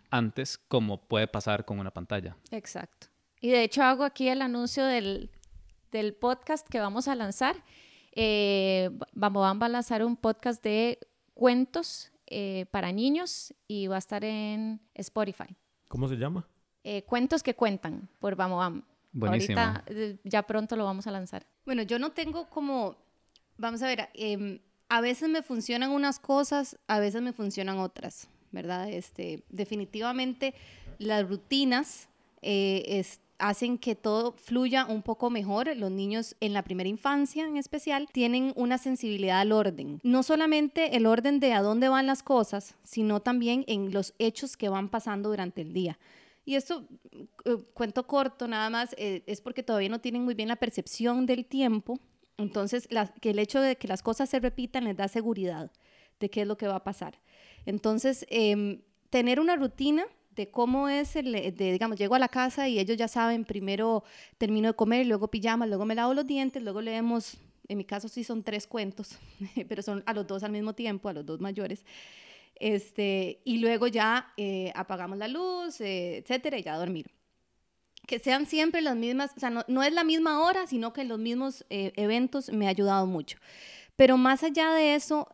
antes, 0.10 0.57
como 0.57 1.07
puede 1.07 1.27
pasar 1.27 1.63
con 1.63 1.77
una 1.77 1.91
pantalla. 1.91 2.36
Exacto. 2.49 3.07
Y 3.39 3.51
de 3.51 3.63
hecho 3.63 3.84
hago 3.84 4.03
aquí 4.03 4.29
el 4.29 4.41
anuncio 4.41 4.84
del, 4.84 5.29
del 5.91 6.15
podcast 6.15 6.67
que 6.67 6.79
vamos 6.79 7.07
a 7.07 7.13
lanzar. 7.13 7.55
Eh, 8.13 8.89
vamos 9.13 9.45
a 9.62 9.69
lanzar 9.69 10.03
un 10.03 10.17
podcast 10.17 10.63
de 10.63 10.97
cuentos 11.36 12.12
eh, 12.31 12.65
para 12.71 12.91
niños 12.91 13.53
y 13.67 13.87
va 13.87 13.95
a 13.97 13.99
estar 13.99 14.23
en 14.23 14.79
Spotify. 14.95 15.55
¿Cómo 15.87 16.07
se 16.07 16.15
llama? 16.15 16.47
eh, 16.83 17.03
Cuentos 17.03 17.43
que 17.43 17.53
cuentan 17.53 18.09
por 18.19 18.35
Vamos 18.35 18.57
Bam. 18.57 18.83
Buenísimo. 19.13 19.59
Ahorita 19.59 19.83
eh, 19.87 20.17
ya 20.23 20.41
pronto 20.43 20.75
lo 20.75 20.85
vamos 20.85 21.05
a 21.05 21.11
lanzar. 21.11 21.45
Bueno, 21.65 21.83
yo 21.83 21.99
no 21.99 22.11
tengo 22.13 22.49
como, 22.49 22.95
vamos 23.57 23.81
a 23.83 23.87
ver, 23.87 24.09
em, 24.13 24.59
a 24.89 25.01
veces 25.01 25.29
me 25.29 25.43
funcionan 25.43 25.91
unas 25.91 26.17
cosas, 26.19 26.77
a 26.87 26.99
veces 26.99 27.21
me 27.21 27.33
funcionan 27.33 27.77
otras, 27.79 28.29
¿verdad? 28.51 28.89
Este, 28.89 29.43
definitivamente 29.49 30.53
las 30.97 31.27
rutinas 31.27 32.07
eh, 32.41 32.83
es- 32.87 33.19
hacen 33.41 33.77
que 33.77 33.95
todo 33.95 34.34
fluya 34.34 34.86
un 34.86 35.01
poco 35.01 35.30
mejor. 35.30 35.75
Los 35.75 35.91
niños 35.91 36.36
en 36.39 36.54
la 36.54 36.63
primera 36.63 36.88
infancia 36.88 37.45
en 37.45 37.58
especial 37.58 38.08
tienen 38.12 38.54
una 38.56 38.77
sensibilidad 38.77 39.39
al 39.39 39.51
orden. 39.51 39.99
No 40.04 40.23
solamente 40.23 40.95
el 40.95 41.06
orden 41.06 41.39
de 41.39 41.54
a 41.54 41.62
dónde 41.62 41.89
van 41.89 42.08
las 42.08 42.23
cosas, 42.23 42.75
sino 42.84 43.19
también 43.19 43.65
en 43.67 43.91
los 43.91 44.13
hechos 44.19 44.56
que 44.56 44.69
van 44.69 44.89
pasando 44.89 45.30
durante 45.30 45.62
el 45.62 45.73
día. 45.73 45.99
Y 46.45 46.56
esto, 46.56 46.88
eh, 47.45 47.58
cuento 47.73 48.08
corto 48.08 48.47
nada 48.47 48.69
más, 48.69 48.95
eh, 48.97 49.23
es 49.27 49.41
porque 49.41 49.63
todavía 49.63 49.89
no 49.89 50.01
tienen 50.01 50.23
muy 50.23 50.34
bien 50.34 50.47
la 50.47 50.56
percepción 50.56 51.25
del 51.25 51.45
tiempo. 51.45 51.99
Entonces, 52.38 52.88
que 53.21 53.32
el 53.32 53.39
hecho 53.39 53.60
de 53.60 53.75
que 53.75 53.88
las 53.88 54.01
cosas 54.01 54.30
se 54.30 54.39
repitan 54.39 54.86
les 54.86 54.97
da 54.97 55.08
seguridad 55.08 55.71
de 56.19 56.30
qué 56.30 56.41
es 56.41 56.47
lo 56.47 56.58
que 56.58 56.67
va 56.67 56.77
a 56.77 56.84
pasar. 56.84 57.19
Entonces, 57.65 58.25
em, 58.30 58.82
tener 59.10 59.39
una 59.39 59.56
rutina 59.56 60.06
de 60.35 60.49
cómo 60.49 60.87
es 60.87 61.15
el, 61.15 61.35
eh, 61.35 61.51
de, 61.51 61.71
digamos, 61.71 61.97
llego 61.97 62.15
a 62.15 62.19
la 62.19 62.29
casa 62.29 62.67
y 62.67 62.79
ellos 62.79 62.97
ya 62.97 63.07
saben, 63.07 63.45
primero 63.45 64.03
termino 64.37 64.69
de 64.69 64.73
comer, 64.73 65.05
luego 65.05 65.29
pijama, 65.29 65.65
luego 65.67 65.85
me 65.85 65.95
lavo 65.95 66.13
los 66.13 66.25
dientes, 66.25 66.63
luego 66.63 66.81
leemos, 66.81 67.37
en 67.67 67.77
mi 67.77 67.85
caso 67.85 68.07
sí 68.07 68.23
son 68.23 68.43
tres 68.43 68.67
cuentos, 68.67 69.17
pero 69.67 69.81
son 69.81 70.03
a 70.05 70.13
los 70.13 70.27
dos 70.27 70.43
al 70.43 70.51
mismo 70.51 70.73
tiempo, 70.73 71.09
a 71.09 71.13
los 71.13 71.25
dos 71.25 71.41
mayores. 71.41 71.85
Este, 72.55 73.41
y 73.43 73.57
luego 73.57 73.87
ya 73.87 74.33
eh, 74.37 74.71
apagamos 74.75 75.17
la 75.17 75.27
luz, 75.27 75.81
eh, 75.81 76.17
etcétera, 76.17 76.57
y 76.59 76.63
ya 76.63 76.75
a 76.75 76.77
dormir. 76.77 77.11
Que 78.07 78.19
sean 78.19 78.45
siempre 78.45 78.81
las 78.81 78.95
mismas, 78.95 79.31
o 79.35 79.39
sea, 79.39 79.49
no, 79.49 79.63
no 79.67 79.83
es 79.83 79.93
la 79.93 80.03
misma 80.03 80.41
hora, 80.41 80.67
sino 80.67 80.93
que 80.93 81.03
los 81.03 81.19
mismos 81.19 81.65
eventos 81.69 82.51
me 82.51 82.67
ha 82.67 82.69
ayudado 82.69 83.05
mucho. 83.05 83.37
Pero 83.95 84.17
más 84.17 84.43
allá 84.43 84.71
de 84.71 84.95
eso, 84.95 85.27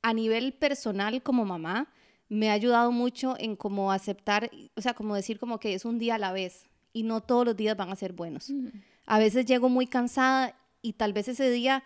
a 0.00 0.14
nivel 0.14 0.52
personal 0.54 1.20
como 1.22 1.44
mamá, 1.44 1.88
me 2.30 2.48
ha 2.48 2.54
ayudado 2.54 2.92
mucho 2.92 3.34
en 3.38 3.56
como 3.56 3.92
aceptar, 3.92 4.50
o 4.76 4.80
sea, 4.80 4.94
como 4.94 5.14
decir 5.14 5.38
como 5.38 5.60
que 5.60 5.74
es 5.74 5.84
un 5.84 5.98
día 5.98 6.14
a 6.14 6.18
la 6.18 6.32
vez 6.32 6.64
y 6.92 7.02
no 7.02 7.20
todos 7.20 7.44
los 7.44 7.56
días 7.56 7.76
van 7.76 7.90
a 7.90 7.96
ser 7.96 8.12
buenos. 8.12 8.50
A 9.04 9.18
veces 9.18 9.44
llego 9.44 9.68
muy 9.68 9.86
cansada 9.86 10.56
y 10.80 10.94
tal 10.94 11.12
vez 11.12 11.28
ese 11.28 11.50
día 11.50 11.82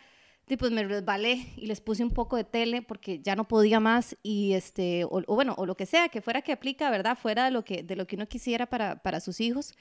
pues 0.59 0.71
me 0.71 0.85
resbalé 0.85 1.47
y 1.57 1.67
les 1.67 1.81
puse 1.81 2.05
un 2.05 2.11
poco 2.11 2.37
de 2.37 2.45
tele 2.45 2.83
porque 2.83 3.21
ya 3.21 3.35
no 3.35 3.49
podía 3.49 3.81
más 3.81 4.17
y 4.23 4.53
este, 4.53 5.05
o, 5.05 5.23
o 5.27 5.35
bueno, 5.35 5.55
o 5.57 5.65
lo 5.65 5.75
que 5.75 5.87
sea, 5.87 6.11
que 6.11 6.21
fuera 6.21 6.43
que 6.43 6.53
aplica, 6.53 6.91
¿verdad? 6.91 7.17
Fuera 7.17 7.47
de 7.47 7.51
lo 7.51 7.65
que, 7.65 7.83
de 7.83 7.97
lo 7.97 8.07
que 8.07 8.17
uno 8.17 8.29
quisiera 8.29 8.67
para, 8.67 9.03
para 9.03 9.21
sus 9.21 9.41
hijos 9.41 9.73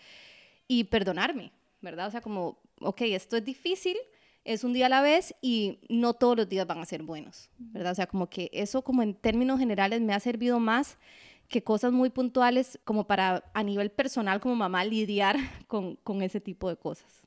y 0.67 0.85
perdonarme, 0.85 1.51
¿verdad? 1.81 2.07
O 2.07 2.11
sea, 2.11 2.21
como, 2.21 2.57
ok, 2.79 3.01
esto 3.01 3.35
es 3.35 3.43
difícil, 3.43 3.97
es 4.45 4.63
un 4.63 4.73
día 4.73 4.87
a 4.87 4.89
la 4.89 5.01
vez 5.01 5.35
y 5.41 5.79
no 5.89 6.13
todos 6.13 6.37
los 6.37 6.49
días 6.49 6.67
van 6.67 6.79
a 6.79 6.85
ser 6.85 7.03
buenos, 7.03 7.49
¿verdad? 7.57 7.91
O 7.93 7.95
sea, 7.95 8.07
como 8.07 8.29
que 8.29 8.49
eso 8.53 8.81
como 8.81 9.01
en 9.01 9.13
términos 9.13 9.59
generales 9.59 10.01
me 10.01 10.13
ha 10.13 10.19
servido 10.19 10.59
más 10.59 10.97
que 11.47 11.63
cosas 11.63 11.91
muy 11.91 12.09
puntuales 12.09 12.79
como 12.83 13.05
para 13.05 13.43
a 13.53 13.63
nivel 13.63 13.91
personal 13.91 14.39
como 14.39 14.55
mamá 14.55 14.83
lidiar 14.85 15.37
con, 15.67 15.95
con 15.97 16.21
ese 16.21 16.41
tipo 16.41 16.69
de 16.69 16.75
cosas, 16.75 17.21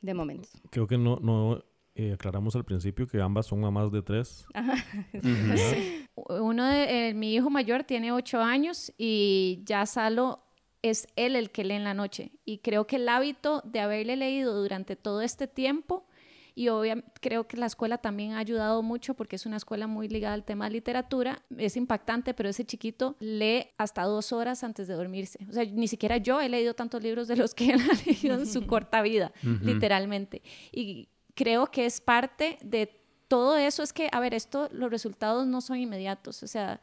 de 0.00 0.14
momentos. 0.14 0.52
Creo 0.70 0.86
que 0.86 0.98
no, 0.98 1.16
no 1.16 1.62
eh, 1.96 2.12
aclaramos 2.12 2.56
al 2.56 2.64
principio 2.64 3.06
que 3.06 3.20
ambas 3.20 3.46
son 3.46 3.60
mamás 3.60 3.92
de 3.92 4.02
tres. 4.02 4.46
Ajá. 4.54 4.74
Uno 6.14 6.66
de 6.66 7.08
eh, 7.08 7.14
mi 7.14 7.34
hijo 7.34 7.50
mayor 7.50 7.84
tiene 7.84 8.12
ocho 8.12 8.40
años 8.40 8.92
y 8.96 9.62
ya 9.64 9.86
Salo 9.86 10.40
es 10.82 11.06
él 11.16 11.34
el 11.34 11.50
que 11.50 11.64
lee 11.64 11.74
en 11.74 11.84
la 11.84 11.94
noche. 11.94 12.32
Y 12.44 12.58
creo 12.58 12.86
que 12.86 12.96
el 12.96 13.08
hábito 13.08 13.62
de 13.64 13.80
haberle 13.80 14.16
leído 14.16 14.60
durante 14.60 14.96
todo 14.96 15.22
este 15.22 15.46
tiempo, 15.46 16.06
y 16.54 16.68
obviamente 16.68 17.10
creo 17.20 17.48
que 17.48 17.56
la 17.56 17.66
escuela 17.66 17.98
también 17.98 18.32
ha 18.32 18.38
ayudado 18.38 18.82
mucho 18.82 19.14
porque 19.14 19.36
es 19.36 19.44
una 19.46 19.56
escuela 19.56 19.86
muy 19.86 20.08
ligada 20.08 20.34
al 20.34 20.44
tema 20.44 20.66
de 20.66 20.72
literatura, 20.72 21.42
es 21.58 21.76
impactante, 21.76 22.32
pero 22.34 22.48
ese 22.48 22.64
chiquito 22.64 23.16
lee 23.18 23.66
hasta 23.76 24.02
dos 24.04 24.32
horas 24.32 24.62
antes 24.62 24.86
de 24.86 24.94
dormirse. 24.94 25.38
O 25.48 25.52
sea, 25.52 25.64
ni 25.64 25.88
siquiera 25.88 26.16
yo 26.18 26.40
he 26.40 26.48
leído 26.48 26.74
tantos 26.74 27.02
libros 27.02 27.26
de 27.26 27.36
los 27.36 27.54
que 27.54 27.72
él 27.72 27.80
ha 27.90 27.94
leído 28.06 28.38
en 28.38 28.46
su 28.46 28.66
corta 28.66 29.02
vida, 29.02 29.32
Ujú. 29.42 29.64
literalmente. 29.64 30.42
Y 30.70 31.08
creo 31.34 31.66
que 31.70 31.86
es 31.86 32.00
parte 32.00 32.58
de 32.62 33.00
todo 33.26 33.56
eso, 33.56 33.82
es 33.82 33.92
que, 33.92 34.08
a 34.12 34.20
ver, 34.20 34.34
esto, 34.34 34.68
los 34.70 34.90
resultados 34.90 35.46
no 35.46 35.60
son 35.60 35.78
inmediatos, 35.78 36.42
o 36.42 36.46
sea, 36.46 36.80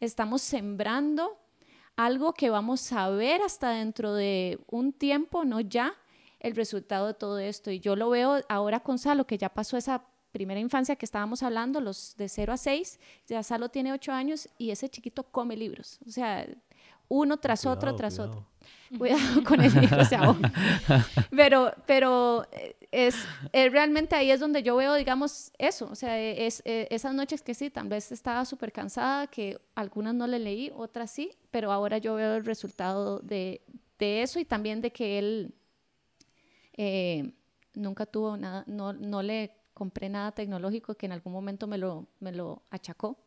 estamos 0.00 0.42
sembrando 0.42 1.38
algo 1.96 2.34
que 2.34 2.50
vamos 2.50 2.92
a 2.92 3.08
ver 3.08 3.40
hasta 3.40 3.70
dentro 3.70 4.12
de 4.12 4.58
un 4.70 4.92
tiempo, 4.92 5.46
no 5.46 5.60
ya, 5.60 5.94
el 6.46 6.54
resultado 6.56 7.08
de 7.08 7.14
todo 7.14 7.38
esto. 7.38 7.70
Y 7.70 7.80
yo 7.80 7.96
lo 7.96 8.10
veo 8.10 8.40
ahora 8.48 8.80
con 8.80 8.98
Salo, 8.98 9.26
que 9.26 9.38
ya 9.38 9.48
pasó 9.48 9.76
esa 9.76 10.04
primera 10.32 10.60
infancia 10.60 10.96
que 10.96 11.06
estábamos 11.06 11.42
hablando, 11.42 11.80
los 11.80 12.14
de 12.16 12.28
0 12.28 12.52
a 12.52 12.56
6, 12.56 13.00
ya 13.26 13.42
Salo 13.42 13.70
tiene 13.70 13.92
8 13.92 14.12
años 14.12 14.48
y 14.58 14.70
ese 14.70 14.88
chiquito 14.88 15.22
come 15.22 15.56
libros, 15.56 15.98
o 16.06 16.10
sea, 16.10 16.46
uno 17.08 17.38
tras 17.38 17.64
otro, 17.64 17.92
Cuidado, 17.92 17.96
tras 17.96 18.14
cuidado. 18.16 18.30
otro. 18.32 18.46
Cuidado 18.98 19.44
con 19.44 19.60
el 19.60 19.72
libro, 19.72 20.04
se 20.04 20.16
ahoga. 20.16 20.52
Pero, 21.30 21.72
pero 21.86 22.46
eh, 22.52 22.76
es, 22.90 23.16
eh, 23.52 23.68
realmente 23.70 24.14
ahí 24.16 24.30
es 24.30 24.40
donde 24.40 24.62
yo 24.62 24.76
veo, 24.76 24.94
digamos, 24.94 25.52
eso. 25.58 25.88
O 25.90 25.94
sea, 25.94 26.20
es, 26.20 26.62
eh, 26.64 26.88
esas 26.90 27.14
noches 27.14 27.42
que 27.42 27.54
sí, 27.54 27.70
tal 27.70 27.88
vez 27.88 28.10
estaba 28.10 28.44
súper 28.44 28.72
cansada, 28.72 29.28
que 29.28 29.58
algunas 29.74 30.14
no 30.14 30.26
le 30.26 30.38
leí, 30.38 30.72
otras 30.74 31.10
sí, 31.10 31.30
pero 31.50 31.72
ahora 31.72 31.98
yo 31.98 32.14
veo 32.16 32.36
el 32.36 32.44
resultado 32.44 33.20
de, 33.20 33.62
de 33.98 34.22
eso 34.22 34.38
y 34.40 34.44
también 34.44 34.80
de 34.80 34.90
que 34.90 35.18
él 35.18 35.54
eh, 36.76 37.32
nunca 37.74 38.06
tuvo 38.06 38.36
nada, 38.36 38.64
no, 38.66 38.92
no 38.92 39.22
le 39.22 39.52
compré 39.74 40.08
nada 40.08 40.32
tecnológico 40.32 40.94
que 40.94 41.06
en 41.06 41.12
algún 41.12 41.32
momento 41.32 41.66
me 41.66 41.78
lo, 41.78 42.06
me 42.20 42.32
lo 42.32 42.62
achacó. 42.70 43.18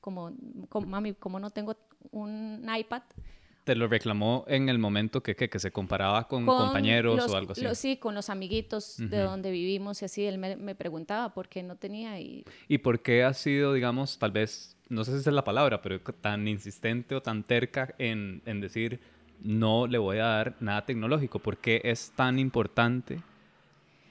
Como, 0.00 0.32
como, 0.68 0.86
mami, 0.86 1.14
como 1.14 1.40
no 1.40 1.50
tengo 1.50 1.76
un 2.12 2.64
iPad, 2.74 3.02
Te 3.64 3.74
lo 3.74 3.86
reclamó 3.88 4.44
en 4.48 4.68
el 4.70 4.78
momento 4.78 5.22
que, 5.22 5.34
que, 5.36 5.50
que 5.50 5.58
se 5.58 5.70
comparaba 5.72 6.26
con, 6.28 6.46
con 6.46 6.56
compañeros 6.56 7.16
los- 7.16 7.30
o 7.30 7.36
algo 7.36 7.52
así. 7.52 7.60
los- 7.62 7.76
sí, 7.76 7.96
con 7.98 8.14
los 8.14 8.30
amiguitos 8.30 8.96
de 8.96 9.18
Ujú. 9.20 9.30
donde 9.30 9.50
vivimos 9.50 10.00
y 10.00 10.04
así. 10.06 10.24
Él 10.24 10.38
me, 10.38 10.56
me 10.56 10.74
preguntaba 10.74 11.34
por 11.34 11.48
qué 11.48 11.62
no 11.62 11.76
tenía 11.76 12.18
y 12.20 12.44
¿Y 12.68 12.78
por 12.78 13.02
qué 13.02 13.24
ha 13.24 13.34
sido, 13.34 13.74
digamos, 13.74 14.18
tal 14.18 14.30
vez, 14.30 14.76
no 14.88 15.04
sé 15.04 15.10
si 15.12 15.18
esa 15.18 15.30
es 15.30 15.34
la 15.34 15.44
palabra, 15.44 15.82
pero 15.82 16.00
tan 16.00 16.48
insistente 16.48 17.14
o 17.16 17.20
tan 17.20 17.42
terca 17.44 17.94
en, 17.98 18.40
en 18.46 18.60
decir 18.62 19.00
no 19.42 19.86
le 19.86 19.98
voy 19.98 20.18
a 20.18 20.26
dar 20.26 20.56
nada 20.60 20.84
tecnológico? 20.84 21.38
¿Por 21.38 21.58
qué 21.58 21.80
es 21.84 22.12
tan 22.16 22.38
importante? 22.38 23.22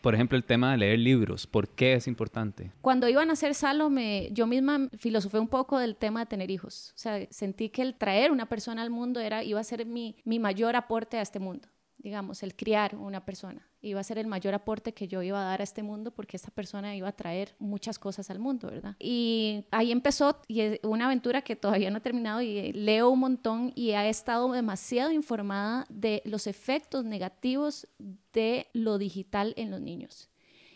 Por 0.02 0.16
ejemplo, 0.16 0.38
el 0.38 0.44
tema 0.44 0.72
de 0.72 0.78
leer 0.78 1.00
libros. 1.00 1.48
¿Por 1.48 1.68
qué 1.68 1.94
es 1.96 2.08
importante? 2.08 2.72
Cuando 2.82 3.10
iban 3.10 3.30
a 3.30 3.34
hacer 3.34 3.56
Salo, 3.56 3.90
me, 3.90 4.30
yo 4.32 4.48
misma 4.48 4.90
filosofé 4.98 5.40
un 5.40 5.48
poco 5.48 5.80
del 5.80 5.96
tema 5.96 6.22
de 6.22 6.26
tener 6.28 6.52
hijos. 6.52 6.94
O 6.96 7.00
sea, 7.00 7.26
sentí 7.30 7.70
que 7.70 7.82
el 7.82 7.96
traer 7.96 8.32
una 8.32 8.46
persona 8.46 8.82
al 8.84 8.90
mundo 8.90 9.20
era, 9.20 9.44
iba 9.44 9.60
a 9.60 9.64
ser 9.64 9.86
mi 9.86 10.16
mayor 10.26 10.76
aporte 10.76 11.18
a 11.18 11.22
este 11.22 11.40
mundo. 11.40 11.68
Digamos, 11.98 12.44
el 12.44 12.56
criar 12.56 12.96
una 12.96 13.26
persona. 13.26 13.68
Iba 13.82 14.00
a 14.00 14.04
ser 14.04 14.18
el 14.18 14.28
mayor 14.28 14.54
aporte 14.54 14.94
que 14.94 15.08
yo 15.08 15.22
iba 15.22 15.42
a 15.42 15.46
dar 15.46 15.62
a 15.62 15.64
este 15.64 15.84
mundo 15.84 16.12
porque 16.12 16.38
esta 16.38 16.52
persona 16.52 16.96
iba 16.96 17.08
a 17.08 17.12
traer 17.12 17.56
muchas 17.60 18.00
cosas 18.00 18.30
al 18.30 18.40
mundo, 18.40 18.70
¿verdad? 18.70 18.96
Y 19.00 19.66
ahí 19.72 19.92
empezó 19.92 20.40
y 20.48 20.62
es 20.62 20.80
una 20.84 21.06
aventura 21.06 21.42
que 21.42 21.56
todavía 21.56 21.90
no 21.90 21.98
he 21.98 22.02
terminado 22.02 22.42
y 22.42 22.72
leo 22.74 23.10
un 23.10 23.20
montón 23.20 23.72
y 23.76 23.92
he 23.92 24.10
estado 24.10 24.52
demasiado 24.52 25.12
informada 25.12 25.86
de 25.90 26.22
los 26.26 26.48
efectos 26.48 27.04
negativos 27.04 27.88
de 28.34 28.68
lo 28.74 28.98
digital 28.98 29.54
en 29.58 29.72
los 29.72 29.82
niños. 29.82 30.30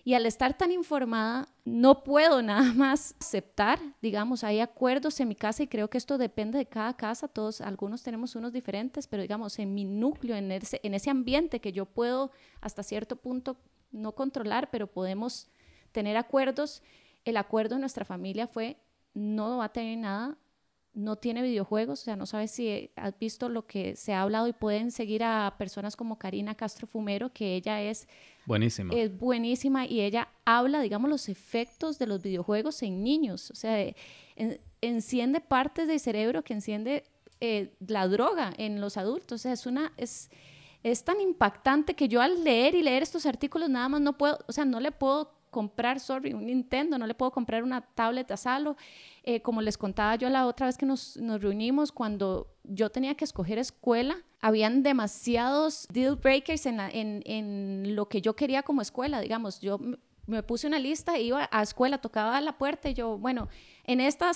Y 0.03 0.15
al 0.15 0.25
estar 0.25 0.57
tan 0.57 0.71
informada, 0.71 1.47
no 1.63 2.03
puedo 2.03 2.41
nada 2.41 2.73
más 2.73 3.15
aceptar, 3.19 3.79
digamos, 4.01 4.43
hay 4.43 4.59
acuerdos 4.59 5.19
en 5.19 5.27
mi 5.27 5.35
casa 5.35 5.63
y 5.63 5.67
creo 5.67 5.89
que 5.89 5.97
esto 5.97 6.17
depende 6.17 6.57
de 6.57 6.65
cada 6.65 6.95
casa, 6.95 7.27
todos, 7.27 7.61
algunos 7.61 8.01
tenemos 8.03 8.35
unos 8.35 8.51
diferentes, 8.51 9.07
pero 9.07 9.21
digamos, 9.21 9.59
en 9.59 9.73
mi 9.73 9.85
núcleo, 9.85 10.35
en 10.35 10.51
ese, 10.51 10.79
en 10.83 10.93
ese 10.93 11.09
ambiente 11.09 11.61
que 11.61 11.71
yo 11.71 11.85
puedo 11.85 12.31
hasta 12.61 12.83
cierto 12.83 13.15
punto 13.15 13.57
no 13.91 14.13
controlar, 14.13 14.69
pero 14.71 14.87
podemos 14.87 15.49
tener 15.91 16.17
acuerdos, 16.17 16.81
el 17.25 17.37
acuerdo 17.37 17.75
en 17.75 17.81
nuestra 17.81 18.05
familia 18.05 18.47
fue, 18.47 18.77
no 19.13 19.57
va 19.57 19.65
a 19.65 19.73
tener 19.73 19.97
nada, 19.97 20.37
no 20.93 21.15
tiene 21.15 21.41
videojuegos, 21.41 22.01
o 22.01 22.03
sea, 22.03 22.15
no 22.15 22.25
sabes 22.25 22.51
si 22.51 22.91
has 22.95 23.17
visto 23.17 23.47
lo 23.47 23.65
que 23.65 23.95
se 23.95 24.13
ha 24.13 24.21
hablado 24.21 24.47
y 24.47 24.53
pueden 24.53 24.91
seguir 24.91 25.23
a 25.23 25.55
personas 25.57 25.95
como 25.95 26.17
Karina 26.17 26.55
Castro 26.55 26.85
Fumero, 26.87 27.31
que 27.31 27.55
ella 27.55 27.81
es 27.81 28.07
Buenísima. 28.45 28.93
es 28.93 29.17
buenísima 29.17 29.85
y 29.85 30.01
ella 30.01 30.27
habla, 30.45 30.81
digamos, 30.81 31.09
los 31.09 31.29
efectos 31.29 31.97
de 31.97 32.07
los 32.07 32.21
videojuegos 32.21 32.81
en 32.83 33.03
niños. 33.03 33.51
O 33.51 33.55
sea, 33.55 33.79
en- 34.35 34.59
enciende 34.81 35.39
partes 35.39 35.87
del 35.87 35.99
cerebro 35.99 36.43
que 36.43 36.53
enciende 36.53 37.03
eh, 37.39 37.73
la 37.87 38.07
droga 38.07 38.53
en 38.57 38.81
los 38.81 38.97
adultos. 38.97 39.39
O 39.39 39.43
sea, 39.43 39.53
es 39.53 39.65
una... 39.65 39.93
Es, 39.97 40.29
es 40.83 41.03
tan 41.03 41.21
impactante 41.21 41.93
que 41.93 42.07
yo 42.07 42.21
al 42.21 42.43
leer 42.43 42.73
y 42.73 42.81
leer 42.81 43.03
estos 43.03 43.27
artículos 43.27 43.69
nada 43.69 43.87
más 43.87 44.01
no 44.01 44.17
puedo, 44.17 44.39
o 44.47 44.51
sea, 44.51 44.65
no 44.65 44.79
le 44.79 44.91
puedo 44.91 45.31
comprar, 45.51 45.99
sorry, 45.99 46.33
un 46.33 46.47
Nintendo, 46.47 46.97
no 46.97 47.05
le 47.05 47.13
puedo 47.13 47.31
comprar 47.31 47.61
una 47.63 47.81
tablet 47.81 48.31
a 48.31 48.37
Salo. 48.37 48.75
Eh, 49.23 49.41
como 49.41 49.61
les 49.61 49.77
contaba 49.77 50.15
yo 50.15 50.29
la 50.29 50.47
otra 50.47 50.65
vez 50.65 50.77
que 50.77 50.87
nos, 50.87 51.17
nos 51.17 51.41
reunimos, 51.41 51.91
cuando 51.91 52.47
yo 52.63 52.89
tenía 52.89 53.13
que 53.13 53.25
escoger 53.25 53.59
escuela, 53.59 54.17
habían 54.39 54.81
demasiados 54.81 55.87
deal 55.91 56.15
breakers 56.15 56.65
en, 56.65 56.77
la, 56.77 56.89
en, 56.89 57.21
en 57.25 57.95
lo 57.95 58.07
que 58.07 58.21
yo 58.21 58.35
quería 58.35 58.63
como 58.63 58.81
escuela, 58.81 59.21
digamos. 59.21 59.59
Yo 59.59 59.79
me 60.25 60.43
puse 60.43 60.65
una 60.65 60.79
lista, 60.79 61.19
iba 61.19 61.47
a 61.51 61.61
escuela, 61.61 61.99
tocaba 61.99 62.39
la 62.41 62.57
puerta 62.57 62.89
y 62.89 62.93
yo, 62.93 63.17
bueno, 63.17 63.49
en 63.83 63.99
esta 63.99 64.31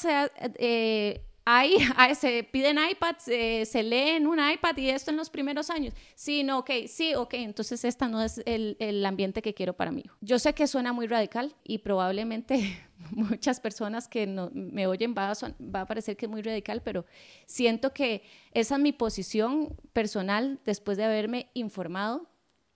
eh, 0.55 1.23
hay, 1.95 2.15
se 2.15 2.43
piden 2.43 2.77
iPads, 2.77 3.27
eh, 3.27 3.65
se 3.65 3.83
lee 3.83 4.09
en 4.09 4.27
un 4.27 4.39
iPad 4.39 4.77
y 4.77 4.89
esto 4.89 5.11
en 5.11 5.17
los 5.17 5.29
primeros 5.29 5.69
años. 5.69 5.93
Sí, 6.15 6.43
no, 6.43 6.59
ok, 6.59 6.71
sí, 6.87 7.13
ok, 7.13 7.35
entonces 7.35 7.85
esta 7.85 8.07
no 8.07 8.21
es 8.21 8.41
el, 8.45 8.75
el 8.79 9.05
ambiente 9.05 9.41
que 9.41 9.53
quiero 9.53 9.73
para 9.73 9.91
mí. 9.91 10.03
Yo 10.21 10.39
sé 10.39 10.53
que 10.53 10.65
suena 10.67 10.91
muy 10.91 11.07
radical 11.07 11.55
y 11.63 11.77
probablemente 11.79 12.79
muchas 13.11 13.59
personas 13.59 14.07
que 14.07 14.25
no, 14.25 14.49
me 14.53 14.87
oyen 14.87 15.13
va 15.15 15.31
a, 15.31 15.35
va 15.61 15.81
a 15.81 15.85
parecer 15.85 16.17
que 16.17 16.25
es 16.25 16.31
muy 16.31 16.41
radical, 16.41 16.81
pero 16.81 17.05
siento 17.45 17.93
que 17.93 18.23
esa 18.51 18.75
es 18.75 18.81
mi 18.81 18.91
posición 18.91 19.75
personal 19.93 20.59
después 20.65 20.97
de 20.97 21.05
haberme 21.05 21.49
informado 21.53 22.27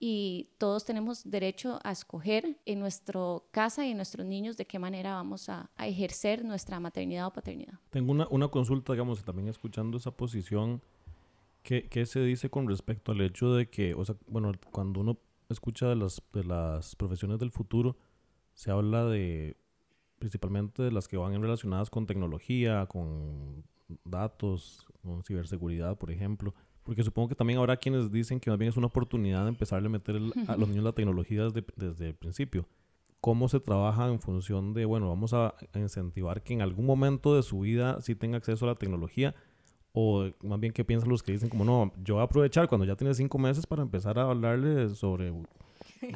y 0.02 0.48
todos 0.56 0.86
tenemos 0.86 1.30
derecho 1.30 1.78
a 1.84 1.92
escoger 1.92 2.58
en 2.64 2.80
nuestra 2.80 3.20
casa 3.50 3.86
y 3.86 3.90
en 3.90 3.98
nuestros 3.98 4.26
niños 4.26 4.56
de 4.56 4.64
qué 4.64 4.78
manera 4.78 5.12
vamos 5.12 5.50
a, 5.50 5.70
ejercer 5.78 6.42
nuestra 6.42 6.80
maternidad 6.80 7.26
o 7.26 7.32
paternidad. 7.32 7.74
Tengo 7.90 8.10
una, 8.12 8.26
una 8.30 8.48
consulta, 8.48 8.94
digamos, 8.94 9.22
también 9.22 9.48
escuchando 9.48 9.98
esa 9.98 10.10
posición, 10.10 10.80
¿qué, 11.62 11.86
¿qué, 11.88 12.06
se 12.06 12.20
dice 12.22 12.48
con 12.48 12.66
respecto 12.66 13.12
al 13.12 13.20
hecho 13.20 13.52
de 13.54 13.68
que, 13.68 13.92
o 13.94 14.02
sea, 14.04 14.16
bueno, 14.26 14.52
cuando 14.70 15.00
uno 15.00 15.18
escucha 15.50 15.88
de 15.88 15.96
las, 15.96 16.22
de 16.32 16.44
las 16.44 16.96
profesiones 16.96 17.38
del 17.38 17.50
futuro, 17.50 17.96
se 18.54 18.70
habla 18.70 19.04
de 19.04 19.56
principalmente 20.18 20.82
de 20.82 20.92
las 20.92 21.08
que 21.08 21.16
van 21.18 21.40
relacionadas 21.42 21.90
con 21.90 22.06
tecnología, 22.06 22.86
con 22.86 23.64
datos, 24.04 24.86
con 25.02 25.24
ciberseguridad, 25.24 25.98
por 25.98 26.10
ejemplo. 26.10 26.54
Porque 26.82 27.02
supongo 27.02 27.28
que 27.28 27.34
también 27.34 27.58
habrá 27.58 27.76
quienes 27.76 28.10
dicen 28.10 28.40
que 28.40 28.50
más 28.50 28.58
bien 28.58 28.70
es 28.70 28.76
una 28.76 28.86
oportunidad 28.86 29.42
de 29.44 29.50
empezar 29.50 29.84
a 29.84 29.88
meter 29.88 30.16
el, 30.16 30.32
a 30.48 30.56
los 30.56 30.68
niños 30.68 30.84
la 30.84 30.92
tecnología 30.92 31.44
desde, 31.44 31.64
desde, 31.76 32.08
el 32.08 32.14
principio. 32.14 32.66
¿Cómo 33.20 33.48
se 33.48 33.60
trabaja 33.60 34.08
en 34.08 34.18
función 34.20 34.72
de, 34.72 34.86
bueno, 34.86 35.08
vamos 35.08 35.34
a 35.34 35.54
incentivar 35.74 36.42
que 36.42 36.54
en 36.54 36.62
algún 36.62 36.86
momento 36.86 37.36
de 37.36 37.42
su 37.42 37.60
vida 37.60 38.00
sí 38.00 38.14
tenga 38.14 38.38
acceso 38.38 38.64
a 38.64 38.68
la 38.68 38.74
tecnología? 38.76 39.34
O 39.92 40.26
más 40.42 40.58
bien, 40.58 40.72
¿qué 40.72 40.84
piensan 40.84 41.10
los 41.10 41.22
que 41.22 41.32
dicen 41.32 41.48
como, 41.50 41.64
no, 41.64 41.92
yo 42.02 42.14
voy 42.14 42.22
a 42.22 42.24
aprovechar 42.24 42.68
cuando 42.68 42.86
ya 42.86 42.96
tiene 42.96 43.12
cinco 43.14 43.38
meses 43.38 43.66
para 43.66 43.82
empezar 43.82 44.18
a 44.18 44.22
hablarle 44.22 44.88
sobre 44.94 45.32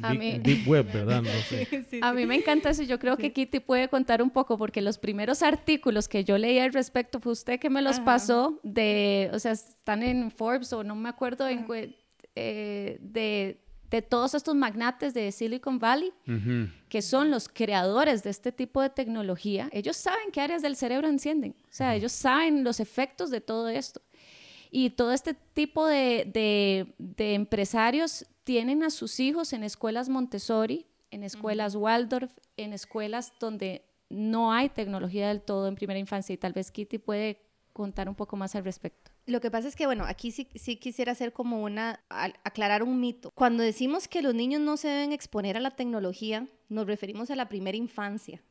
a 0.01 0.09
deep, 0.11 0.19
mí, 0.19 0.39
deep 0.39 0.67
web, 0.67 0.85
¿verdad? 0.93 1.21
No 1.21 1.29
sé. 1.49 1.65
Sí, 1.65 1.83
sí, 1.89 1.99
a 2.01 2.13
mí 2.13 2.25
me 2.25 2.35
encanta 2.35 2.69
eso. 2.69 2.83
Yo 2.83 2.99
creo 2.99 3.17
que 3.17 3.33
Kitty 3.33 3.59
puede 3.59 3.87
contar 3.89 4.21
un 4.21 4.29
poco, 4.29 4.57
porque 4.57 4.81
los 4.81 4.97
primeros 4.97 5.43
artículos 5.43 6.07
que 6.07 6.23
yo 6.23 6.37
leí 6.37 6.59
al 6.59 6.73
respecto 6.73 7.19
fue 7.19 7.31
usted 7.33 7.59
que 7.59 7.69
me 7.69 7.81
los 7.81 7.97
Ajá. 7.97 8.05
pasó 8.05 8.59
de, 8.63 9.29
o 9.33 9.39
sea, 9.39 9.51
están 9.51 10.03
en 10.03 10.31
Forbes 10.31 10.73
o 10.73 10.83
no 10.83 10.95
me 10.95 11.09
acuerdo, 11.09 11.47
en, 11.47 11.65
eh, 12.35 12.97
de, 12.99 13.61
de 13.89 14.01
todos 14.01 14.33
estos 14.33 14.55
magnates 14.55 15.13
de 15.13 15.31
Silicon 15.31 15.79
Valley, 15.79 16.11
que 16.89 17.01
son 17.01 17.29
los 17.31 17.47
creadores 17.47 18.23
de 18.23 18.29
este 18.31 18.51
tipo 18.51 18.81
de 18.81 18.89
tecnología. 18.89 19.69
Ellos 19.71 19.95
saben 19.95 20.31
qué 20.33 20.41
áreas 20.41 20.61
del 20.61 20.75
cerebro 20.75 21.07
encienden. 21.07 21.55
O 21.63 21.73
sea, 21.73 21.95
ellos 21.95 22.11
saben 22.11 22.63
los 22.63 22.79
efectos 22.79 23.29
de 23.29 23.41
todo 23.41 23.69
esto. 23.69 24.01
Y 24.71 24.89
todo 24.89 25.13
este 25.13 25.33
tipo 25.53 25.87
de, 25.87 26.29
de, 26.33 26.93
de 26.97 27.35
empresarios 27.35 28.25
tienen 28.45 28.83
a 28.83 28.89
sus 28.89 29.19
hijos 29.19 29.51
en 29.51 29.63
escuelas 29.63 30.07
Montessori, 30.07 30.85
en 31.11 31.23
escuelas 31.23 31.75
Waldorf, 31.75 32.31
en 32.55 32.71
escuelas 32.71 33.33
donde 33.39 33.83
no 34.09 34.53
hay 34.53 34.69
tecnología 34.69 35.27
del 35.27 35.41
todo 35.41 35.67
en 35.67 35.75
primera 35.75 35.99
infancia 35.99 36.31
y 36.33 36.37
tal 36.37 36.53
vez 36.53 36.71
Kitty 36.71 36.99
puede 36.99 37.41
contar 37.73 38.07
un 38.07 38.15
poco 38.15 38.37
más 38.37 38.55
al 38.55 38.63
respecto. 38.63 39.11
Lo 39.25 39.41
que 39.41 39.49
pasa 39.51 39.67
es 39.67 39.75
que, 39.75 39.85
bueno, 39.87 40.05
aquí 40.07 40.31
sí, 40.31 40.47
sí 40.55 40.77
quisiera 40.77 41.11
hacer 41.11 41.33
como 41.33 41.61
una, 41.63 41.99
a- 42.09 42.31
aclarar 42.43 42.83
un 42.83 42.99
mito. 42.99 43.31
Cuando 43.31 43.63
decimos 43.63 44.07
que 44.07 44.21
los 44.21 44.33
niños 44.35 44.61
no 44.61 44.77
se 44.77 44.87
deben 44.87 45.11
exponer 45.11 45.57
a 45.57 45.59
la 45.59 45.71
tecnología, 45.71 46.47
nos 46.69 46.85
referimos 46.85 47.31
a 47.31 47.35
la 47.35 47.49
primera 47.49 47.75
infancia, 47.77 48.41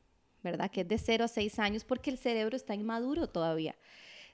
¿verdad? 0.43 0.71
Que 0.71 0.81
es 0.83 0.89
de 0.89 0.99
0 0.99 1.25
a 1.25 1.29
6 1.29 1.59
años 1.61 1.85
porque 1.85 2.11
el 2.11 2.19
cerebro 2.19 2.57
está 2.57 2.75
inmaduro 2.75 3.29
todavía. 3.29 3.77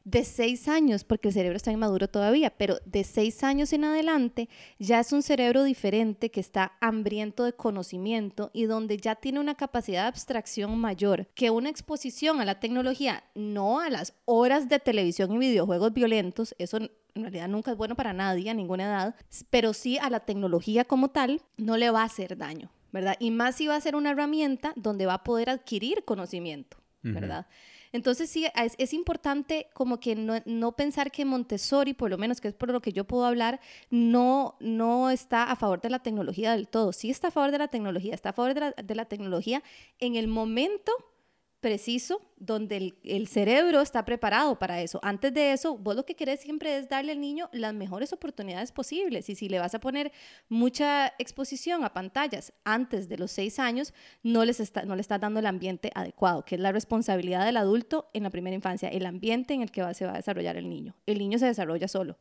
De 0.04 0.24
6 0.24 0.68
años 0.68 1.04
porque 1.04 1.28
el 1.28 1.34
cerebro 1.34 1.56
está 1.56 1.70
inmaduro 1.70 2.08
todavía, 2.08 2.50
pero 2.50 2.78
de 2.86 3.04
6 3.04 3.44
años 3.44 3.72
en 3.72 3.84
adelante 3.84 4.48
ya 4.78 4.98
es 4.98 5.12
un 5.12 5.22
cerebro 5.22 5.62
diferente 5.62 6.30
que 6.30 6.40
está 6.40 6.72
hambriento 6.80 7.44
de 7.44 7.52
conocimiento 7.52 8.50
y 8.54 8.64
donde 8.64 8.96
ya 8.96 9.14
tiene 9.14 9.40
una 9.40 9.56
capacidad 9.56 10.02
de 10.02 10.08
abstracción 10.08 10.78
mayor 10.78 11.28
que 11.34 11.50
una 11.50 11.68
exposición 11.68 12.40
a 12.40 12.46
la 12.46 12.60
tecnología, 12.60 13.24
no 13.34 13.80
a 13.80 13.90
las 13.90 14.14
horas 14.24 14.68
de 14.70 14.78
televisión 14.78 15.32
y 15.34 15.38
videojuegos 15.38 15.92
violentos, 15.92 16.54
eso 16.58 16.78
en 16.78 16.90
realidad 17.14 17.48
nunca 17.48 17.72
es 17.72 17.76
bueno 17.76 17.94
para 17.94 18.14
nadie 18.14 18.48
a 18.48 18.54
ninguna 18.54 18.84
edad, 18.84 19.14
pero 19.50 19.74
sí 19.74 19.98
a 19.98 20.08
la 20.08 20.20
tecnología 20.20 20.84
como 20.84 21.10
tal 21.10 21.42
no 21.58 21.76
le 21.76 21.90
va 21.90 22.02
a 22.02 22.06
hacer 22.06 22.38
daño, 22.38 22.72
¿verdad? 22.90 23.16
Y 23.20 23.30
más 23.30 23.56
si 23.56 23.66
va 23.66 23.76
a 23.76 23.80
ser 23.80 23.96
una 23.96 24.12
herramienta 24.12 24.72
donde 24.76 25.04
va 25.04 25.14
a 25.14 25.24
poder 25.24 25.50
adquirir 25.50 26.04
conocimiento. 26.04 26.78
¿verdad? 27.02 27.46
Entonces 27.92 28.30
sí, 28.30 28.46
es, 28.54 28.92
importante 28.92 29.68
como 29.74 29.98
que 29.98 30.14
no, 30.14 30.34
no 30.44 30.72
pensar 30.72 31.10
que 31.10 31.24
Montessori, 31.24 31.92
por 31.92 32.10
lo 32.10 32.18
menos 32.18 32.40
que 32.40 32.48
es 32.48 32.54
por 32.54 32.70
lo 32.70 32.80
que 32.80 32.92
yo 32.92 33.04
puedo 33.04 33.24
hablar, 33.24 33.60
no, 33.90 34.56
no 34.60 35.10
está 35.10 35.44
a 35.44 35.56
favor 35.56 35.80
de 35.80 35.90
la 35.90 35.98
tecnología 36.00 36.52
del 36.52 36.68
todo. 36.68 36.92
Sí 36.92 37.10
está 37.10 37.28
a 37.28 37.30
favor 37.32 37.50
de 37.50 37.58
la 37.58 37.68
tecnología, 37.68 38.14
está 38.14 38.30
a 38.30 38.32
favor 38.32 38.54
de 38.54 38.60
la, 38.60 38.70
de 38.72 38.94
la 38.94 39.06
tecnología 39.06 39.62
en 39.98 40.14
el 40.16 40.28
momento 40.28 40.92
preciso 41.60 42.22
donde 42.38 42.76
el, 42.78 42.98
el 43.04 43.28
cerebro 43.28 43.80
está 43.82 44.04
preparado 44.04 44.58
para 44.58 44.80
eso. 44.80 44.98
Antes 45.02 45.34
de 45.34 45.52
eso, 45.52 45.76
vos 45.76 45.94
lo 45.94 46.06
que 46.06 46.16
querés 46.16 46.40
siempre 46.40 46.76
es 46.78 46.88
darle 46.88 47.12
al 47.12 47.20
niño 47.20 47.50
las 47.52 47.74
mejores 47.74 48.12
oportunidades 48.12 48.72
posibles. 48.72 49.28
Y 49.28 49.34
si 49.34 49.48
le 49.48 49.58
vas 49.58 49.74
a 49.74 49.80
poner 49.80 50.10
mucha 50.48 51.12
exposición 51.18 51.84
a 51.84 51.92
pantallas 51.92 52.52
antes 52.64 53.08
de 53.08 53.18
los 53.18 53.30
seis 53.30 53.58
años, 53.58 53.92
no, 54.22 54.44
les 54.44 54.58
está, 54.60 54.84
no 54.84 54.94
le 54.96 55.02
estás 55.02 55.20
dando 55.20 55.40
el 55.40 55.46
ambiente 55.46 55.90
adecuado, 55.94 56.44
que 56.44 56.54
es 56.54 56.60
la 56.60 56.72
responsabilidad 56.72 57.44
del 57.44 57.58
adulto 57.58 58.08
en 58.14 58.22
la 58.22 58.30
primera 58.30 58.56
infancia, 58.56 58.88
el 58.88 59.04
ambiente 59.06 59.54
en 59.54 59.62
el 59.62 59.70
que 59.70 59.82
va- 59.82 59.94
se 59.94 60.06
va 60.06 60.12
a 60.12 60.16
desarrollar 60.16 60.56
el 60.56 60.68
niño. 60.68 60.96
El 61.06 61.18
niño 61.18 61.38
se 61.38 61.46
desarrolla 61.46 61.88
solo 61.88 62.16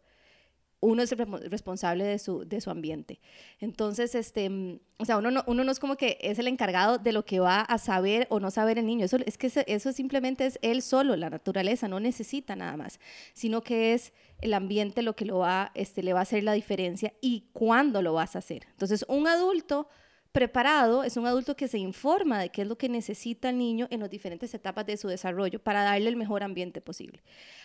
uno 0.82 1.04
es 1.04 1.12
responsable 1.12 2.06
de 2.06 2.20
su, 2.20 2.46
de 2.46 2.62
su 2.62 2.70
ambiente. 2.70 3.20
Entonces, 3.60 4.16
este, 4.16 4.50
mm, 4.50 4.80
o 4.98 5.06
sea, 5.06 5.18
uno 5.18 5.30
no, 5.30 5.44
uno 5.48 5.64
no 5.64 5.72
es 5.72 5.80
como 5.80 5.98
que 5.98 6.18
es 6.22 6.40
el 6.40 6.48
encargado 6.48 6.98
de 6.98 7.12
lo 7.12 7.26
que 7.26 7.40
va 7.40 7.62
a 7.62 7.78
saber 7.78 8.28
o 8.30 8.40
no 8.40 8.50
saber 8.50 8.78
el 8.78 8.86
niño. 8.86 9.06
Eso, 9.06 9.18
es 9.26 9.38
que 9.38 9.52
eso 9.68 9.92
simplemente 9.92 10.46
es 10.46 10.58
él 10.62 10.82
solo, 10.82 11.16
la 11.16 11.30
naturaleza, 11.30 11.88
no 11.88 12.00
necesita 12.00 12.56
nada 12.56 12.78
más, 12.78 13.00
sino 13.34 13.62
que 13.62 13.94
es 13.94 14.14
el 14.42 14.54
ambiente 14.54 15.02
lo 15.02 15.16
que 15.16 15.26
lo 15.26 15.40
va, 15.40 15.72
este, 15.76 16.02
le 16.02 16.14
va 16.14 16.20
a 16.20 16.24
hacer 16.24 16.44
la 16.44 16.54
diferencia 16.54 17.14
y 17.22 17.50
cuándo 17.52 18.02
lo 18.02 18.14
vas 18.14 18.36
a 18.36 18.40
hacer. 18.40 18.68
Entonces, 18.72 19.06
un 19.10 19.28
adulto 19.28 19.90
preparado 20.32 21.04
es 21.04 21.18
un 21.18 21.26
adulto 21.26 21.56
que 21.56 21.68
se 21.68 21.80
informa 21.80 22.40
de 22.40 22.50
qué 22.50 22.62
es 22.62 22.68
lo 22.68 22.78
que 22.78 22.88
necesita 22.88 23.50
el 23.50 23.58
niño 23.58 23.88
en 23.90 24.00
las 24.00 24.10
diferentes 24.10 24.54
etapas 24.54 24.86
de 24.86 24.96
su 24.96 25.08
desarrollo 25.08 25.60
para 25.60 25.84
darle 25.84 26.10
el 26.10 26.16
mejor 26.16 26.44
ambiente 26.44 26.82
posible. 26.82 27.22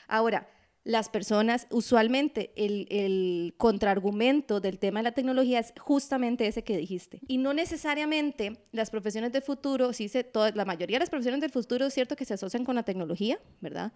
Ahora, 0.08 0.48
las 0.84 1.08
personas, 1.08 1.66
usualmente 1.70 2.52
el, 2.56 2.86
el 2.90 3.54
contraargumento 3.56 4.60
del 4.60 4.78
tema 4.78 5.00
de 5.00 5.04
la 5.04 5.12
tecnología 5.12 5.58
es 5.58 5.72
justamente 5.80 6.46
ese 6.46 6.62
que 6.62 6.76
dijiste. 6.76 7.20
Y 7.26 7.38
no 7.38 7.54
necesariamente 7.54 8.58
las 8.70 8.90
profesiones 8.90 9.32
del 9.32 9.40
futuro, 9.40 9.94
sí 9.94 10.08
se, 10.08 10.24
toda, 10.24 10.50
la 10.50 10.66
mayoría 10.66 10.96
de 10.96 11.00
las 11.00 11.10
profesiones 11.10 11.40
del 11.40 11.50
futuro 11.50 11.86
es 11.86 11.94
cierto 11.94 12.16
que 12.16 12.26
se 12.26 12.34
asocian 12.34 12.66
con 12.66 12.74
la 12.74 12.82
tecnología, 12.82 13.40
¿verdad? 13.62 13.92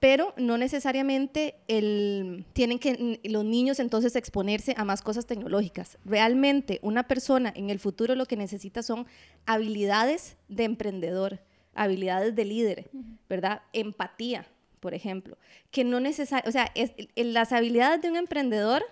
Pero 0.00 0.34
no 0.36 0.58
necesariamente 0.58 1.54
el, 1.68 2.44
tienen 2.52 2.80
que 2.80 3.20
los 3.24 3.44
niños 3.44 3.78
entonces 3.78 4.16
exponerse 4.16 4.74
a 4.76 4.84
más 4.84 5.02
cosas 5.02 5.26
tecnológicas. 5.26 5.96
Realmente 6.04 6.80
una 6.82 7.06
persona 7.06 7.52
en 7.54 7.70
el 7.70 7.78
futuro 7.78 8.16
lo 8.16 8.26
que 8.26 8.36
necesita 8.36 8.82
son 8.82 9.06
habilidades 9.46 10.36
de 10.48 10.64
emprendedor, 10.64 11.40
habilidades 11.72 12.34
de 12.34 12.44
líder, 12.44 12.90
¿verdad? 13.28 13.62
Empatía, 13.72 14.46
por 14.86 14.94
ejemplo, 14.94 15.36
que 15.72 15.82
no 15.82 15.98
necesariamente, 15.98 16.48
o 16.48 16.52
sea, 16.52 16.70
es, 16.76 16.92
las 17.16 17.50
habilidades 17.50 18.00
de 18.02 18.08
un 18.08 18.14
emprendedor, 18.16 18.84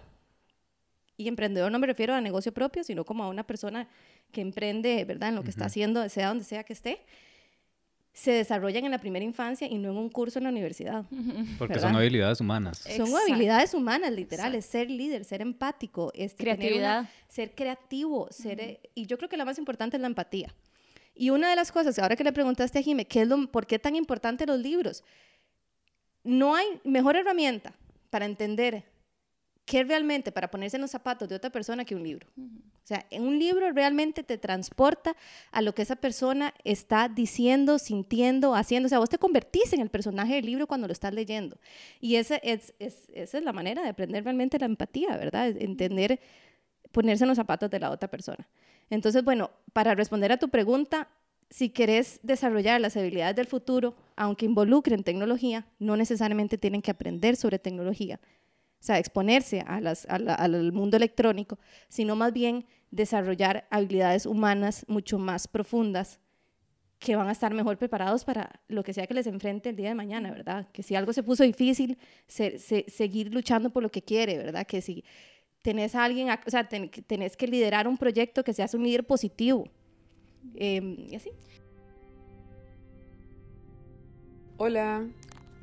y 1.16 1.28
emprendedor 1.28 1.70
no 1.70 1.78
me 1.78 1.86
refiero 1.86 2.14
a 2.14 2.20
negocio 2.20 2.50
propio, 2.52 2.82
sino 2.82 3.04
como 3.04 3.22
a 3.22 3.28
una 3.28 3.46
persona 3.46 3.86
que 4.32 4.40
emprende, 4.40 5.04
¿verdad? 5.04 5.28
En 5.28 5.36
lo 5.36 5.44
que 5.44 5.50
está 5.50 5.66
haciendo, 5.66 6.08
sea 6.08 6.26
donde 6.30 6.42
sea 6.42 6.64
que 6.64 6.72
esté, 6.72 6.98
se 8.12 8.32
desarrollan 8.32 8.84
en 8.84 8.90
la 8.90 8.98
primera 8.98 9.24
infancia 9.24 9.68
y 9.68 9.78
no 9.78 9.90
en 9.92 9.96
un 9.98 10.08
curso 10.08 10.40
en 10.40 10.44
la 10.44 10.50
universidad. 10.50 11.04
Porque 11.56 11.74
¿verdad? 11.74 11.90
son 11.90 11.96
habilidades 11.96 12.40
humanas. 12.40 12.78
Son 12.78 12.90
Exacto. 13.06 13.16
habilidades 13.18 13.72
humanas, 13.72 14.10
literales, 14.10 14.66
ser 14.66 14.90
líder, 14.90 15.24
ser 15.24 15.42
empático, 15.42 16.10
este, 16.12 16.42
tener 16.42 16.56
una- 16.56 16.58
Creatividad. 16.58 17.08
ser 17.28 17.54
creativo, 17.54 18.26
ser, 18.32 18.60
eh, 18.60 18.80
y 18.96 19.06
yo 19.06 19.16
creo 19.16 19.28
que 19.28 19.36
la 19.36 19.44
más 19.44 19.58
importante 19.58 19.96
es 19.96 20.00
la 20.00 20.08
empatía. 20.08 20.52
Y 21.16 21.30
una 21.30 21.48
de 21.48 21.54
las 21.54 21.70
cosas, 21.70 21.96
ahora 22.00 22.16
que 22.16 22.24
le 22.24 22.32
preguntaste 22.32 22.80
a 22.80 22.82
Jimé, 22.82 23.04
¿qué 23.06 23.22
es 23.22 23.28
lo, 23.28 23.46
¿por 23.46 23.68
qué 23.68 23.78
tan 23.78 23.94
importante 23.94 24.46
los 24.46 24.58
libros? 24.58 25.04
No 26.24 26.54
hay 26.56 26.66
mejor 26.84 27.16
herramienta 27.16 27.74
para 28.10 28.24
entender 28.24 28.84
¿qué 29.64 29.84
realmente 29.84 30.32
para 30.32 30.50
ponerse 30.50 30.76
en 30.76 30.82
los 30.82 30.90
zapatos 30.90 31.28
de 31.28 31.36
otra 31.36 31.50
persona 31.50 31.84
que 31.84 31.94
un 31.94 32.02
libro? 32.02 32.26
O 32.36 32.86
sea, 32.86 33.06
en 33.10 33.22
un 33.22 33.38
libro 33.38 33.72
realmente 33.72 34.22
te 34.22 34.36
transporta 34.36 35.16
a 35.50 35.62
lo 35.62 35.74
que 35.74 35.82
esa 35.82 35.96
persona 35.96 36.52
está 36.64 37.08
diciendo, 37.08 37.78
sintiendo, 37.78 38.54
haciendo. 38.54 38.86
O 38.86 38.90
sea, 38.90 38.98
vos 38.98 39.08
te 39.08 39.18
convertís 39.18 39.72
en 39.72 39.80
el 39.80 39.88
personaje 39.88 40.34
del 40.34 40.44
libro 40.44 40.66
cuando 40.66 40.86
lo 40.86 40.92
estás 40.92 41.14
leyendo. 41.14 41.58
Y 42.00 42.16
esa 42.16 42.36
es, 42.36 42.74
es, 42.78 43.08
esa 43.14 43.38
es 43.38 43.44
la 43.44 43.54
manera 43.54 43.82
de 43.82 43.88
aprender 43.88 44.24
realmente 44.24 44.58
la 44.58 44.66
empatía, 44.66 45.16
¿verdad? 45.16 45.48
Entender, 45.48 46.20
ponerse 46.92 47.24
en 47.24 47.28
los 47.28 47.36
zapatos 47.36 47.70
de 47.70 47.80
la 47.80 47.90
otra 47.90 48.10
persona. 48.10 48.46
Entonces, 48.90 49.24
bueno, 49.24 49.50
para 49.72 49.94
responder 49.94 50.30
a 50.32 50.36
tu 50.36 50.50
pregunta, 50.50 51.08
si 51.50 51.70
querés 51.70 52.20
desarrollar 52.22 52.80
las 52.80 52.96
habilidades 52.96 53.36
del 53.36 53.46
futuro, 53.46 53.94
aunque 54.16 54.46
involucren 54.46 55.02
tecnología, 55.04 55.66
no 55.78 55.96
necesariamente 55.96 56.58
tienen 56.58 56.82
que 56.82 56.90
aprender 56.90 57.36
sobre 57.36 57.58
tecnología, 57.58 58.20
o 58.80 58.86
sea, 58.86 58.98
exponerse 58.98 59.64
al 59.66 60.72
mundo 60.72 60.96
electrónico, 60.96 61.58
sino 61.88 62.16
más 62.16 62.32
bien 62.32 62.66
desarrollar 62.90 63.66
habilidades 63.70 64.26
humanas 64.26 64.84
mucho 64.88 65.18
más 65.18 65.48
profundas 65.48 66.20
que 66.98 67.16
van 67.16 67.28
a 67.28 67.32
estar 67.32 67.52
mejor 67.52 67.76
preparados 67.76 68.24
para 68.24 68.60
lo 68.68 68.82
que 68.82 68.94
sea 68.94 69.06
que 69.06 69.14
les 69.14 69.26
enfrente 69.26 69.68
el 69.68 69.76
día 69.76 69.88
de 69.88 69.94
mañana, 69.94 70.30
¿verdad? 70.30 70.68
Que 70.72 70.82
si 70.82 70.94
algo 70.94 71.12
se 71.12 71.22
puso 71.22 71.44
difícil, 71.44 71.98
seguir 72.26 73.34
luchando 73.34 73.70
por 73.70 73.82
lo 73.82 73.90
que 73.90 74.00
quiere, 74.00 74.38
¿verdad? 74.38 74.66
Que 74.66 74.80
si 74.80 75.04
tenés 75.60 75.94
a 75.94 76.04
alguien, 76.04 76.28
o 76.30 76.50
sea, 76.50 76.68
tenés 76.68 77.36
que 77.36 77.46
liderar 77.46 77.88
un 77.88 77.98
proyecto 77.98 78.42
que 78.44 78.54
seas 78.54 78.74
un 78.74 78.84
líder 78.84 79.04
positivo, 79.04 79.68
Em, 80.54 80.96
y 81.10 81.16
así. 81.16 81.30
Hola, 84.56 85.06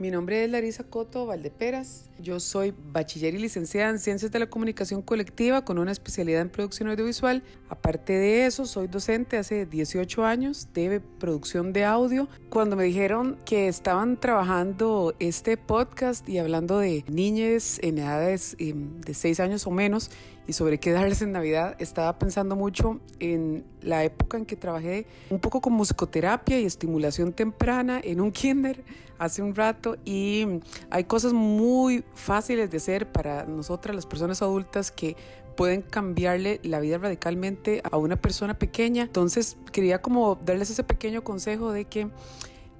mi 0.02 0.10
nombre 0.10 0.44
es 0.44 0.50
Larisa 0.50 0.84
Coto 0.84 1.28
Valdeperas. 1.28 2.10
Yo 2.20 2.40
soy 2.40 2.74
bachiller 2.92 3.36
y 3.36 3.38
licenciada 3.38 3.92
en 3.92 4.00
Ciencias 4.00 4.32
de 4.32 4.40
la 4.40 4.50
Comunicación 4.50 5.04
Colectiva 5.04 5.64
con 5.64 5.78
una 5.78 5.92
especialidad 5.92 6.42
en 6.42 6.50
producción 6.50 6.90
audiovisual. 6.90 7.44
Aparte 7.70 8.14
de 8.14 8.48
eso, 8.48 8.66
soy 8.66 8.88
docente 8.88 9.38
hace 9.38 9.68
18 9.68 10.26
años 10.26 10.70
de 10.74 11.02
producción 11.20 11.72
de 11.72 11.86
audio. 11.86 12.28
Cuando 12.50 12.76
me 12.76 12.84
dijeron 12.84 13.38
que 13.46 13.68
estaban 13.68 14.20
trabajando 14.20 15.14
este 15.20 15.56
podcast 15.56 16.28
y 16.28 16.40
hablando 16.40 16.80
de 16.80 17.06
niñas 17.08 17.78
en 17.84 18.00
edades 18.00 18.56
em, 18.58 19.00
de 19.02 19.14
6 19.14 19.40
años 19.40 19.68
o 19.68 19.72
menos, 19.72 20.10
y 20.48 20.54
sobre 20.54 20.80
qué 20.80 20.92
darles 20.92 21.22
en 21.22 21.32
Navidad, 21.32 21.76
estaba 21.80 22.18
pensando 22.18 22.56
mucho 22.56 23.00
en 23.20 23.64
la 23.82 24.04
época 24.04 24.38
en 24.38 24.46
que 24.46 24.56
trabajé 24.56 25.06
un 25.30 25.40
poco 25.40 25.62
con 25.62 25.74
musicoterapia 25.74 26.60
y 26.60 26.66
estimulación 26.66 27.34
temprana 27.34 28.02
en 28.04 28.22
un 28.22 28.32
kinder 28.32 28.84
hace 29.18 29.44
un 29.44 29.54
rato 29.54 29.98
y 30.04 30.48
hay 30.90 31.04
cosas 31.04 31.32
muy 31.32 32.04
fáciles 32.16 32.72
de 32.72 32.78
hacer 32.78 33.12
para 33.12 33.46
nosotras 33.46 33.96
las 33.96 34.08
personas 34.08 34.42
adultas 34.42 34.92
que 34.92 35.16
pueden 35.56 35.84
cambiarle 35.84 36.60
la 36.64 36.80
vida 36.80 36.98
radicalmente 36.98 37.82
a 37.90 37.98
una 37.98 38.16
persona 38.16 38.58
pequeña. 38.58 39.04
Entonces 39.04 39.58
quería 39.72 40.02
como 40.02 40.40
darles 40.44 40.72
ese 40.72 40.84
pequeño 40.84 41.24
consejo 41.24 41.72
de 41.72 41.86
que 41.86 42.08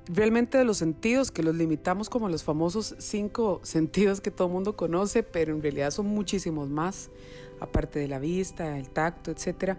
realmente 0.08 0.58
de 0.58 0.64
los 0.64 0.78
sentidos, 0.78 1.32
que 1.32 1.44
los 1.44 1.56
limitamos 1.56 2.10
como 2.10 2.28
los 2.28 2.44
famosos 2.44 2.96
cinco 2.98 3.60
sentidos 3.64 4.20
que 4.20 4.32
todo 4.32 4.48
el 4.48 4.54
mundo 4.54 4.76
conoce, 4.76 5.24
pero 5.24 5.54
en 5.54 5.62
realidad 5.62 5.92
son 5.92 6.08
muchísimos 6.08 6.70
más 6.70 7.12
aparte 7.62 8.00
de 8.00 8.08
la 8.08 8.20
vista, 8.20 8.78
el 8.78 8.90
tacto, 8.90 9.32
etcétera. 9.32 9.78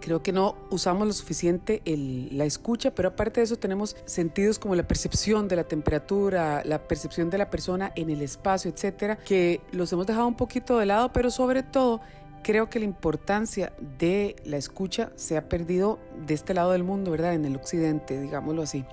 Creo 0.00 0.22
que 0.22 0.32
no 0.32 0.56
usamos 0.70 1.06
lo 1.06 1.12
suficiente 1.12 1.82
la 1.84 2.44
escucha, 2.44 2.94
pero 2.94 3.10
aparte 3.10 3.40
de 3.40 3.44
eso 3.44 3.56
tenemos 3.56 3.96
sentidos 4.04 4.58
como 4.58 4.74
la 4.74 4.86
percepción 4.86 5.48
de 5.48 5.56
la 5.56 5.64
temperatura, 5.64 6.62
la 6.64 6.86
percepción 6.86 7.28
de 7.28 7.38
la 7.38 7.50
persona 7.50 7.92
en 7.96 8.10
el 8.10 8.22
espacio, 8.22 8.70
etcétera, 8.70 9.16
que 9.16 9.60
los 9.72 9.92
hemos 9.92 10.06
dejado 10.06 10.28
un 10.28 10.36
poquito 10.36 10.78
de 10.78 10.86
lado, 10.86 11.12
pero 11.12 11.30
sobre 11.30 11.62
todo 11.62 12.00
creo 12.42 12.70
que 12.70 12.78
la 12.78 12.84
importancia 12.84 13.72
de 13.98 14.36
la 14.44 14.56
escucha 14.56 15.10
se 15.16 15.36
ha 15.36 15.48
perdido 15.48 15.98
de 16.26 16.34
este 16.34 16.54
lado 16.54 16.72
del 16.72 16.84
mundo, 16.84 17.10
¿verdad? 17.10 17.34
En 17.34 17.44
el 17.44 17.56
occidente, 17.56 18.20
digámoslo 18.20 18.62
así. 18.62 18.84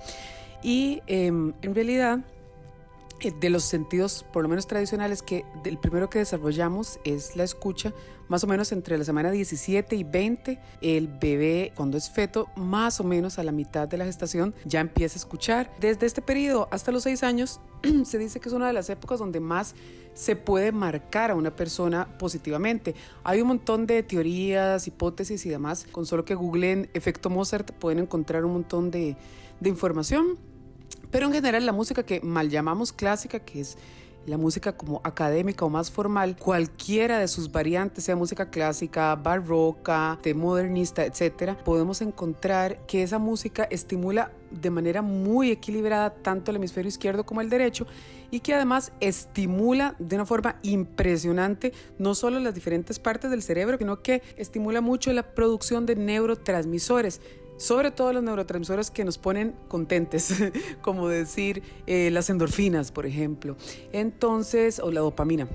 Y 0.62 1.02
em, 1.06 1.52
en 1.62 1.74
realidad 1.74 2.18
de 3.18 3.50
los 3.50 3.64
sentidos, 3.64 4.24
por 4.32 4.42
lo 4.42 4.48
menos 4.48 4.66
tradicionales, 4.66 5.22
que 5.22 5.44
el 5.64 5.78
primero 5.78 6.10
que 6.10 6.18
desarrollamos 6.18 6.98
es 7.04 7.36
la 7.36 7.44
escucha, 7.44 7.92
más 8.28 8.44
o 8.44 8.46
menos 8.46 8.72
entre 8.72 8.98
la 8.98 9.04
semana 9.04 9.30
17 9.30 9.96
y 9.96 10.04
20, 10.04 10.60
el 10.80 11.08
bebé 11.08 11.72
cuando 11.74 11.96
es 11.96 12.10
feto, 12.10 12.48
más 12.56 13.00
o 13.00 13.04
menos 13.04 13.38
a 13.38 13.42
la 13.42 13.52
mitad 13.52 13.86
de 13.88 13.98
la 13.98 14.04
gestación, 14.04 14.54
ya 14.64 14.80
empieza 14.80 15.16
a 15.16 15.18
escuchar. 15.20 15.70
Desde 15.80 16.06
este 16.06 16.22
periodo 16.22 16.68
hasta 16.70 16.92
los 16.92 17.02
6 17.04 17.22
años, 17.22 17.60
se 18.04 18.18
dice 18.18 18.40
que 18.40 18.48
es 18.48 18.54
una 18.54 18.66
de 18.66 18.72
las 18.72 18.90
épocas 18.90 19.18
donde 19.18 19.40
más 19.40 19.74
se 20.14 20.36
puede 20.36 20.72
marcar 20.72 21.30
a 21.30 21.34
una 21.34 21.54
persona 21.54 22.08
positivamente. 22.18 22.94
Hay 23.24 23.40
un 23.40 23.48
montón 23.48 23.86
de 23.86 24.02
teorías, 24.02 24.86
hipótesis 24.86 25.44
y 25.44 25.50
demás. 25.50 25.86
Con 25.90 26.06
solo 26.06 26.24
que 26.24 26.34
googleen 26.34 26.88
efecto 26.94 27.30
Mozart 27.30 27.72
pueden 27.72 27.98
encontrar 27.98 28.44
un 28.44 28.52
montón 28.52 28.90
de 28.90 29.16
información. 29.62 30.38
Pero 31.14 31.28
en 31.28 31.32
general 31.32 31.64
la 31.64 31.70
música 31.70 32.02
que 32.02 32.20
mal 32.22 32.50
llamamos 32.50 32.92
clásica, 32.92 33.38
que 33.38 33.60
es 33.60 33.78
la 34.26 34.36
música 34.36 34.76
como 34.76 35.00
académica 35.04 35.64
o 35.64 35.70
más 35.70 35.88
formal, 35.88 36.36
cualquiera 36.36 37.20
de 37.20 37.28
sus 37.28 37.52
variantes, 37.52 38.02
sea 38.02 38.16
música 38.16 38.50
clásica, 38.50 39.14
barroca, 39.14 40.18
de 40.24 40.34
modernista, 40.34 41.04
etcétera, 41.04 41.56
podemos 41.62 42.00
encontrar 42.00 42.84
que 42.86 43.04
esa 43.04 43.20
música 43.20 43.62
estimula 43.70 44.32
de 44.50 44.70
manera 44.70 45.02
muy 45.02 45.52
equilibrada 45.52 46.12
tanto 46.12 46.50
el 46.50 46.56
hemisferio 46.56 46.88
izquierdo 46.88 47.24
como 47.24 47.42
el 47.42 47.48
derecho 47.48 47.86
y 48.32 48.40
que 48.40 48.52
además 48.52 48.90
estimula 48.98 49.94
de 50.00 50.16
una 50.16 50.26
forma 50.26 50.56
impresionante 50.62 51.72
no 51.96 52.16
solo 52.16 52.40
las 52.40 52.56
diferentes 52.56 52.98
partes 52.98 53.30
del 53.30 53.42
cerebro, 53.42 53.78
sino 53.78 54.02
que 54.02 54.20
estimula 54.36 54.80
mucho 54.80 55.12
la 55.12 55.22
producción 55.32 55.86
de 55.86 55.94
neurotransmisores 55.94 57.20
sobre 57.64 57.90
todo 57.90 58.12
los 58.12 58.22
neurotransmisores 58.22 58.90
que 58.90 59.04
nos 59.04 59.16
ponen 59.16 59.54
contentes, 59.68 60.34
como 60.82 61.08
decir 61.08 61.62
eh, 61.86 62.10
las 62.10 62.28
endorfinas, 62.28 62.92
por 62.92 63.06
ejemplo, 63.06 63.56
entonces, 63.92 64.80
o 64.80 64.90
la 64.90 65.00
dopamina. 65.00 65.48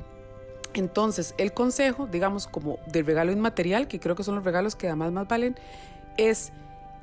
Entonces, 0.73 1.35
el 1.37 1.53
consejo, 1.53 2.07
digamos, 2.07 2.47
como 2.47 2.79
del 2.87 3.05
regalo 3.05 3.31
inmaterial, 3.31 3.87
que 3.87 3.99
creo 3.99 4.15
que 4.15 4.23
son 4.23 4.33
los 4.33 4.43
regalos 4.43 4.75
que 4.75 4.87
además 4.87 5.11
más 5.11 5.27
valen, 5.27 5.55
es 6.17 6.51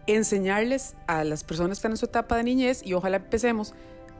enseñarles 0.08 0.96
a 1.06 1.22
las 1.22 1.44
personas 1.44 1.78
que 1.78 1.80
están 1.80 1.92
en 1.92 1.98
su 1.98 2.06
etapa 2.06 2.36
de 2.36 2.42
niñez, 2.42 2.82
y 2.84 2.92
ojalá 2.94 3.18
empecemos 3.18 3.74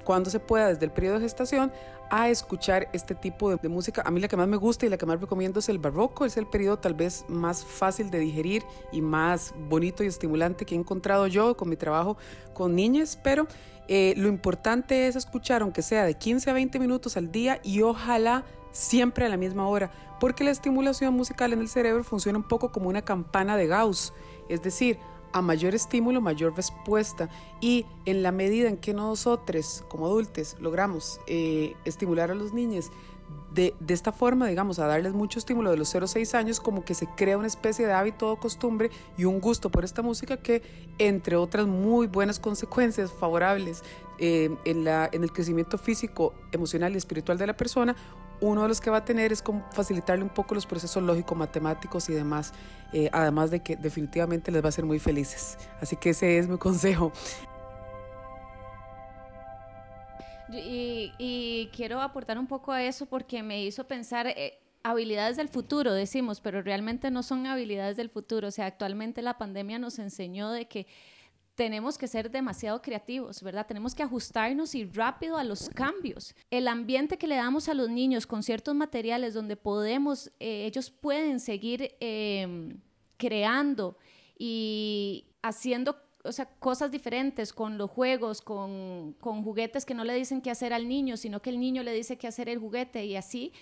cuando 0.04 0.30
se 0.30 0.38
pueda 0.38 0.68
desde 0.68 0.84
el 0.84 0.92
periodo 0.92 1.16
de 1.16 1.22
gestación, 1.22 1.72
a 2.10 2.28
escuchar 2.28 2.88
este 2.92 3.14
tipo 3.14 3.54
de, 3.54 3.68
música. 3.68 4.02
A 4.04 4.10
mí 4.10 4.20
la 4.20 4.28
que 4.28 4.36
más 4.36 4.48
me 4.48 4.56
gusta 4.56 4.86
y 4.86 4.88
la 4.88 4.96
que 4.96 5.06
más 5.06 5.20
recomiendo 5.20 5.60
es 5.60 5.68
el 5.68 5.78
barroco, 5.78 6.24
es 6.24 6.36
el 6.36 6.46
periodo 6.46 6.78
tal 6.78 6.94
vez 6.94 7.24
más 7.28 7.64
fácil 7.64 8.10
de 8.10 8.18
digerir 8.18 8.62
y 8.92 9.00
más 9.00 9.54
bonito 9.68 10.04
y 10.04 10.06
estimulante 10.06 10.64
que 10.64 10.74
he 10.74 10.78
encontrado 10.78 11.26
yo 11.26 11.56
con 11.56 11.68
mi 11.68 11.76
trabajo 11.76 12.16
con 12.54 12.74
niñas, 12.74 13.18
pero 13.22 13.46
eh, 13.88 14.14
lo 14.16 14.28
importante 14.28 15.06
es 15.06 15.16
escuchar, 15.16 15.62
aunque 15.62 15.82
sea 15.82 16.04
de 16.04 16.14
15 16.14 16.50
a 16.50 16.52
20 16.52 16.78
minutos 16.78 17.16
al 17.16 17.30
día 17.30 17.60
y 17.62 17.82
ojalá 17.82 18.44
siempre 18.72 19.24
a 19.26 19.28
la 19.28 19.36
misma 19.36 19.68
hora, 19.68 19.90
porque 20.20 20.44
la 20.44 20.50
estimulación 20.50 21.14
musical 21.14 21.52
en 21.52 21.60
el 21.60 21.68
cerebro 21.68 22.04
funciona 22.04 22.38
un 22.38 22.46
poco 22.46 22.72
como 22.72 22.88
una 22.88 23.02
campana 23.02 23.56
de 23.56 23.66
Gauss, 23.66 24.12
es 24.48 24.62
decir, 24.62 24.98
a 25.36 25.42
mayor 25.42 25.74
estímulo, 25.74 26.22
mayor 26.22 26.56
respuesta. 26.56 27.28
Y 27.60 27.84
en 28.06 28.22
la 28.22 28.32
medida 28.32 28.68
en 28.68 28.78
que 28.78 28.94
nosotros, 28.94 29.84
como 29.88 30.06
adultos, 30.06 30.56
logramos 30.60 31.20
eh, 31.26 31.74
estimular 31.84 32.30
a 32.30 32.34
los 32.34 32.54
niños 32.54 32.90
de, 33.52 33.74
de, 33.80 33.92
esta 33.92 34.12
forma, 34.12 34.46
digamos, 34.46 34.78
a 34.78 34.86
darles 34.86 35.12
mucho 35.12 35.38
estímulo 35.38 35.70
de 35.70 35.76
los 35.76 35.88
0 35.90 36.06
a 36.06 36.08
6 36.08 36.34
años, 36.34 36.60
como 36.60 36.84
que 36.84 36.94
se 36.94 37.06
crea 37.06 37.36
una 37.36 37.48
especie 37.48 37.86
de 37.86 37.92
hábito 37.92 38.32
o 38.32 38.36
costumbre 38.36 38.90
y 39.18 39.24
un 39.24 39.40
gusto 39.40 39.68
por 39.70 39.84
esta 39.84 40.00
música 40.00 40.38
que, 40.38 40.62
entre 40.98 41.36
otras 41.36 41.66
muy 41.66 42.06
buenas 42.06 42.38
consecuencias 42.38 43.12
favorables 43.12 43.82
eh, 44.18 44.54
en, 44.64 44.84
la, 44.84 45.08
en 45.12 45.22
el 45.22 45.32
crecimiento 45.32 45.76
físico, 45.76 46.32
emocional 46.52 46.94
y 46.94 46.98
espiritual 46.98 47.36
de 47.36 47.46
la 47.46 47.56
persona, 47.56 47.94
uno 48.40 48.62
de 48.62 48.68
los 48.68 48.80
que 48.80 48.90
va 48.90 48.98
a 48.98 49.04
tener 49.04 49.32
es 49.32 49.42
facilitarle 49.72 50.22
un 50.22 50.30
poco 50.30 50.54
los 50.54 50.66
procesos 50.66 51.02
lógicos, 51.02 51.36
matemáticos 51.36 52.08
y 52.08 52.12
demás, 52.12 52.52
eh, 52.92 53.08
además 53.12 53.50
de 53.50 53.60
que 53.60 53.76
definitivamente 53.76 54.50
les 54.50 54.62
va 54.62 54.66
a 54.66 54.68
hacer 54.68 54.84
muy 54.84 54.98
felices. 54.98 55.58
Así 55.80 55.96
que 55.96 56.10
ese 56.10 56.38
es 56.38 56.48
mi 56.48 56.58
consejo. 56.58 57.12
Y, 60.48 61.68
quiero 61.74 62.00
aportar 62.00 62.38
un 62.38 62.46
poco 62.46 62.72
a 62.72 62.82
eso 62.82 63.06
porque 63.06 63.42
me 63.42 63.62
hizo 63.62 63.84
pensar... 63.84 64.26
Eh, 64.26 64.58
habilidades 64.82 65.36
del 65.36 65.48
futuro, 65.48 65.92
decimos, 65.92 66.40
pero 66.40 66.62
realmente 66.62 67.10
no 67.10 67.24
son 67.24 67.44
habilidades 67.48 67.96
del 67.96 68.08
futuro. 68.08 68.46
O 68.46 68.50
sea, 68.52 68.66
actualmente 68.66 69.20
la 69.20 69.36
pandemia 69.36 69.80
nos 69.80 69.98
enseñó 69.98 70.52
de 70.52 70.66
que 70.68 70.86
tenemos 71.56 71.98
que 71.98 72.06
ser 72.06 72.30
demasiado 72.30 72.80
creativos, 72.80 73.42
¿verdad? 73.42 73.66
Tenemos 73.66 73.94
que 73.94 74.02
ajustarnos 74.02 74.74
y 74.74 74.84
rápido 74.84 75.36
a 75.36 75.44
los 75.44 75.68
cambios. 75.70 76.34
El 76.50 76.68
ambiente 76.68 77.16
que 77.16 77.26
le 77.26 77.36
damos 77.36 77.68
a 77.68 77.74
los 77.74 77.88
niños 77.88 78.26
con 78.26 78.42
ciertos 78.42 78.74
materiales 78.74 79.34
donde 79.34 79.56
podemos, 79.56 80.30
eh, 80.38 80.66
ellos 80.66 80.90
pueden 80.90 81.40
seguir 81.40 81.96
em, 81.98 82.78
creando 83.16 83.96
y 84.38 85.24
haciendo 85.42 85.96
o 86.22 86.32
sea, 86.32 86.46
cosas 86.58 86.90
diferentes 86.90 87.52
con 87.52 87.78
los 87.78 87.90
juegos, 87.90 88.42
con, 88.42 89.14
con 89.20 89.42
juguetes 89.42 89.84
que 89.84 89.94
no 89.94 90.04
le 90.04 90.14
dicen 90.14 90.42
qué 90.42 90.50
hacer 90.50 90.72
al 90.72 90.88
niño, 90.88 91.16
sino 91.16 91.40
que 91.40 91.50
el 91.50 91.58
niño 91.58 91.82
le 91.82 91.92
dice 91.92 92.18
qué 92.18 92.26
hacer 92.26 92.48
el 92.48 92.58
juguete 92.58 93.04
y 93.04 93.16
así 93.16 93.52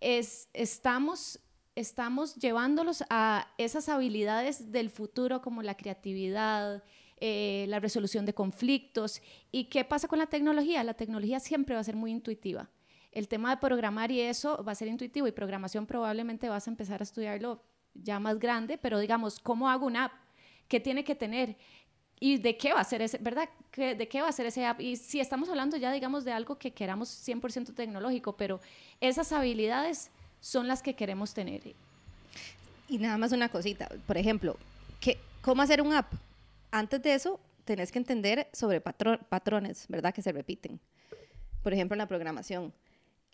es, 0.00 0.48
estamos, 0.52 1.40
estamos 1.74 2.36
llevándolos 2.36 3.04
a 3.10 3.48
esas 3.58 3.88
habilidades 3.88 4.72
del 4.72 4.90
futuro 4.90 5.42
como 5.42 5.62
la 5.62 5.76
creatividad, 5.76 6.82
eh, 7.18 7.64
la 7.68 7.80
resolución 7.80 8.26
de 8.26 8.34
conflictos. 8.34 9.22
¿Y 9.50 9.64
qué 9.64 9.84
pasa 9.84 10.08
con 10.08 10.18
la 10.18 10.26
tecnología? 10.26 10.84
La 10.84 10.94
tecnología 10.94 11.40
siempre 11.40 11.74
va 11.74 11.80
a 11.80 11.84
ser 11.84 11.96
muy 11.96 12.10
intuitiva. 12.10 12.68
El 13.12 13.28
tema 13.28 13.50
de 13.50 13.56
programar 13.56 14.12
y 14.12 14.20
eso 14.20 14.62
va 14.62 14.72
a 14.72 14.74
ser 14.74 14.88
intuitivo 14.88 15.26
y 15.26 15.32
programación 15.32 15.86
probablemente 15.86 16.50
vas 16.50 16.66
a 16.66 16.70
empezar 16.70 17.00
a 17.00 17.04
estudiarlo 17.04 17.62
ya 17.94 18.20
más 18.20 18.38
grande, 18.38 18.76
pero 18.76 18.98
digamos, 18.98 19.38
¿cómo 19.38 19.70
hago 19.70 19.86
una 19.86 20.04
app? 20.04 20.12
¿Qué 20.68 20.80
tiene 20.80 21.04
que 21.04 21.14
tener? 21.14 21.56
¿Y 22.20 22.38
de 22.38 22.58
qué 22.58 22.74
va 22.74 22.80
a 22.80 22.84
ser 22.84 23.00
ese, 23.00 23.18
verdad? 23.18 23.48
¿De 23.74 24.08
qué 24.08 24.20
va 24.20 24.28
a 24.28 24.32
ser 24.32 24.46
ese 24.46 24.66
app? 24.66 24.80
Y 24.80 24.96
si 24.96 25.20
estamos 25.20 25.48
hablando 25.48 25.78
ya, 25.78 25.92
digamos, 25.92 26.24
de 26.24 26.32
algo 26.32 26.58
que 26.58 26.72
queramos 26.72 27.08
100% 27.26 27.74
tecnológico, 27.74 28.36
pero 28.36 28.60
esas 29.00 29.32
habilidades 29.32 30.10
son 30.40 30.68
las 30.68 30.82
que 30.82 30.94
queremos 30.94 31.32
tener. 31.32 31.74
Y 32.88 32.98
nada 32.98 33.18
más 33.18 33.32
una 33.32 33.48
cosita, 33.48 33.88
por 34.06 34.16
ejemplo, 34.16 34.56
¿qué, 35.00 35.18
¿cómo 35.42 35.62
hacer 35.62 35.80
un 35.80 35.92
app? 35.92 36.12
Antes 36.78 37.02
de 37.02 37.14
eso, 37.14 37.40
tenés 37.64 37.92
que 37.92 37.98
entender 37.98 38.48
sobre 38.52 38.80
patrones, 38.80 39.86
¿verdad? 39.88 40.12
Que 40.14 40.22
se 40.22 40.32
repiten. 40.32 40.80
Por 41.62 41.72
ejemplo, 41.72 41.94
en 41.94 41.98
la 41.98 42.08
programación. 42.08 42.72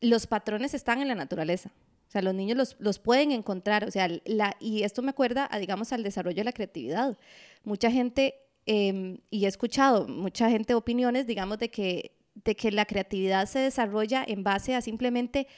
Los 0.00 0.26
patrones 0.26 0.74
están 0.74 1.00
en 1.00 1.08
la 1.08 1.14
naturaleza. 1.14 1.70
O 2.08 2.10
sea, 2.12 2.22
los 2.22 2.34
niños 2.34 2.56
los, 2.56 2.76
los 2.78 2.98
pueden 2.98 3.32
encontrar. 3.32 3.84
O 3.84 3.90
sea, 3.90 4.08
la, 4.24 4.56
y 4.60 4.82
esto 4.82 5.02
me 5.02 5.10
acuerda, 5.10 5.48
a, 5.50 5.58
digamos, 5.58 5.92
al 5.92 6.02
desarrollo 6.02 6.36
de 6.36 6.44
la 6.44 6.52
creatividad. 6.52 7.16
Mucha 7.64 7.90
gente 7.90 8.42
Em, 8.66 9.18
y 9.30 9.44
he 9.44 9.48
escuchado 9.48 10.06
mucha 10.06 10.48
gente 10.48 10.74
opiniones, 10.74 11.26
digamos, 11.26 11.58
de 11.58 11.70
que, 11.70 12.12
de 12.34 12.54
que 12.54 12.70
la 12.70 12.84
creatividad 12.84 13.46
se 13.46 13.58
desarrolla 13.58 14.24
en 14.26 14.44
base 14.44 14.74
a 14.74 14.80
simplemente 14.80 15.48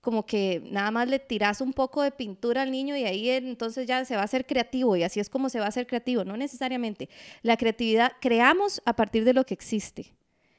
como 0.00 0.26
que 0.26 0.62
nada 0.70 0.90
más 0.90 1.08
le 1.08 1.18
tiras 1.18 1.60
un 1.60 1.72
poco 1.72 2.02
de 2.02 2.10
pintura 2.10 2.62
al 2.62 2.70
niño 2.70 2.96
y 2.96 3.04
ahí 3.04 3.30
entonces 3.30 3.86
ya 3.86 4.04
se 4.04 4.14
va 4.14 4.22
a 4.22 4.24
hacer 4.24 4.46
creativo 4.46 4.96
y 4.96 5.02
así 5.02 5.20
es 5.20 5.28
como 5.28 5.48
se 5.48 5.58
va 5.58 5.66
a 5.66 5.68
hacer 5.68 5.86
creativo. 5.86 6.24
No 6.24 6.36
necesariamente. 6.36 7.08
La 7.42 7.56
creatividad 7.56 8.12
creamos 8.20 8.80
a 8.84 8.94
partir 8.94 9.24
de 9.24 9.34
lo 9.34 9.44
que 9.44 9.54
existe. 9.54 10.14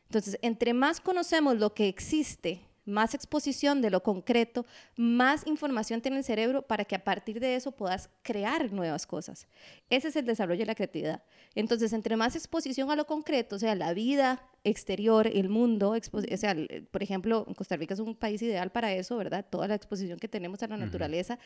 Entonces, 0.05 0.37
entre 0.41 0.73
más 0.73 1.01
conocemos 1.01 1.57
lo 1.57 1.73
que 1.73 1.87
existe 1.87 2.68
más 2.89 3.13
exposición 3.13 3.81
de 3.81 3.89
lo 3.89 4.03
concreto, 4.03 4.65
más 4.95 5.47
información 5.47 6.01
tiene 6.01 6.17
el 6.17 6.23
cerebro 6.23 6.63
para 6.63 6.85
que 6.85 6.95
a 6.95 7.03
partir 7.03 7.39
de 7.39 7.55
eso 7.55 7.71
puedas 7.71 8.09
crear 8.21 8.71
nuevas 8.71 9.07
cosas. 9.07 9.47
Ese 9.89 10.09
es 10.09 10.15
el 10.15 10.25
desarrollo 10.25 10.59
de 10.59 10.65
la 10.65 10.75
creatividad. 10.75 11.23
Entonces, 11.55 11.93
entre 11.93 12.17
más 12.17 12.35
exposición 12.35 12.91
a 12.91 12.95
lo 12.95 13.05
concreto, 13.05 13.55
o 13.55 13.59
sea, 13.59 13.75
la 13.75 13.93
vida 13.93 14.41
exterior, 14.63 15.27
el 15.27 15.49
mundo, 15.49 15.95
o 16.11 16.37
sea, 16.37 16.55
por 16.91 17.03
ejemplo, 17.03 17.45
Costa 17.55 17.77
Rica 17.77 17.93
es 17.93 17.99
un 17.99 18.15
país 18.15 18.41
ideal 18.41 18.71
para 18.71 18.93
eso, 18.93 19.17
¿verdad? 19.17 19.45
Toda 19.49 19.67
la 19.67 19.75
exposición 19.75 20.19
que 20.19 20.27
tenemos 20.27 20.61
a 20.63 20.67
la 20.67 20.77
naturaleza, 20.77 21.39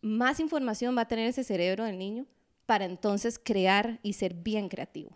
más 0.00 0.40
información 0.40 0.96
va 0.96 1.02
a 1.02 1.08
tener 1.08 1.26
ese 1.26 1.44
cerebro 1.44 1.84
del 1.84 1.98
niño 1.98 2.26
para 2.68 2.84
entonces 2.84 3.40
crear 3.42 3.98
y 4.02 4.12
ser 4.12 4.34
bien 4.34 4.68
creativo 4.68 5.10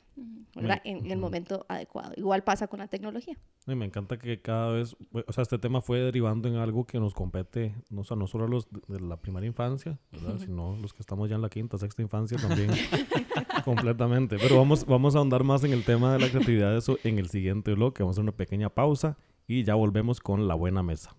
en, 0.54 1.10
el 1.10 1.18
momento 1.18 1.66
adecuado. 1.68 2.14
Igual 2.16 2.44
pasa 2.44 2.66
con 2.66 2.78
la 2.78 2.88
tecnología. 2.88 3.36
Y 3.66 3.74
me 3.74 3.84
encanta 3.84 4.16
que 4.16 4.40
cada 4.40 4.72
vez, 4.72 4.96
o 5.12 5.32
sea, 5.34 5.42
este 5.42 5.58
tema 5.58 5.82
fue 5.82 6.00
derivando 6.00 6.48
en 6.48 6.54
algo 6.54 6.86
que 6.86 6.98
nos 6.98 7.12
compete, 7.12 7.74
no, 7.90 8.04
o 8.08 8.16
no 8.16 8.26
solo 8.26 8.46
a 8.46 8.48
los 8.48 8.68
de 8.88 9.00
la 9.00 9.18
primera 9.18 9.46
infancia, 9.46 9.98
sino 10.38 10.78
los 10.78 10.94
que 10.94 11.02
estamos 11.02 11.28
ya 11.28 11.36
en 11.36 11.42
la 11.42 11.50
quinta, 11.50 11.76
sexta 11.76 12.00
infancia 12.00 12.38
también, 12.38 12.70
completamente. 13.66 14.38
Pero 14.38 14.56
vamos, 14.56 14.86
vamos 14.86 15.14
a 15.14 15.18
ahondar 15.18 15.44
más 15.44 15.62
en 15.62 15.74
el 15.74 15.84
tema 15.84 16.14
de 16.14 16.20
la 16.20 16.30
creatividad, 16.30 16.74
eso 16.74 16.96
en 17.04 17.18
el 17.18 17.28
siguiente 17.28 17.74
bloque. 17.74 18.02
Vamos 18.02 18.14
a 18.14 18.16
hacer 18.16 18.22
una 18.22 18.32
pequeña 18.34 18.70
pausa 18.70 19.18
y 19.46 19.62
ya 19.62 19.74
volvemos 19.74 20.20
con 20.20 20.48
la 20.48 20.54
buena 20.54 20.82
mesa. 20.82 21.14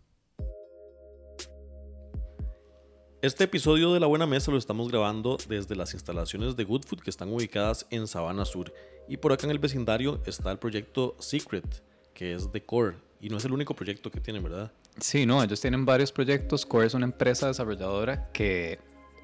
Este 3.23 3.45
episodio 3.45 3.93
de 3.93 4.01
La 4.01 4.07
Buena 4.07 4.27
Mesa 4.27 4.51
lo 4.51 4.57
estamos 4.57 4.89
grabando 4.89 5.37
desde 5.47 5.77
las 5.77 5.93
instalaciones 5.93 6.57
de 6.57 6.65
Good 6.65 6.83
Food 6.83 6.99
que 6.99 7.09
están 7.09 7.31
ubicadas 7.31 7.87
en 7.89 8.05
Sabana 8.05 8.43
Sur. 8.43 8.73
Y 9.07 9.15
por 9.15 9.31
acá 9.31 9.45
en 9.45 9.51
el 9.51 9.59
vecindario 9.59 10.21
está 10.25 10.51
el 10.51 10.59
proyecto 10.59 11.15
Secret, 11.19 11.63
que 12.13 12.33
es 12.33 12.51
de 12.51 12.65
Core. 12.65 12.97
Y 13.21 13.29
no 13.29 13.37
es 13.37 13.45
el 13.45 13.53
único 13.53 13.75
proyecto 13.75 14.11
que 14.11 14.19
tienen, 14.19 14.43
¿verdad? 14.43 14.73
Sí, 14.99 15.25
no, 15.25 15.41
ellos 15.41 15.61
tienen 15.61 15.85
varios 15.85 16.11
proyectos. 16.11 16.65
Core 16.65 16.87
es 16.87 16.95
una 16.95 17.05
empresa 17.05 17.47
desarrolladora 17.47 18.29
que 18.33 18.77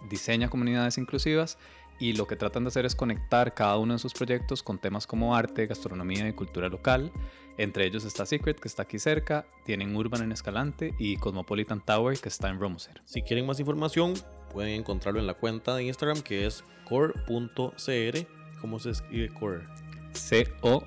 diseña 0.10 0.50
comunidades 0.50 0.97
inclusivas 0.97 1.58
y 2.00 2.14
lo 2.14 2.26
que 2.28 2.36
tratan 2.36 2.64
de 2.64 2.70
hacer 2.70 2.86
es 2.86 2.95
conectar 2.95 3.54
cada 3.54 3.78
uno 3.78 3.93
de 3.93 4.00
sus 4.00 4.14
proyectos 4.14 4.64
con 4.64 4.80
temas 4.80 5.06
como 5.06 5.36
arte, 5.36 5.68
gastronomía 5.68 6.28
y 6.28 6.34
cultura 6.34 6.70
local. 6.70 7.12
Entre 7.58 7.86
ellos 7.86 8.06
está 8.06 8.26
Secret, 8.26 8.58
que 8.58 8.70
está 8.70 8.84
aquí 8.84 9.00
cerca, 9.00 9.45
tienen 9.66 9.93
Urban 9.95 10.24
en 10.24 10.32
Escalante 10.32 10.93
y 10.97 11.18
Cosmopolitan 11.18 11.84
Tower, 11.84 12.18
que 12.18 12.30
está 12.30 12.47
en 12.50 12.58
Romoser. 12.58 13.02
Si 13.04 13.22
quieren 13.22 13.45
más 13.45 13.60
información, 13.60 14.14
pueden 14.54 14.80
encontrarlo 14.80 15.20
en 15.20 15.28
la 15.28 15.34
cuenta 15.34 15.76
de 15.76 15.84
Instagram 15.84 16.22
que 16.22 16.45
es 16.45 16.64
core.cr. 16.86 18.28
¿Cómo 18.62 18.80
se 18.80 18.91
escribe 18.91 19.34
core? 19.34 19.68
C-O-R-E.cr. 20.14 20.86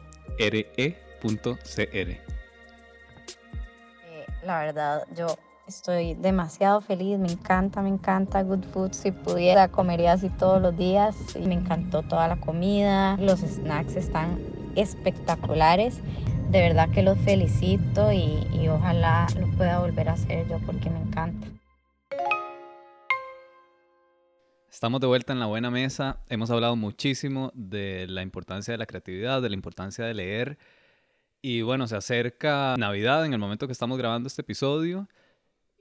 Eh, 1.94 2.22
la 4.44 4.64
verdad, 4.64 5.06
yo 5.14 5.26
Estoy 5.76 6.12
demasiado 6.12 6.82
feliz, 6.82 7.18
me 7.18 7.32
encanta, 7.32 7.80
me 7.80 7.88
encanta 7.88 8.42
Good 8.42 8.64
Food. 8.72 8.92
Si 8.92 9.10
pudiera, 9.10 9.68
comería 9.68 10.12
así 10.12 10.28
todos 10.28 10.60
los 10.60 10.76
días. 10.76 11.16
Y 11.34 11.46
me 11.46 11.54
encantó 11.54 12.02
toda 12.02 12.28
la 12.28 12.36
comida, 12.36 13.16
los 13.16 13.40
snacks 13.40 13.96
están 13.96 14.38
espectaculares. 14.76 16.02
De 16.50 16.60
verdad 16.60 16.90
que 16.90 17.02
los 17.02 17.16
felicito 17.20 18.12
y, 18.12 18.68
ojalá 18.68 19.26
lo 19.40 19.50
pueda 19.56 19.80
volver 19.80 20.10
a 20.10 20.12
hacer 20.12 20.46
yo 20.46 20.58
porque 20.66 20.90
me 20.90 21.00
encanta. 21.00 21.48
Estamos 24.70 25.00
de 25.00 25.06
vuelta 25.06 25.32
en 25.32 25.40
la 25.40 25.46
buena 25.46 25.70
mesa. 25.70 26.18
Hemos 26.28 26.50
hablado 26.50 26.76
muchísimo 26.76 27.50
de 27.54 28.06
la 28.08 28.20
importancia 28.20 28.72
de 28.72 28.78
la 28.78 28.86
creatividad, 28.86 29.40
de 29.40 29.48
la 29.48 29.54
importancia 29.54 30.04
de 30.04 30.12
leer. 30.12 30.58
Y 31.40 31.62
bueno, 31.62 31.88
se 31.88 31.96
acerca 31.96 32.76
Navidad 32.78 33.24
en 33.24 33.32
el 33.32 33.38
momento 33.38 33.66
que 33.66 33.72
estamos 33.72 33.96
grabando 33.96 34.26
este 34.26 34.42
episodio. 34.42 35.08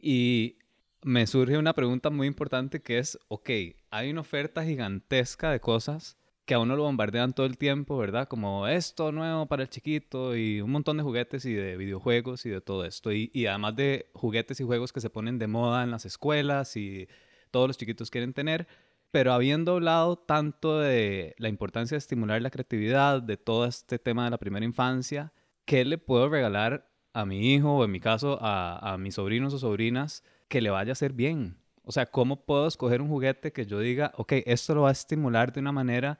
Y 0.01 0.57
me 1.03 1.27
surge 1.27 1.57
una 1.57 1.73
pregunta 1.73 2.09
muy 2.09 2.27
importante 2.27 2.81
que 2.81 2.97
es, 2.97 3.19
ok, 3.27 3.49
hay 3.89 4.09
una 4.09 4.21
oferta 4.21 4.63
gigantesca 4.63 5.51
de 5.51 5.59
cosas 5.59 6.17
que 6.45 6.55
a 6.55 6.59
uno 6.59 6.75
lo 6.75 6.83
bombardean 6.83 7.33
todo 7.33 7.45
el 7.45 7.57
tiempo, 7.57 7.97
¿verdad? 7.97 8.27
Como 8.27 8.67
esto 8.67 9.11
nuevo 9.11 9.45
para 9.45 9.63
el 9.63 9.69
chiquito 9.69 10.35
y 10.35 10.59
un 10.59 10.71
montón 10.71 10.97
de 10.97 11.03
juguetes 11.03 11.45
y 11.45 11.53
de 11.53 11.77
videojuegos 11.77 12.45
y 12.45 12.49
de 12.49 12.61
todo 12.61 12.83
esto. 12.83 13.11
Y, 13.11 13.45
además 13.45 13.75
de 13.75 14.09
juguetes 14.13 14.59
y 14.59 14.63
juegos 14.63 14.91
que 14.91 15.01
se 15.01 15.09
ponen 15.09 15.39
de 15.39 15.47
moda 15.47 15.83
en 15.83 15.91
las 15.91 16.05
escuelas 16.05 16.75
y 16.75 17.07
todos 17.51 17.67
los 17.67 17.77
chiquitos 17.77 18.09
quieren 18.09 18.33
tener. 18.33 18.67
Pero 19.11 19.33
habiendo 19.33 19.73
hablado 19.73 20.17
tanto 20.17 20.79
de 20.79 21.35
la 21.37 21.49
importancia 21.49 21.95
de 21.95 21.99
estimular 21.99 22.41
la 22.41 22.49
creatividad, 22.49 23.21
de 23.21 23.37
todo 23.37 23.65
este 23.65 23.99
tema 23.99 24.25
de 24.25 24.31
la 24.31 24.37
primera 24.37 24.65
infancia, 24.65 25.33
¿qué 25.65 25.85
le 25.85 25.97
puedo 25.97 26.27
regalar 26.29 26.90
a 27.14 27.26
mi 27.26 27.53
hijo 27.53 27.78
o 27.78 27.86
en 27.86 27.91
mi 27.91 27.99
caso 27.99 28.38
a, 28.41 28.93
a 28.93 28.97
mis 28.97 29.16
sobrinos 29.16 29.53
o 29.53 29.59
sobrinas 29.59 30.24
que 30.47 30.62
le 30.62 30.70
vaya 30.70 30.91
a 30.91 30.93
hacer 30.93 31.14
bien. 31.14 31.57
O 31.84 31.91
sea, 31.91 32.05
¿cómo 32.05 32.45
puedo 32.45 32.68
escoger 32.68 33.01
un 33.01 33.07
juguete 33.07 33.51
que 33.51 33.66
yo 33.66 33.80
diga, 33.80 34.12
ok, 34.16 34.34
esto 34.45 34.76
lo 34.76 34.82
va 34.84 34.89
a 34.89 34.93
estimular 34.93 35.51
de 35.51 35.59
una 35.59 35.72
manera 35.72 36.20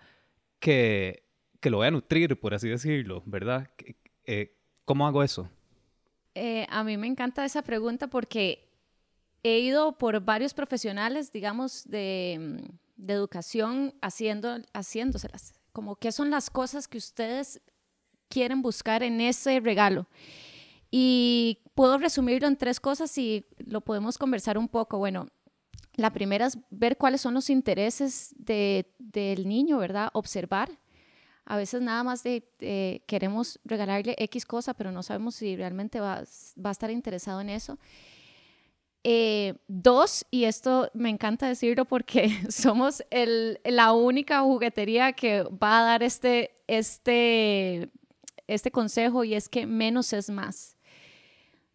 que, 0.60 1.24
que 1.60 1.70
lo 1.70 1.78
voy 1.78 1.88
a 1.88 1.92
nutrir, 1.92 2.39
por 2.39 2.54
así 2.54 2.68
decirlo, 2.70 3.24
¿verdad? 3.26 3.70
Eh, 4.26 4.58
¿Cómo 4.86 5.06
hago 5.06 5.24
eso? 5.24 5.50
Eh, 6.34 6.66
a 6.70 6.84
mí 6.84 6.98
me 6.98 7.08
encanta 7.08 7.46
esa 7.46 7.62
pregunta 7.62 8.08
porque 8.08 8.70
he 9.44 9.60
ido 9.60 9.98
por 9.98 10.20
varios 10.22 10.54
profesionales, 10.54 11.32
digamos, 11.32 11.84
de, 11.88 12.62
de 12.96 13.14
educación 13.14 13.94
haciendo, 14.02 14.58
haciéndoselas. 14.74 15.54
Como 15.74 15.96
qué 15.96 16.12
son 16.12 16.32
las 16.32 16.50
cosas 16.50 16.88
que 16.88 16.98
ustedes 16.98 17.62
quieren 18.30 18.62
buscar 18.62 19.04
en 19.04 19.22
ese 19.22 19.60
regalo. 19.60 20.08
Y 20.92 21.60
puedo 21.74 21.98
resumirlo 21.98 22.48
en 22.48 22.58
tres 22.58 22.80
cosas 22.80 23.18
y 23.18 23.46
lo 23.58 23.82
podemos 23.82 24.18
conversar 24.18 24.58
un 24.58 24.68
poco. 24.68 24.98
Bueno, 24.98 25.28
la 25.96 26.12
primera 26.12 26.46
es 26.46 26.58
ver 26.70 26.98
cuáles 26.98 27.22
son 27.22 27.34
los 27.34 27.50
intereses 27.50 28.36
de, 28.38 28.94
del 29.00 29.48
niño, 29.48 29.78
¿verdad? 29.78 30.10
Observar. 30.14 30.70
A 31.46 31.56
veces 31.56 31.82
nada 31.82 32.04
más 32.04 32.24
de, 32.24 33.02
queremos 33.08 33.60
regalarle 33.64 34.16
X 34.18 34.46
cosa, 34.46 34.74
pero 34.74 34.92
no 34.92 35.02
sabemos 35.02 35.36
si 35.36 35.56
realmente 35.56 36.00
va, 36.00 36.24
va 36.64 36.70
a 36.70 36.72
estar 36.72 36.92
interesado 36.92 37.42
en 37.42 37.50
eso. 37.50 37.80
Eh, 39.04 39.56
dos, 39.68 40.28
y 40.30 40.44
esto 40.44 40.92
me 40.94 41.10
encanta 41.10 41.48
decirlo 41.48 41.86
porque 41.86 42.30
somos 42.50 43.04
el, 43.10 43.60
la 43.64 43.94
única 43.94 44.42
juguetería 44.42 45.14
que 45.14 45.44
va 45.44 45.80
a 45.80 45.84
dar 45.84 46.04
este, 46.04 46.52
este, 46.68 47.89
este 48.48 48.72
consejo 48.72 49.24
y 49.24 49.34
es 49.34 49.50
que 49.50 49.66
menos 49.66 50.14
es 50.14 50.30
más. 50.30 50.78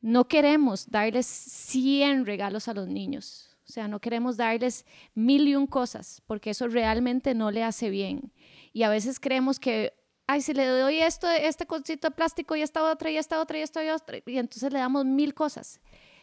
No 0.00 0.28
queremos 0.28 0.90
darles 0.90 1.26
100 1.26 2.26
regalos 2.26 2.68
a 2.68 2.74
los 2.74 2.88
niños, 2.88 3.56
o 3.68 3.72
sea, 3.72 3.88
no 3.88 4.00
queremos 4.00 4.36
darles 4.36 4.86
mil 5.14 5.48
y 5.48 5.56
un 5.56 5.66
cosas, 5.66 6.22
porque 6.26 6.50
eso 6.50 6.68
realmente 6.68 7.34
no 7.34 7.50
le 7.50 7.64
hace 7.64 7.90
bien. 7.90 8.32
Y 8.72 8.84
a 8.84 8.88
veces 8.88 9.18
creemos 9.18 9.58
que, 9.58 9.92
ay, 10.28 10.40
si 10.40 10.54
le 10.54 10.66
doy 10.66 11.00
esto, 11.00 11.28
este 11.28 11.66
cosito 11.66 12.08
de 12.08 12.14
plástico 12.14 12.54
y 12.54 12.62
esta 12.62 12.84
otra 12.84 13.10
y 13.10 13.16
esta 13.16 13.40
otra 13.40 13.58
y 13.58 13.62
esta 13.62 13.80
otra, 13.94 14.18
y 14.24 14.38
entonces 14.38 14.72
le 14.72 14.78
damos 14.78 15.04
mil 15.04 15.34
cosas. 15.34 15.80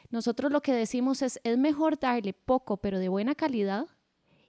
nosotros 0.10 0.52
lo 0.52 0.62
que 0.62 0.74
decimos 0.74 1.22
es, 1.22 1.40
es 1.44 1.58
mejor 1.58 2.00
darle 2.00 2.34
poco 2.34 2.78
pero 2.78 3.00
de 3.00 3.10
buena 3.10 3.36
calidad 3.36 3.88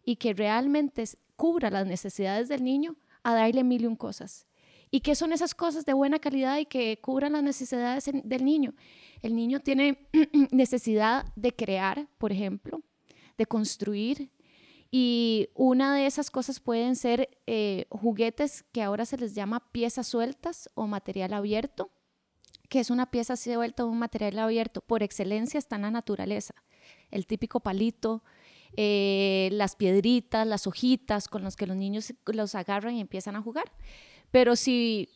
y 0.04 0.16
que 0.16 0.34
realmente 0.34 1.04
cubra 1.36 1.70
las 1.70 1.86
necesidades 1.86 2.48
del 2.48 2.62
niño 2.62 2.96
a 3.24 3.34
darle 3.34 3.64
mil 3.64 3.82
y 3.82 3.86
un 3.86 3.96
cosas. 3.96 4.46
¿Y 4.94 5.00
qué 5.00 5.16
son 5.16 5.32
esas 5.32 5.56
cosas 5.56 5.84
de 5.84 5.92
buena 5.92 6.20
calidad 6.20 6.56
y 6.58 6.66
que 6.66 7.00
cubran 7.00 7.32
las 7.32 7.42
necesidades 7.42 8.08
del 8.12 8.44
niño? 8.44 8.74
El 9.22 9.34
niño 9.34 9.58
tiene 9.58 10.06
necesidad 10.52 11.26
de 11.34 11.52
crear, 11.52 12.06
por 12.16 12.30
ejemplo, 12.30 12.80
de 13.36 13.44
construir. 13.44 14.30
Y 14.92 15.48
una 15.56 15.96
de 15.96 16.06
esas 16.06 16.30
cosas 16.30 16.60
pueden 16.60 16.94
ser 16.94 17.28
eh, 17.48 17.86
juguetes 17.90 18.62
que 18.70 18.84
ahora 18.84 19.04
se 19.04 19.18
les 19.18 19.34
llama 19.34 19.68
piezas 19.72 20.06
sueltas 20.06 20.70
o 20.76 20.86
material 20.86 21.32
abierto, 21.32 21.90
que 22.68 22.78
es 22.78 22.88
una 22.88 23.10
pieza 23.10 23.34
suelta 23.34 23.84
o 23.84 23.88
un 23.88 23.98
material 23.98 24.38
abierto. 24.38 24.80
Por 24.80 25.02
excelencia 25.02 25.58
está 25.58 25.74
en 25.74 25.82
la 25.82 25.90
naturaleza. 25.90 26.54
El 27.10 27.26
típico 27.26 27.58
palito, 27.58 28.22
eh, 28.76 29.48
las 29.50 29.74
piedritas, 29.74 30.46
las 30.46 30.68
hojitas 30.68 31.26
con 31.26 31.42
los 31.42 31.56
que 31.56 31.66
los 31.66 31.76
niños 31.76 32.14
los 32.26 32.54
agarran 32.54 32.94
y 32.94 33.00
empiezan 33.00 33.34
a 33.34 33.42
jugar. 33.42 33.72
Pero 34.34 34.56
si 34.56 35.08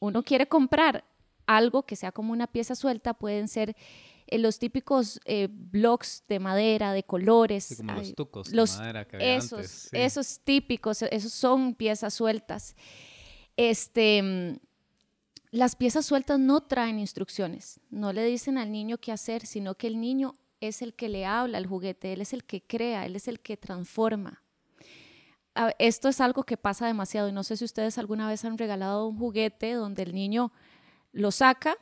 uno 0.00 0.22
quiere 0.22 0.46
comprar 0.46 1.02
algo 1.46 1.84
que 1.84 1.96
sea 1.96 2.12
como 2.12 2.30
una 2.30 2.46
pieza 2.46 2.74
suelta, 2.74 3.14
pueden 3.14 3.48
ser 3.48 3.74
eh, 4.26 4.36
los 4.36 4.58
típicos 4.58 5.18
eh, 5.24 5.48
blocks 5.50 6.24
de 6.28 6.40
madera, 6.40 6.92
de 6.92 7.04
colores. 7.04 7.64
Sí, 7.64 7.76
como 7.76 7.94
los 7.94 8.14
tucos 8.14 8.50
de 8.50 8.56
los- 8.56 8.76
madera 8.76 9.06
que 9.08 9.16
había 9.16 9.36
esos, 9.36 9.52
antes, 9.54 9.70
sí. 9.70 9.96
esos 9.96 10.40
típicos, 10.40 11.00
e, 11.00 11.08
esos 11.10 11.32
son 11.32 11.74
piezas 11.74 12.12
sueltas. 12.12 12.76
Este, 13.56 14.22
mm, 14.22 14.58
las 15.50 15.74
piezas 15.74 16.04
sueltas 16.04 16.38
no 16.38 16.60
traen 16.64 16.98
instrucciones, 16.98 17.80
no 17.88 18.12
le 18.12 18.26
dicen 18.26 18.58
al 18.58 18.70
niño 18.70 18.98
qué 18.98 19.10
hacer, 19.10 19.46
sino 19.46 19.74
que 19.74 19.86
el 19.86 19.98
niño 19.98 20.34
es 20.60 20.82
el 20.82 20.92
que 20.92 21.08
le 21.08 21.24
habla 21.24 21.56
al 21.56 21.66
juguete, 21.66 22.12
él 22.12 22.20
es 22.20 22.34
el 22.34 22.44
que 22.44 22.60
crea, 22.60 23.06
él 23.06 23.16
es 23.16 23.26
el 23.26 23.40
que 23.40 23.56
transforma. 23.56 24.43
Esto 25.78 26.08
es 26.08 26.20
algo 26.20 26.42
que 26.42 26.56
pasa 26.56 26.86
demasiado 26.86 27.28
y 27.28 27.32
no 27.32 27.44
sé 27.44 27.56
si 27.56 27.64
ustedes 27.64 27.98
alguna 27.98 28.28
vez 28.28 28.44
han 28.44 28.58
regalado 28.58 29.06
un 29.06 29.18
juguete 29.18 29.74
donde 29.74 30.02
el 30.02 30.14
niño 30.14 30.52
lo 31.12 31.30
saca, 31.30 31.76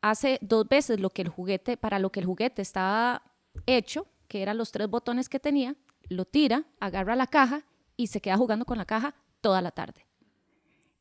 hace 0.00 0.38
dos 0.40 0.68
veces 0.68 1.00
lo 1.00 1.10
que 1.10 1.22
el 1.22 1.28
juguete, 1.28 1.76
para 1.76 1.98
lo 1.98 2.12
que 2.12 2.20
el 2.20 2.26
juguete 2.26 2.62
estaba 2.62 3.22
hecho, 3.66 4.06
que 4.28 4.42
eran 4.42 4.56
los 4.56 4.70
tres 4.70 4.88
botones 4.88 5.28
que 5.28 5.40
tenía, 5.40 5.74
lo 6.08 6.24
tira, 6.24 6.64
agarra 6.78 7.16
la 7.16 7.26
caja 7.26 7.64
y 7.96 8.06
se 8.06 8.20
queda 8.20 8.36
jugando 8.36 8.64
con 8.64 8.78
la 8.78 8.84
caja 8.84 9.14
toda 9.40 9.60
la 9.60 9.72
tarde. 9.72 10.06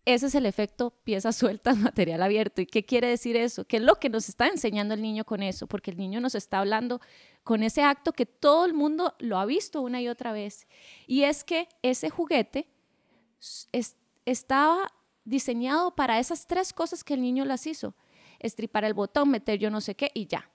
Ese 0.06 0.28
es 0.28 0.36
el 0.36 0.46
efecto 0.46 0.92
piezas 1.04 1.36
sueltas, 1.36 1.78
material 1.78 2.24
abierto. 2.24 2.62
¿Y 2.62 2.66
qué 2.66 2.86
quiere 2.86 3.08
decir 3.08 3.36
eso? 3.36 3.66
¿Qué 3.66 3.78
es 3.78 3.84
lo 3.84 3.96
que 3.96 4.10
nos 4.10 4.30
está 4.30 4.48
enseñando 4.48 4.94
el 4.94 5.02
niño 5.02 5.26
con 5.26 5.44
eso? 5.44 5.68
Porque 5.68 5.92
el 5.92 5.98
niño 5.98 6.22
nos 6.22 6.34
está 6.34 6.60
hablando 6.60 7.02
con 7.48 7.64
ese 7.64 7.82
acto 7.82 8.12
que 8.12 8.26
todo 8.26 8.66
el 8.66 8.74
mundo 8.74 9.16
lo 9.20 9.40
ha 9.40 9.46
visto 9.46 9.80
una 9.82 10.02
y 10.02 10.10
otra 10.10 10.34
vez. 10.34 10.68
Y 11.08 11.24
es 11.24 11.46
que 11.46 11.70
ese 11.82 12.10
juguete 12.10 12.68
es- 13.72 13.96
estaba 14.26 14.92
diseñado 15.24 15.96
para 15.96 16.20
esas 16.20 16.46
tres 16.46 16.74
cosas 16.74 17.06
que 17.06 17.14
el 17.14 17.22
niño 17.22 17.46
las 17.46 17.66
hizo. 17.66 17.96
Estripar 18.40 18.84
el 18.84 18.94
botón, 18.94 19.30
meter 19.30 19.60
yo 19.60 19.70
no 19.70 19.80
sé 19.80 19.96
qué 19.96 20.12
y 20.14 20.28
ya. 20.28 20.52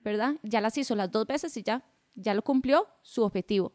¿Verdad? 0.00 0.34
Ya 0.42 0.60
las 0.60 0.76
hizo 0.76 0.96
las 0.96 1.12
dos 1.12 1.28
veces 1.28 1.56
y 1.56 1.62
ya, 1.62 1.84
ya 2.16 2.34
lo 2.34 2.42
cumplió 2.42 2.88
su 3.02 3.22
objetivo. 3.22 3.72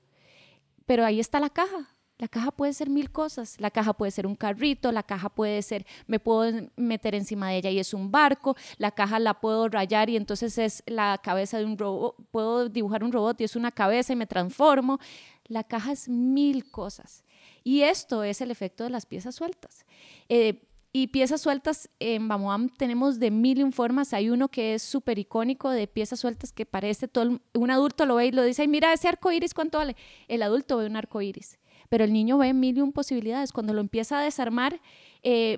Pero 0.86 1.06
ahí 1.06 1.22
está 1.22 1.40
la 1.40 1.50
caja. 1.50 1.96
La 2.20 2.28
caja 2.28 2.52
puede 2.52 2.74
ser 2.74 2.90
mil 2.90 3.12
cosas. 3.12 3.60
La 3.60 3.70
caja 3.70 3.94
puede 3.94 4.12
ser 4.12 4.26
un 4.26 4.36
carrito, 4.36 4.92
la 4.92 5.04
caja 5.04 5.30
puede 5.30 5.62
ser, 5.62 5.86
me 6.08 6.20
puedo 6.20 6.68
meter 6.76 7.14
encima 7.14 7.50
de 7.50 7.58
ella 7.58 7.70
y 7.70 7.80
es 7.80 7.94
un 7.94 8.12
barco, 8.12 8.56
la 8.78 8.92
caja 8.92 9.20
la 9.20 9.40
puedo 9.40 9.70
rayar 9.70 10.10
y 10.10 10.18
entonces 10.18 10.58
es 10.58 10.84
la 10.88 11.20
cabeza 11.24 11.60
de 11.60 11.66
un 11.66 11.78
robot, 11.78 12.16
puedo 12.32 12.70
dibujar 12.70 13.04
un 13.04 13.12
robot 13.12 13.40
y 13.42 13.44
es 13.44 13.56
una 13.56 13.72
cabeza 13.72 14.14
y 14.14 14.16
me 14.16 14.26
transformo. 14.26 15.00
La 15.46 15.64
caja 15.64 15.92
es 15.92 16.10
mil 16.10 16.70
cosas. 16.72 17.24
Y 17.64 17.82
esto 17.82 18.24
es 18.24 18.42
el 18.42 18.50
efecto 18.52 18.84
de 18.84 18.90
las 18.90 19.06
piezas 19.06 19.36
sueltas. 19.36 19.86
Eh, 20.30 20.64
y 20.94 21.08
piezas 21.08 21.42
sueltas 21.42 21.90
en 22.00 22.28
Bamoam 22.28 22.70
tenemos 22.70 23.20
de 23.20 23.30
mil 23.30 23.60
y 23.60 23.64
un 23.64 23.72
formas. 23.72 24.14
Hay 24.14 24.30
uno 24.30 24.48
que 24.48 24.74
es 24.74 24.82
súper 24.82 25.20
icónico 25.20 25.70
de 25.70 25.86
piezas 25.86 26.20
sueltas 26.20 26.52
que 26.52 26.66
parece 26.66 27.08
todo. 27.08 27.40
un 27.54 27.72
adulto 27.72 28.06
lo 28.06 28.16
ve 28.16 28.28
y 28.28 28.32
lo 28.32 28.44
dice: 28.44 28.68
mira 28.68 28.94
ese 28.94 29.08
arco 29.08 29.32
iris, 29.32 29.54
¿cuánto 29.54 29.78
vale? 29.78 29.96
El 30.28 30.42
adulto 30.42 30.78
ve 30.78 30.88
un 30.88 30.96
arco 30.96 31.22
iris, 31.22 31.60
pero 31.90 32.04
el 32.04 32.14
niño 32.14 32.38
ve 32.38 32.54
mil 32.54 32.78
y 32.78 32.82
un 32.82 32.92
posibilidades. 32.92 33.52
Cuando 33.52 33.74
lo 33.74 33.82
empieza 33.82 34.20
a 34.20 34.24
desarmar, 34.24 34.80
eh, 35.24 35.58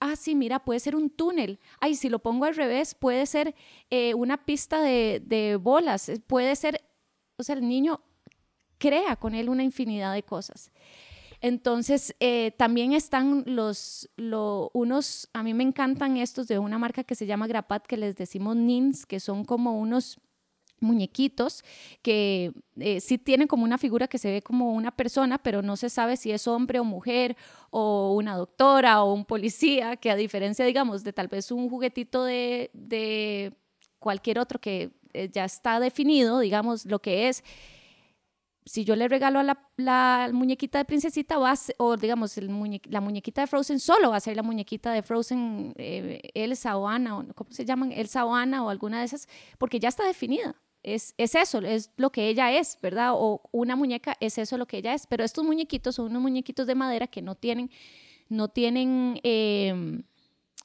ah, 0.00 0.16
sí, 0.16 0.34
mira, 0.34 0.64
puede 0.64 0.80
ser 0.80 0.96
un 0.96 1.10
túnel. 1.10 1.58
Ay, 1.80 1.94
si 1.94 2.08
lo 2.08 2.18
pongo 2.18 2.44
al 2.44 2.56
revés, 2.56 2.94
puede 2.94 3.26
ser 3.26 3.54
eh, 3.90 4.14
una 4.14 4.44
pista 4.44 4.80
de, 4.82 5.22
de 5.24 5.56
bolas. 5.56 6.10
Puede 6.26 6.54
ser, 6.56 6.82
o 7.36 7.42
sea, 7.42 7.56
el 7.56 7.66
niño 7.68 8.00
crea 8.78 9.16
con 9.16 9.34
él 9.34 9.48
una 9.48 9.62
infinidad 9.62 10.12
de 10.12 10.22
cosas. 10.22 10.70
Entonces, 11.40 12.14
eh, 12.20 12.52
también 12.56 12.92
están 12.92 13.44
los, 13.46 14.08
lo- 14.16 14.70
unos, 14.72 15.28
a 15.34 15.42
mí 15.42 15.52
me 15.52 15.62
encantan 15.62 16.16
estos 16.16 16.48
de 16.48 16.58
una 16.58 16.78
marca 16.78 17.04
que 17.04 17.14
se 17.14 17.26
llama 17.26 17.46
Grapat, 17.46 17.86
que 17.86 17.96
les 17.98 18.16
decimos 18.16 18.56
NINS, 18.56 19.04
que 19.04 19.20
son 19.20 19.44
como 19.44 19.78
unos 19.78 20.18
muñequitos 20.84 21.64
que 22.02 22.52
eh, 22.78 23.00
sí 23.00 23.18
tienen 23.18 23.48
como 23.48 23.64
una 23.64 23.78
figura 23.78 24.06
que 24.06 24.18
se 24.18 24.30
ve 24.30 24.42
como 24.42 24.72
una 24.72 24.92
persona, 24.92 25.38
pero 25.38 25.62
no 25.62 25.76
se 25.76 25.90
sabe 25.90 26.16
si 26.16 26.30
es 26.30 26.46
hombre 26.46 26.78
o 26.78 26.84
mujer 26.84 27.36
o 27.70 28.14
una 28.14 28.36
doctora 28.36 29.02
o 29.02 29.12
un 29.12 29.24
policía, 29.24 29.96
que 29.96 30.10
a 30.10 30.16
diferencia, 30.16 30.64
digamos, 30.64 31.02
de 31.02 31.12
tal 31.12 31.28
vez 31.28 31.50
un 31.50 31.68
juguetito 31.68 32.24
de, 32.24 32.70
de 32.72 33.52
cualquier 33.98 34.38
otro 34.38 34.60
que 34.60 34.92
eh, 35.14 35.30
ya 35.32 35.44
está 35.44 35.80
definido, 35.80 36.38
digamos, 36.40 36.86
lo 36.86 37.00
que 37.00 37.28
es, 37.28 37.42
si 38.66 38.84
yo 38.84 38.96
le 38.96 39.08
regalo 39.08 39.40
a 39.40 39.58
la, 39.76 40.30
muñequita 40.32 40.78
de 40.78 40.84
princesita, 40.84 41.38
va 41.38 41.54
o 41.78 41.96
digamos, 41.96 42.36
la 42.36 43.00
muñequita 43.00 43.42
de 43.42 43.46
Frozen 43.46 43.78
solo 43.78 44.10
va 44.10 44.16
a 44.16 44.20
ser 44.20 44.36
la 44.36 44.42
muñequita 44.42 44.92
de 44.92 45.02
Frozen, 45.02 45.74
eh, 45.76 46.20
Elsa 46.34 46.76
o 46.76 46.88
Anna, 46.88 47.26
¿cómo 47.34 47.50
se 47.52 47.64
llaman? 47.64 47.92
Elsa 47.92 48.24
o 48.24 48.32
o 48.32 48.68
alguna 48.68 49.00
de 49.00 49.04
esas, 49.04 49.28
porque 49.58 49.78
ya 49.78 49.88
está 49.88 50.04
definida. 50.04 50.56
Es, 50.84 51.14
es 51.18 51.34
eso, 51.34 51.58
es 51.58 51.90
lo 51.96 52.10
que 52.10 52.28
ella 52.28 52.52
es, 52.52 52.78
¿verdad? 52.80 53.12
O 53.14 53.40
una 53.50 53.74
muñeca 53.74 54.16
es 54.20 54.38
eso 54.38 54.58
lo 54.58 54.66
que 54.66 54.76
ella 54.76 54.94
es. 54.94 55.06
Pero 55.06 55.24
estos 55.24 55.44
muñequitos 55.44 55.96
son 55.96 56.06
unos 56.06 56.22
muñequitos 56.22 56.66
de 56.66 56.74
madera 56.74 57.06
que 57.06 57.22
no 57.22 57.34
tienen, 57.34 57.70
no 58.28 58.48
tienen, 58.48 59.18
eh, 59.22 60.02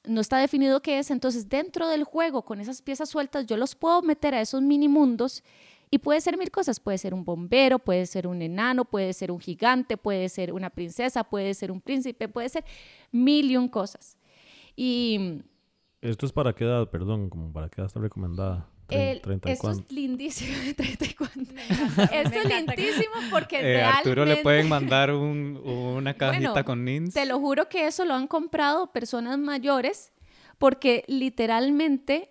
no 0.04 0.20
está 0.20 0.38
definido 0.38 0.82
qué 0.82 0.98
es. 0.98 1.10
Entonces, 1.10 1.48
dentro 1.48 1.88
del 1.88 2.04
juego, 2.04 2.42
con 2.42 2.60
esas 2.60 2.82
piezas 2.82 3.08
sueltas, 3.08 3.46
yo 3.46 3.56
los 3.56 3.74
puedo 3.74 4.02
meter 4.02 4.34
a 4.34 4.40
esos 4.40 4.62
mini 4.62 4.88
mundos 4.88 5.42
y 5.90 5.98
puede 5.98 6.20
ser 6.20 6.36
mil 6.36 6.50
cosas. 6.50 6.78
Puede 6.78 6.98
ser 6.98 7.14
un 7.14 7.24
bombero, 7.24 7.78
puede 7.78 8.06
ser 8.06 8.26
un 8.26 8.42
enano, 8.42 8.84
puede 8.84 9.12
ser 9.14 9.32
un 9.32 9.40
gigante, 9.40 9.96
puede 9.96 10.28
ser 10.28 10.52
una 10.52 10.70
princesa, 10.70 11.24
puede 11.24 11.54
ser 11.54 11.72
un 11.72 11.80
príncipe, 11.80 12.28
puede 12.28 12.50
ser 12.50 12.64
mil 13.10 13.50
y 13.50 13.56
un 13.56 13.68
cosas. 13.68 14.18
Y 14.76 15.42
¿Esto 16.00 16.24
es 16.24 16.32
para 16.32 16.54
qué 16.54 16.64
edad? 16.64 16.88
Perdón, 16.88 17.28
como 17.28 17.52
para 17.52 17.68
qué 17.68 17.80
edad 17.80 17.86
está 17.86 18.00
recomendada. 18.00 18.69
El- 18.90 19.20
30 19.20 19.48
y 19.48 19.52
esto 19.52 19.70
es 19.70 19.92
lindísimo. 19.92 20.52
30 20.76 21.04
y 21.04 21.14
cuánto. 21.14 21.40
Esto 22.12 22.38
es 22.38 22.44
lindísimo 22.48 23.14
porque 23.30 23.56
Eh, 23.58 23.62
realmente... 23.62 23.98
Arturo 23.98 24.24
le 24.24 24.36
pueden 24.38 24.68
mandar 24.68 25.10
un- 25.14 25.56
una 25.64 26.14
cajita 26.14 26.50
Bueno, 26.52 26.64
con 26.64 26.84
NINS. 26.84 27.14
Te 27.14 27.26
lo 27.26 27.38
juro 27.38 27.68
que 27.68 27.86
eso 27.86 28.04
lo 28.04 28.14
han 28.14 28.26
comprado 28.26 28.92
personas 28.92 29.38
mayores 29.38 30.12
porque 30.58 31.04
literalmente 31.08 32.30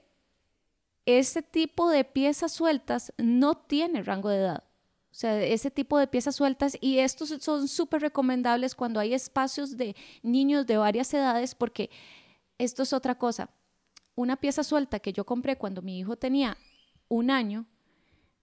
ese 1.05 1.41
tipo 1.41 1.89
de 1.89 2.03
piezas 2.03 2.51
sueltas 2.51 3.11
no 3.17 3.55
tiene 3.57 4.03
rango 4.03 4.29
de 4.29 4.37
edad. 4.37 4.63
O 5.11 5.15
sea, 5.19 5.41
ese 5.43 5.71
tipo 5.71 5.97
de 5.97 6.05
piezas 6.07 6.35
sueltas 6.35 6.77
y 6.79 6.99
estos 6.99 7.29
son 7.41 7.67
súper 7.67 8.01
recomendables 8.01 8.75
cuando 8.75 8.99
hay 8.99 9.13
espacios 9.15 9.75
de 9.75 9.95
niños 10.21 10.67
de 10.67 10.77
varias 10.77 11.11
edades 11.13 11.55
porque 11.55 11.89
esto 12.59 12.83
es 12.83 12.93
otra 12.93 13.15
cosa. 13.15 13.49
Una 14.19 14.35
pieza 14.35 14.65
suelta 14.65 14.99
que 14.99 15.13
yo 15.13 15.25
compré 15.25 15.55
cuando 15.55 15.81
mi 15.81 15.97
hijo 15.97 16.17
tenía 16.17 16.57
un 17.07 17.31
año, 17.31 17.67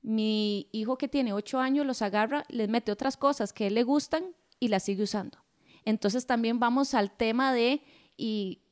mi 0.00 0.70
hijo 0.72 0.96
que 0.96 1.06
tiene 1.06 1.34
ocho 1.34 1.58
años 1.60 1.84
los 1.84 2.00
agarra, 2.00 2.46
les 2.48 2.66
mete 2.70 2.90
otras 2.90 3.18
cosas 3.18 3.52
que 3.52 3.64
a 3.64 3.66
él 3.66 3.74
le 3.74 3.82
gustan 3.82 4.34
y 4.58 4.68
las 4.68 4.84
sigue 4.84 5.02
usando. 5.02 5.36
Entonces 5.84 6.26
también 6.26 6.58
vamos 6.58 6.94
al 6.94 7.14
tema 7.14 7.52
de, 7.52 7.82
y 8.16 8.62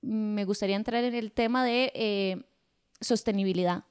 me 0.00 0.46
gustaría 0.46 0.76
entrar 0.76 1.04
en 1.04 1.14
el 1.14 1.30
tema 1.30 1.62
de 1.62 1.92
eh, 1.94 2.42
sostenibilidad. 3.02 3.84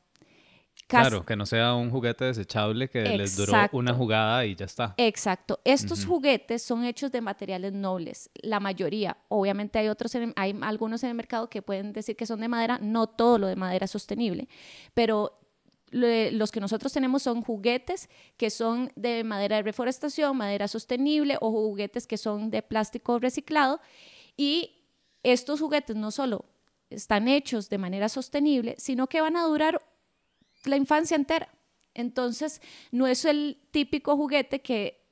Claro, 0.87 1.25
que 1.25 1.35
no 1.35 1.45
sea 1.47 1.73
un 1.73 1.89
juguete 1.89 2.25
desechable 2.25 2.89
que 2.89 3.03
les 3.17 3.35
duró 3.35 3.53
una 3.73 3.93
jugada 3.93 4.45
y 4.45 4.55
ya 4.55 4.65
está. 4.65 4.93
Exacto. 4.97 5.59
Estos 5.65 6.05
juguetes 6.05 6.61
son 6.61 6.85
hechos 6.85 7.11
de 7.11 7.21
materiales 7.21 7.73
nobles, 7.73 8.29
la 8.35 8.59
mayoría. 8.59 9.17
Obviamente 9.29 9.79
hay 9.79 9.87
otros, 9.87 10.13
en 10.13 10.23
el- 10.23 10.33
hay 10.35 10.55
algunos 10.61 11.03
en 11.03 11.09
el 11.09 11.15
mercado 11.15 11.49
que 11.49 11.63
pueden 11.63 11.91
decir 11.91 12.15
que 12.15 12.27
son 12.27 12.39
de 12.39 12.47
madera, 12.47 12.77
no 12.81 13.07
todo 13.07 13.39
lo 13.39 13.47
de 13.47 13.55
madera 13.55 13.85
es 13.85 13.91
sostenible, 13.91 14.47
pero 14.93 15.39
lo- 15.89 16.07
los 16.31 16.51
que 16.51 16.59
nosotros 16.59 16.93
tenemos 16.93 17.23
son 17.23 17.41
juguetes 17.41 18.07
que 18.37 18.49
son 18.51 18.91
de 18.95 19.23
madera 19.23 19.55
de 19.55 19.63
reforestación, 19.63 20.37
madera 20.37 20.67
sostenible 20.67 21.37
o 21.41 21.51
juguetes 21.51 22.05
que 22.05 22.17
son 22.17 22.51
de 22.51 22.61
plástico 22.61 23.17
reciclado 23.17 23.79
y 24.37 24.83
estos 25.23 25.59
juguetes 25.61 25.95
no 25.95 26.11
solo 26.11 26.45
están 26.91 27.27
hechos 27.27 27.69
de 27.69 27.79
manera 27.79 28.07
sostenible, 28.09 28.75
sino 28.77 29.07
que 29.07 29.21
van 29.21 29.35
a 29.35 29.43
durar 29.45 29.81
la 30.67 30.77
infancia 30.77 31.15
entera. 31.15 31.49
Entonces, 31.93 32.61
no 32.91 33.07
es 33.07 33.25
el 33.25 33.57
típico 33.71 34.17
juguete 34.17 34.61
que 34.61 35.05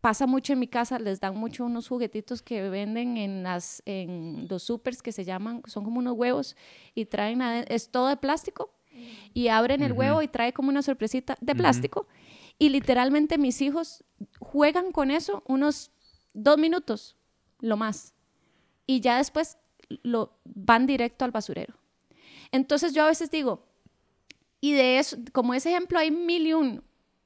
pasa 0.00 0.26
mucho 0.26 0.52
en 0.54 0.58
mi 0.58 0.66
casa, 0.66 0.98
les 0.98 1.20
dan 1.20 1.36
mucho 1.36 1.64
unos 1.64 1.88
juguetitos 1.88 2.42
que 2.42 2.68
venden 2.68 3.16
en, 3.16 3.42
las, 3.42 3.82
en 3.84 4.46
los 4.48 4.62
supers 4.62 5.02
que 5.02 5.12
se 5.12 5.24
llaman, 5.24 5.62
son 5.66 5.84
como 5.84 5.98
unos 5.98 6.16
huevos 6.16 6.56
y 6.94 7.04
traen, 7.04 7.42
es 7.42 7.90
todo 7.90 8.08
de 8.08 8.16
plástico 8.16 8.72
y 9.34 9.48
abren 9.48 9.82
el 9.82 9.92
huevo 9.92 10.22
y 10.22 10.28
trae 10.28 10.52
como 10.52 10.70
una 10.70 10.82
sorpresita 10.82 11.36
de 11.40 11.54
plástico 11.54 12.06
y 12.58 12.70
literalmente 12.70 13.38
mis 13.38 13.60
hijos 13.60 14.04
juegan 14.38 14.90
con 14.90 15.10
eso 15.10 15.42
unos 15.46 15.90
dos 16.32 16.58
minutos, 16.58 17.16
lo 17.60 17.76
más, 17.76 18.14
y 18.86 19.00
ya 19.00 19.18
después 19.18 19.58
lo 20.02 20.38
van 20.44 20.86
directo 20.86 21.24
al 21.24 21.30
basurero. 21.30 21.74
Entonces 22.52 22.94
yo 22.94 23.04
a 23.04 23.08
veces 23.08 23.30
digo, 23.30 23.69
y 24.60 24.72
de 24.72 24.98
eso, 24.98 25.16
como 25.32 25.54
ese 25.54 25.70
ejemplo 25.70 25.98
hay 25.98 26.10
mil 26.10 26.46
y 26.46 26.52
un, 26.52 26.82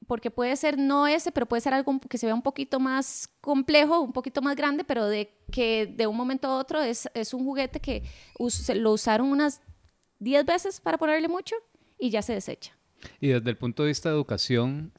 porque 0.07 0.31
puede 0.31 0.55
ser 0.55 0.77
no 0.77 1.07
ese, 1.07 1.31
pero 1.31 1.45
puede 1.45 1.61
ser 1.61 1.73
algo 1.73 1.99
que 2.09 2.17
se 2.17 2.25
vea 2.25 2.35
un 2.35 2.41
poquito 2.41 2.79
más 2.79 3.29
complejo, 3.41 3.99
un 4.01 4.13
poquito 4.13 4.41
más 4.41 4.55
grande, 4.55 4.83
pero 4.83 5.07
de 5.07 5.31
que 5.51 5.85
de 5.85 6.07
un 6.07 6.15
momento 6.15 6.47
a 6.47 6.57
otro 6.57 6.81
es, 6.81 7.09
es 7.13 7.33
un 7.33 7.43
juguete 7.43 7.79
que 7.79 8.03
lo 8.75 8.91
usaron 8.91 9.31
unas 9.31 9.61
10 10.19 10.45
veces 10.45 10.79
para 10.79 10.97
ponerle 10.97 11.27
mucho 11.27 11.55
y 11.99 12.09
ya 12.09 12.21
se 12.21 12.33
desecha. 12.33 12.77
Y 13.19 13.29
desde 13.29 13.49
el 13.49 13.57
punto 13.57 13.83
de 13.83 13.89
vista 13.89 14.09
de 14.09 14.15
educación, 14.15 14.91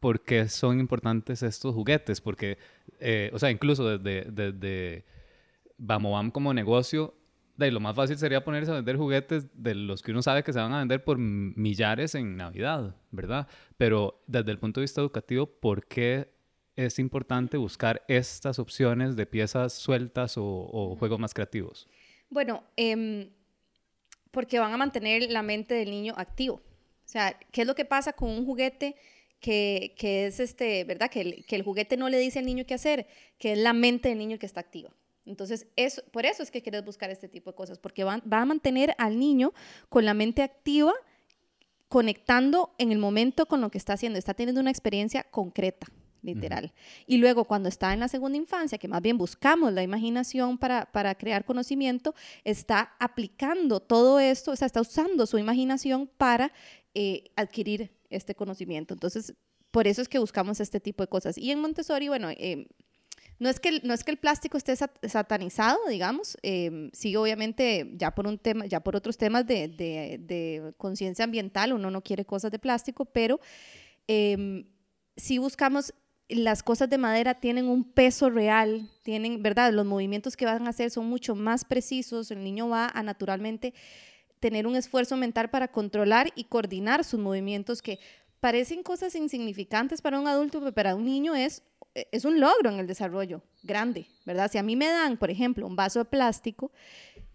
¿por 0.00 0.20
qué 0.20 0.48
son 0.48 0.80
importantes 0.80 1.42
estos 1.42 1.74
juguetes? 1.74 2.20
Porque, 2.20 2.58
eh, 3.00 3.30
o 3.32 3.38
sea, 3.38 3.50
incluso 3.50 3.98
desde, 3.98 4.30
desde 4.30 5.04
Bam 5.78 6.30
como 6.30 6.54
negocio, 6.54 7.14
de 7.56 7.70
lo 7.70 7.80
más 7.80 7.96
fácil 7.96 8.18
sería 8.18 8.44
ponerse 8.44 8.70
a 8.70 8.74
vender 8.74 8.96
juguetes 8.96 9.46
de 9.54 9.74
los 9.74 10.02
que 10.02 10.10
uno 10.10 10.22
sabe 10.22 10.42
que 10.42 10.52
se 10.52 10.58
van 10.58 10.72
a 10.72 10.78
vender 10.78 11.02
por 11.02 11.18
millares 11.18 12.14
en 12.14 12.36
Navidad, 12.36 12.94
¿verdad? 13.10 13.48
Pero 13.76 14.22
desde 14.26 14.50
el 14.50 14.58
punto 14.58 14.80
de 14.80 14.84
vista 14.84 15.00
educativo, 15.00 15.46
¿por 15.46 15.86
qué 15.86 16.30
es 16.76 16.98
importante 16.98 17.56
buscar 17.56 18.04
estas 18.08 18.58
opciones 18.58 19.16
de 19.16 19.26
piezas 19.26 19.72
sueltas 19.72 20.34
o, 20.36 20.96
juegos 20.98 21.18
más 21.18 21.32
creativos? 21.32 21.88
Bueno, 22.28 22.62
em, 22.76 23.30
porque 24.30 24.58
van 24.58 24.72
a 24.72 24.76
mantener 24.76 25.30
la 25.30 25.42
mente 25.42 25.74
del 25.74 25.90
niño 25.90 26.12
activo. 26.16 26.56
O 26.56 27.08
sea, 27.08 27.38
¿qué 27.52 27.62
es 27.62 27.66
lo 27.66 27.74
que 27.74 27.86
pasa 27.86 28.12
con 28.12 28.28
un 28.30 28.44
juguete 28.44 28.96
que, 29.40 29.94
que 29.96 30.26
es 30.26 30.40
este, 30.40 30.84
verdad? 30.84 31.10
Que 31.10 31.20
el, 31.22 31.46
que 31.46 31.56
el 31.56 31.62
juguete 31.62 31.96
no 31.96 32.10
le 32.10 32.18
dice 32.18 32.40
al 32.40 32.46
niño 32.46 32.66
qué 32.66 32.74
hacer, 32.74 33.06
que 33.38 33.52
es 33.52 33.58
la 33.58 33.72
mente 33.72 34.10
del 34.10 34.18
niño 34.18 34.38
que 34.38 34.46
está 34.46 34.60
activa. 34.60 34.90
Entonces, 35.26 35.66
eso, 35.76 36.02
por 36.12 36.24
eso 36.24 36.42
es 36.42 36.50
que 36.50 36.62
quieres 36.62 36.84
buscar 36.84 37.10
este 37.10 37.28
tipo 37.28 37.50
de 37.50 37.56
cosas, 37.56 37.78
porque 37.78 38.04
va, 38.04 38.22
va, 38.32 38.42
a 38.42 38.44
mantener 38.44 38.94
al 38.96 39.18
niño 39.18 39.52
con 39.88 40.04
la 40.04 40.14
mente 40.14 40.42
activa, 40.42 40.94
conectando 41.88 42.74
en 42.78 42.92
el 42.92 42.98
momento 42.98 43.46
con 43.46 43.60
lo 43.60 43.70
que 43.70 43.78
está 43.78 43.94
haciendo, 43.94 44.18
está 44.18 44.34
teniendo 44.34 44.60
una 44.60 44.70
experiencia 44.70 45.24
concreta, 45.24 45.86
literal. 46.22 46.72
Y 47.06 47.18
luego 47.18 47.44
cuando 47.44 47.68
está 47.68 47.92
en 47.92 48.00
la 48.00 48.08
segunda 48.08 48.38
infancia, 48.38 48.78
que 48.78 48.88
más 48.88 49.02
bien 49.02 49.18
buscamos 49.18 49.72
la 49.72 49.82
imaginación 49.82 50.58
para, 50.58 50.86
para 50.92 51.14
crear 51.14 51.44
conocimiento, 51.44 52.14
está 52.44 52.94
aplicando 52.98 53.80
todo 53.80 54.18
esto, 54.18 54.52
o 54.52 54.56
sea, 54.56 54.66
está 54.66 54.80
usando 54.80 55.26
su 55.26 55.38
imaginación 55.38 56.08
para 56.16 56.52
eh, 56.94 57.30
adquirir 57.36 57.92
este 58.10 58.34
conocimiento. 58.34 58.94
Entonces, 58.94 59.34
por 59.70 59.86
eso 59.86 60.02
es 60.02 60.08
que 60.08 60.18
buscamos 60.18 60.60
este 60.60 60.80
tipo 60.80 61.02
de 61.02 61.08
cosas. 61.08 61.36
Y 61.36 61.50
en 61.50 61.60
Montessori, 61.60 62.08
bueno, 62.08 62.30
eh, 62.30 62.66
no 63.38 63.48
es 63.48 63.60
que 63.60 63.68
el, 63.68 63.80
no 63.84 63.92
es 63.92 64.04
que 64.04 64.10
el 64.10 64.16
plástico 64.16 64.56
esté 64.56 64.74
satanizado, 64.76 65.78
digamos, 65.88 66.38
eh, 66.42 66.90
sí 66.92 67.14
obviamente 67.16 67.90
ya 67.94 68.14
por, 68.14 68.26
un 68.26 68.38
tema, 68.38 68.66
ya 68.66 68.80
por 68.80 68.96
otros 68.96 69.18
temas 69.18 69.46
de, 69.46 69.68
de, 69.68 70.72
conciencia 70.78 71.24
ambiental 71.24 71.72
uno 71.72 71.90
no 71.90 72.02
quiere 72.02 72.24
cosas 72.24 72.50
de 72.50 72.58
plástico, 72.58 73.04
pero 73.04 73.40
eh, 74.08 74.66
sí 75.16 75.38
buscamos 75.38 75.92
las 76.28 76.62
cosas 76.62 76.90
de 76.90 76.98
madera 76.98 77.34
tienen 77.34 77.68
un 77.68 77.84
peso 77.84 78.30
real, 78.30 78.90
tienen, 79.02 79.42
¿verdad? 79.42 79.72
Los 79.72 79.86
movimientos 79.86 80.36
que 80.36 80.44
van 80.44 80.66
a 80.66 80.70
hacer 80.70 80.90
son 80.90 81.06
mucho 81.06 81.34
más 81.34 81.64
precisos, 81.64 82.30
el 82.30 82.42
niño 82.42 82.68
va 82.68 82.90
a 82.92 83.02
naturalmente 83.02 83.74
tener 84.40 84.66
un 84.66 84.76
esfuerzo 84.76 85.16
mental 85.16 85.50
para 85.50 85.68
controlar 85.68 86.32
y 86.34 86.44
coordinar 86.44 87.04
sus 87.04 87.20
movimientos 87.20 87.80
que 87.80 87.98
parecen 88.40 88.82
cosas 88.82 89.14
insignificantes 89.14 90.02
para 90.02 90.18
un 90.18 90.26
adulto, 90.26 90.58
pero 90.58 90.72
para 90.72 90.94
un 90.94 91.04
niño 91.04 91.34
es 91.34 91.62
es 92.12 92.24
un 92.24 92.40
logro 92.40 92.70
en 92.70 92.78
el 92.78 92.86
desarrollo 92.86 93.42
grande, 93.62 94.06
¿verdad? 94.24 94.50
Si 94.50 94.58
a 94.58 94.62
mí 94.62 94.76
me 94.76 94.88
dan, 94.88 95.16
por 95.16 95.30
ejemplo, 95.30 95.66
un 95.66 95.76
vaso 95.76 96.00
de 96.00 96.04
plástico 96.04 96.70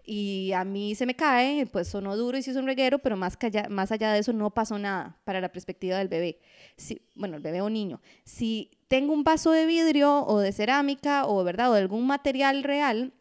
y 0.03 0.51
a 0.53 0.63
mí 0.63 0.93
se 0.95 1.05
me 1.05 1.15
cae, 1.15 1.65
pues 1.65 1.87
sonó 1.87 2.15
duro 2.15 2.37
y 2.37 2.43
sí 2.43 2.51
es 2.51 2.57
un 2.57 2.65
reguero, 2.65 2.99
pero 2.99 3.17
más, 3.17 3.37
allá, 3.41 3.67
más 3.69 3.91
allá 3.91 4.11
de 4.13 4.19
eso 4.19 4.33
no 4.33 4.51
pasó 4.51 4.77
nada 4.77 5.19
para 5.23 5.41
la 5.41 5.51
perspectiva 5.51 5.97
del 5.97 6.07
bebé. 6.07 6.39
Si, 6.77 7.01
bueno, 7.15 7.37
el 7.37 7.41
bebé 7.41 7.61
o 7.61 7.69
niño. 7.69 8.01
Si 8.23 8.71
tengo 8.87 9.13
un 9.13 9.23
vaso 9.23 9.51
de 9.51 9.65
vidrio 9.65 10.25
o 10.25 10.39
de 10.39 10.51
cerámica 10.51 11.25
o, 11.25 11.43
¿verdad? 11.43 11.71
o 11.71 11.73
de 11.73 11.81
algún 11.81 12.05
material 12.05 12.63
real, 12.63 13.13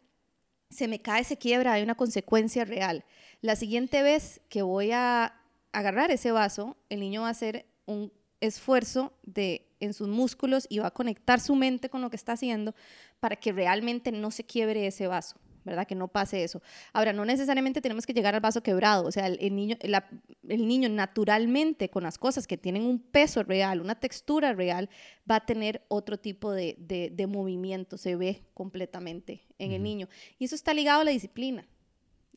se 0.69 0.87
me 0.87 1.01
cae, 1.01 1.23
se 1.23 1.37
quiebra, 1.37 1.73
hay 1.73 1.83
una 1.83 1.95
consecuencia 1.95 2.65
real. 2.65 3.03
La 3.41 3.55
siguiente 3.55 4.03
vez 4.03 4.41
que 4.49 4.61
voy 4.61 4.91
a 4.91 5.35
agarrar 5.71 6.11
ese 6.11 6.31
vaso, 6.31 6.77
el 6.89 6.99
niño 6.99 7.21
va 7.21 7.27
a 7.27 7.31
hacer 7.31 7.65
un 7.85 8.11
esfuerzo 8.39 9.13
de 9.23 9.70
en 9.81 9.93
sus 9.93 10.07
músculos 10.07 10.67
y 10.69 10.79
va 10.79 10.87
a 10.87 10.91
conectar 10.91 11.39
su 11.39 11.55
mente 11.55 11.89
con 11.89 12.01
lo 12.01 12.09
que 12.09 12.15
está 12.15 12.33
haciendo 12.33 12.73
para 13.19 13.35
que 13.35 13.51
realmente 13.51 14.11
no 14.11 14.31
se 14.31 14.45
quiebre 14.45 14.87
ese 14.87 15.07
vaso, 15.07 15.35
¿verdad? 15.65 15.85
Que 15.85 15.95
no 15.95 16.07
pase 16.07 16.43
eso. 16.43 16.61
Ahora, 16.93 17.13
no 17.13 17.25
necesariamente 17.25 17.81
tenemos 17.81 18.05
que 18.05 18.13
llegar 18.13 18.35
al 18.35 18.41
vaso 18.41 18.63
quebrado, 18.63 19.05
o 19.05 19.11
sea, 19.11 19.27
el, 19.27 19.55
niño, 19.55 19.75
el 19.81 20.67
niño 20.67 20.89
naturalmente 20.89 21.89
con 21.89 22.03
las 22.03 22.17
cosas 22.17 22.47
que 22.47 22.57
tienen 22.57 22.83
un 22.83 22.99
peso 22.99 23.43
real, 23.43 23.81
una 23.81 23.95
textura 23.95 24.53
real, 24.53 24.89
va 25.29 25.35
a 25.37 25.45
tener 25.45 25.83
otro 25.87 26.17
tipo 26.17 26.51
de, 26.51 26.75
de, 26.79 27.27
movimiento, 27.27 27.97
se 27.97 28.15
ve 28.15 28.43
completamente 28.53 29.41
en 29.59 29.71
el 29.71 29.83
niño. 29.83 30.07
Y 30.39 30.45
eso 30.45 30.55
está 30.55 30.73
ligado 30.73 31.01
a 31.01 31.03
la 31.03 31.11
disciplina. 31.11 31.67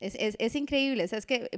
Es, 0.01 0.16
es, 0.18 0.36
es 0.38 0.55
increíble, 0.55 1.05
o 1.05 1.09
sea, 1.09 1.18
es 1.18 1.24
que 1.24 1.49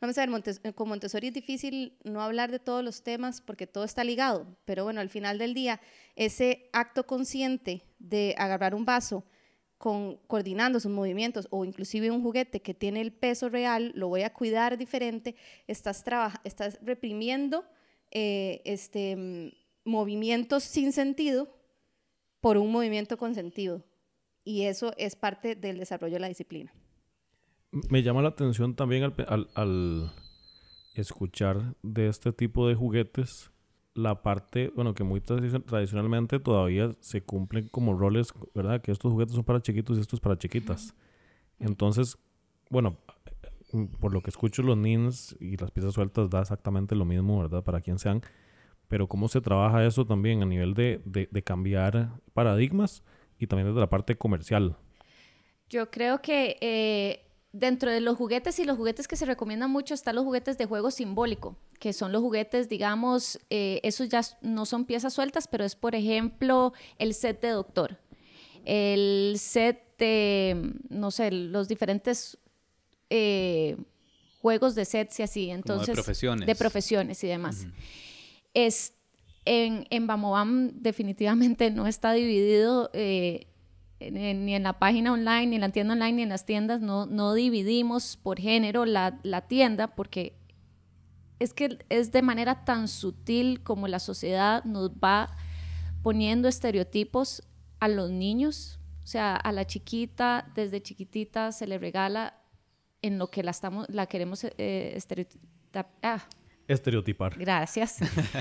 Vamos 0.00 0.16
a 0.16 0.26
ver, 0.26 0.44
eh, 0.62 0.72
con 0.74 0.88
Montessori 0.88 1.28
es 1.28 1.34
difícil 1.34 1.98
no 2.04 2.22
hablar 2.22 2.52
de 2.52 2.60
todos 2.60 2.84
los 2.84 3.02
temas 3.02 3.40
porque 3.40 3.66
todo 3.66 3.82
está 3.82 4.04
ligado, 4.04 4.46
pero 4.64 4.84
bueno, 4.84 5.00
al 5.00 5.08
final 5.08 5.38
del 5.38 5.54
día, 5.54 5.80
ese 6.14 6.70
acto 6.72 7.04
consciente 7.04 7.82
de 7.98 8.34
agarrar 8.38 8.76
un 8.76 8.84
vaso, 8.84 9.24
con, 9.76 10.16
coordinando 10.26 10.80
sus 10.80 10.90
movimientos 10.90 11.46
o 11.50 11.64
inclusive 11.64 12.10
un 12.10 12.22
juguete 12.22 12.60
que 12.60 12.74
tiene 12.74 13.00
el 13.00 13.12
peso 13.12 13.48
real, 13.48 13.92
lo 13.94 14.08
voy 14.08 14.22
a 14.22 14.32
cuidar 14.32 14.76
diferente, 14.76 15.36
estás, 15.66 16.04
estás 16.44 16.78
reprimiendo 16.82 17.64
eh, 18.10 18.60
este, 18.64 19.16
mm, 19.16 19.50
movimientos 19.84 20.64
sin 20.64 20.92
sentido 20.92 21.48
por 22.40 22.56
un 22.56 22.70
movimiento 22.70 23.16
con 23.16 23.34
sentido. 23.34 23.84
Y 24.44 24.62
eso 24.64 24.92
es 24.96 25.14
parte 25.14 25.54
del 25.54 25.78
desarrollo 25.78 26.14
de 26.14 26.20
la 26.20 26.28
disciplina. 26.28 26.72
Me 27.70 28.02
llama 28.02 28.22
la 28.22 28.28
atención 28.28 28.74
también 28.74 29.12
al, 29.54 30.12
escuchar 30.94 31.74
de 31.82 32.08
este 32.08 32.32
tipo 32.32 32.66
de 32.66 32.74
juguetes 32.74 33.50
la 33.94 34.22
parte, 34.22 34.72
bueno, 34.74 34.94
que 34.94 35.04
muy 35.04 35.20
tradicionalmente 35.20 36.38
todavía 36.38 36.90
se 37.00 37.22
cumplen 37.22 37.68
como 37.68 37.94
roles, 37.94 38.32
¿verdad? 38.54 38.80
Que 38.80 38.92
estos 38.92 39.12
juguetes 39.12 39.34
son 39.34 39.44
para 39.44 39.60
chiquitos 39.60 39.98
y 39.98 40.00
estos 40.00 40.20
para 40.20 40.38
chiquitas. 40.38 40.94
Entonces, 41.58 42.16
bueno, 42.70 42.96
por 44.00 44.12
lo 44.12 44.22
que 44.22 44.30
escucho, 44.30 44.62
los 44.62 44.76
NINS 44.76 45.36
y 45.40 45.56
las 45.56 45.70
piezas 45.70 45.94
sueltas 45.94 46.30
da 46.30 46.40
exactamente 46.40 46.94
lo 46.94 47.04
mismo, 47.04 47.38
¿verdad? 47.40 47.64
Para 47.64 47.80
quien 47.80 47.98
sean. 47.98 48.22
Pero 48.86 49.08
cómo 49.08 49.28
se 49.28 49.40
trabaja 49.40 49.84
eso 49.84 50.06
también 50.06 50.42
a 50.42 50.46
nivel 50.46 50.74
de, 50.74 51.02
de 51.04 51.42
cambiar 51.42 52.20
paradigmas 52.32 53.02
y 53.38 53.46
también 53.46 53.68
desde 53.68 53.80
la 53.80 53.90
parte 53.90 54.16
comercial. 54.16 54.76
Yo 55.68 55.90
creo 55.90 56.22
que 56.22 56.56
eh, 56.60 57.27
dentro 57.52 57.90
de 57.90 58.00
los 58.00 58.16
juguetes 58.16 58.58
y 58.58 58.64
los 58.64 58.76
juguetes 58.76 59.08
que 59.08 59.16
se 59.16 59.24
recomiendan 59.24 59.70
mucho 59.70 59.94
están 59.94 60.16
los 60.16 60.24
juguetes 60.24 60.58
de 60.58 60.66
juego 60.66 60.90
simbólico, 60.90 61.56
que 61.78 61.92
son 61.92 62.12
los 62.12 62.22
juguetes, 62.22 62.68
digamos, 62.68 63.40
eh, 63.50 63.80
esos 63.82 64.08
ya 64.08 64.20
no 64.42 64.66
son 64.66 64.84
piezas 64.84 65.14
sueltas, 65.14 65.48
pero 65.48 65.64
es, 65.64 65.74
por 65.74 65.94
ejemplo, 65.94 66.72
el 66.98 67.14
set 67.14 67.40
de 67.40 67.50
doctor, 67.50 67.98
el 68.64 69.36
set 69.38 69.96
de, 69.98 70.74
no 70.90 71.10
sé, 71.10 71.30
los 71.30 71.68
diferentes 71.68 72.38
eh, 73.10 73.76
juegos 74.40 74.74
de 74.74 74.84
sets 74.84 75.18
y 75.20 75.22
así, 75.22 75.50
entonces... 75.50 75.88
de 75.88 75.94
profesiones. 75.94 76.46
De 76.46 76.54
profesiones 76.54 77.24
y 77.24 77.26
demás. 77.26 77.66
es, 78.54 78.92
en, 79.44 79.86
en 79.90 80.06
Bamobam 80.06 80.70
definitivamente 80.74 81.70
no 81.70 81.86
está 81.86 82.12
dividido 82.12 82.90
eh, 82.92 83.47
ni 84.00 84.54
en 84.54 84.62
la 84.62 84.78
página 84.78 85.12
online, 85.12 85.46
ni 85.46 85.54
en 85.56 85.60
la 85.60 85.70
tienda 85.70 85.94
online, 85.94 86.12
ni 86.12 86.22
en 86.22 86.28
las 86.28 86.46
tiendas, 86.46 86.80
no, 86.80 87.06
no 87.06 87.34
dividimos 87.34 88.16
por 88.16 88.38
género 88.38 88.84
la, 88.84 89.18
la, 89.22 89.42
tienda 89.42 89.88
porque 89.88 90.38
es 91.38 91.52
que 91.52 91.78
es 91.88 92.12
de 92.12 92.22
manera 92.22 92.64
tan 92.64 92.88
sutil 92.88 93.62
como 93.62 93.88
la 93.88 93.98
sociedad 93.98 94.64
nos 94.64 94.90
va 94.90 95.36
poniendo 96.02 96.48
estereotipos 96.48 97.42
a 97.80 97.88
los 97.88 98.10
niños. 98.10 98.78
O 99.02 99.06
sea, 99.06 99.36
a 99.36 99.52
la 99.52 99.66
chiquita, 99.66 100.50
desde 100.54 100.82
chiquitita 100.82 101.52
se 101.52 101.66
le 101.66 101.78
regala 101.78 102.34
en 103.02 103.18
lo 103.18 103.30
que 103.30 103.42
la, 103.42 103.50
estamos, 103.50 103.86
la 103.88 104.06
queremos 104.06 104.44
eh, 104.44 104.92
estereotipar. 104.94 105.48
Ah, 106.02 106.24
Estereotipar. 106.68 107.38
Gracias. 107.38 107.96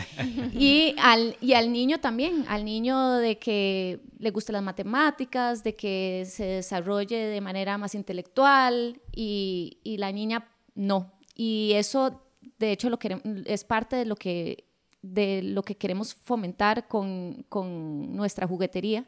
y, 0.54 0.94
al, 1.02 1.38
y 1.40 1.54
al 1.54 1.72
niño 1.72 2.00
también, 2.00 2.44
al 2.50 2.66
niño 2.66 3.14
de 3.14 3.40
que 3.40 4.02
le 4.20 4.32
gusten 4.32 4.54
las 4.54 4.64
matemáticas, 4.64 5.64
de 5.64 5.76
que 5.76 6.26
se 6.30 6.44
desarrolle 6.44 7.18
de 7.18 7.42
manera 7.42 7.78
más 7.78 7.96
intelectual 7.96 9.02
y, 9.16 9.80
y 9.84 9.98
la 9.98 10.12
niña 10.12 10.50
no. 10.76 11.14
Y 11.34 11.72
eso, 11.76 12.22
de 12.60 12.74
hecho, 12.74 12.90
lo 12.90 13.00
que, 13.00 13.22
es 13.46 13.64
parte 13.64 13.96
de 13.96 14.06
lo 14.06 14.18
que, 14.18 14.66
de 15.02 15.42
lo 15.42 15.64
que 15.64 15.76
queremos 15.76 16.14
fomentar 16.14 16.88
con, 16.88 17.46
con 17.48 18.16
nuestra 18.16 18.46
juguetería 18.46 19.06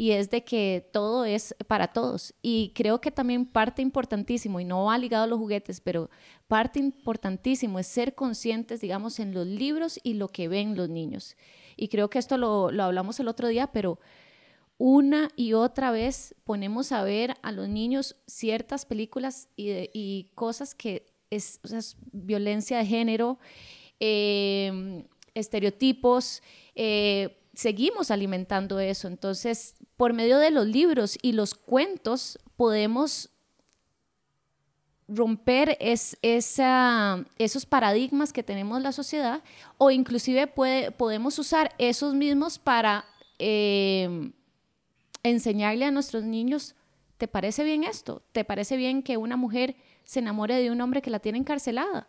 y 0.00 0.12
es 0.12 0.30
de 0.30 0.44
que 0.44 0.88
todo 0.92 1.24
es 1.24 1.56
para 1.66 1.88
todos. 1.88 2.32
Y 2.40 2.70
creo 2.76 3.00
que 3.00 3.10
también 3.10 3.44
parte 3.44 3.82
importantísimo, 3.82 4.60
y 4.60 4.64
no 4.64 4.84
va 4.84 4.96
ligado 4.96 5.24
a 5.24 5.26
los 5.26 5.40
juguetes, 5.40 5.80
pero 5.80 6.08
parte 6.46 6.78
importantísimo 6.78 7.80
es 7.80 7.88
ser 7.88 8.14
conscientes, 8.14 8.80
digamos, 8.80 9.18
en 9.18 9.34
los 9.34 9.44
libros 9.44 9.98
y 10.04 10.14
lo 10.14 10.28
que 10.28 10.46
ven 10.46 10.76
los 10.76 10.88
niños. 10.88 11.36
Y 11.76 11.88
creo 11.88 12.10
que 12.10 12.20
esto 12.20 12.38
lo, 12.38 12.70
lo 12.70 12.84
hablamos 12.84 13.18
el 13.18 13.26
otro 13.26 13.48
día, 13.48 13.72
pero 13.72 13.98
una 14.76 15.30
y 15.34 15.54
otra 15.54 15.90
vez 15.90 16.36
ponemos 16.44 16.92
a 16.92 17.02
ver 17.02 17.34
a 17.42 17.50
los 17.50 17.68
niños 17.68 18.14
ciertas 18.28 18.86
películas 18.86 19.48
y, 19.56 20.30
cosas 20.36 20.76
que 20.76 21.06
es, 21.28 21.58
violencia 22.12 22.78
de 22.78 22.86
género, 22.86 23.40
eh, 23.98 25.04
estereotipos, 25.34 26.40
eh, 26.76 27.34
seguimos 27.58 28.12
alimentando 28.12 28.78
eso. 28.78 29.08
Entonces, 29.08 29.74
por 29.98 30.14
medio 30.14 30.38
de 30.38 30.52
los 30.52 30.66
libros 30.66 31.18
y 31.20 31.32
los 31.32 31.54
cuentos, 31.54 32.38
podemos 32.56 33.30
romper 35.08 35.76
es, 35.80 36.16
esa, 36.22 37.24
esos 37.36 37.66
paradigmas 37.66 38.32
que 38.32 38.44
tenemos 38.44 38.76
en 38.76 38.84
la 38.84 38.92
sociedad 38.92 39.42
o 39.76 39.90
inclusive 39.90 40.46
puede, 40.46 40.92
podemos 40.92 41.36
usar 41.40 41.74
esos 41.78 42.14
mismos 42.14 42.60
para 42.60 43.06
eh, 43.40 44.30
enseñarle 45.24 45.86
a 45.86 45.90
nuestros 45.90 46.22
niños, 46.22 46.76
¿te 47.16 47.26
parece 47.26 47.64
bien 47.64 47.82
esto? 47.82 48.22
¿Te 48.30 48.44
parece 48.44 48.76
bien 48.76 49.02
que 49.02 49.16
una 49.16 49.36
mujer 49.36 49.74
se 50.04 50.20
enamore 50.20 50.62
de 50.62 50.70
un 50.70 50.80
hombre 50.80 51.02
que 51.02 51.10
la 51.10 51.18
tiene 51.18 51.38
encarcelada? 51.38 52.08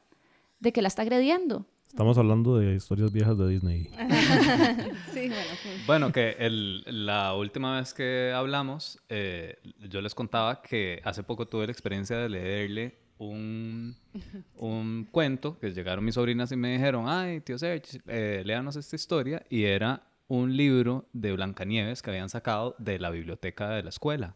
¿De 0.59 0.71
que 0.71 0.83
la 0.83 0.89
está 0.89 1.01
agrediendo? 1.01 1.65
Estamos 1.89 2.17
hablando 2.17 2.57
de 2.57 2.75
historias 2.75 3.11
viejas 3.11 3.37
de 3.37 3.49
Disney. 3.49 3.83
sí, 5.13 5.27
bueno, 5.27 5.51
bueno, 5.87 6.11
que 6.11 6.35
el, 6.39 6.83
la 6.85 7.33
última 7.33 7.79
vez 7.79 7.93
que 7.93 8.31
hablamos, 8.33 8.99
eh, 9.09 9.57
yo 9.89 9.99
les 9.99 10.13
contaba 10.13 10.61
que 10.61 11.01
hace 11.03 11.23
poco 11.23 11.47
tuve 11.47 11.65
la 11.65 11.71
experiencia 11.71 12.15
de 12.17 12.29
leerle 12.29 12.95
un, 13.17 13.95
un 14.55 15.07
cuento, 15.11 15.59
que 15.59 15.71
llegaron 15.71 16.05
mis 16.05 16.15
sobrinas 16.15 16.51
y 16.51 16.55
me 16.55 16.71
dijeron, 16.73 17.05
ay, 17.07 17.41
tío 17.41 17.57
Serge, 17.57 17.99
eh, 18.07 18.43
léanos 18.45 18.75
esta 18.75 18.95
historia, 18.95 19.43
y 19.49 19.63
era 19.63 20.03
un 20.27 20.55
libro 20.55 21.09
de 21.11 21.33
Blancanieves 21.33 22.03
que 22.03 22.11
habían 22.11 22.29
sacado 22.29 22.75
de 22.77 22.99
la 22.99 23.09
biblioteca 23.09 23.71
de 23.71 23.83
la 23.83 23.89
escuela. 23.89 24.35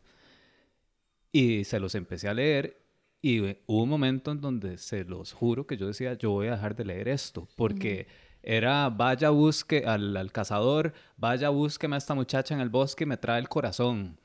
Y 1.32 1.64
se 1.66 1.80
los 1.80 1.93
empecé 1.95 2.28
a 2.28 2.34
leer 2.34 2.83
y 3.26 3.39
hubo 3.39 3.84
un 3.84 3.89
momento 3.89 4.32
en 4.32 4.41
donde 4.41 4.78
se 4.78 5.05
los 5.05 5.32
juro 5.32 5.65
que 5.65 5.78
yo 5.78 5.88
decía, 5.88 6.13
yo 6.15 6.32
voy 6.32 6.47
a 6.47 6.51
dejar 6.51 6.76
de 6.76 6.84
leer 6.84 7.07
esto, 7.07 7.47
porque 7.55 8.05
era, 8.43 8.89
vaya 8.89 9.30
busque 9.30 9.86
al, 9.88 10.17
al, 10.17 10.30
cazador, 10.34 10.91
vaya 11.15 11.47
búsqueme 11.47 11.95
a 11.95 11.99
esta 11.99 12.15
muchacha 12.15 12.53
en 12.53 12.59
el 12.59 12.67
bosque 12.67 13.05
y 13.05 13.07
me 13.07 13.15
trae 13.15 13.39
el 13.39 13.47
corazón, 13.47 14.17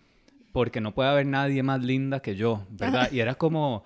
porque 0.51 0.80
no 0.80 0.94
puede 0.94 1.11
haber 1.11 1.26
nadie 1.26 1.62
más 1.62 1.80
linda 1.84 2.18
que 2.18 2.34
yo, 2.34 2.66
¿verdad? 2.70 3.09
y 3.12 3.20
era 3.20 3.36
como... 3.36 3.84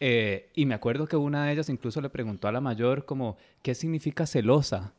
Eh, 0.00 0.50
y 0.56 0.66
me 0.66 0.74
acuerdo 0.74 1.06
que 1.06 1.14
una 1.14 1.44
de 1.44 1.52
ellas 1.52 1.68
incluso 1.68 2.00
le 2.00 2.10
preguntó 2.10 2.48
a 2.48 2.52
la 2.52 2.60
mayor 2.60 3.04
como, 3.04 3.36
¿qué 3.62 3.76
significa 3.76 4.26
celosa? 4.26 4.94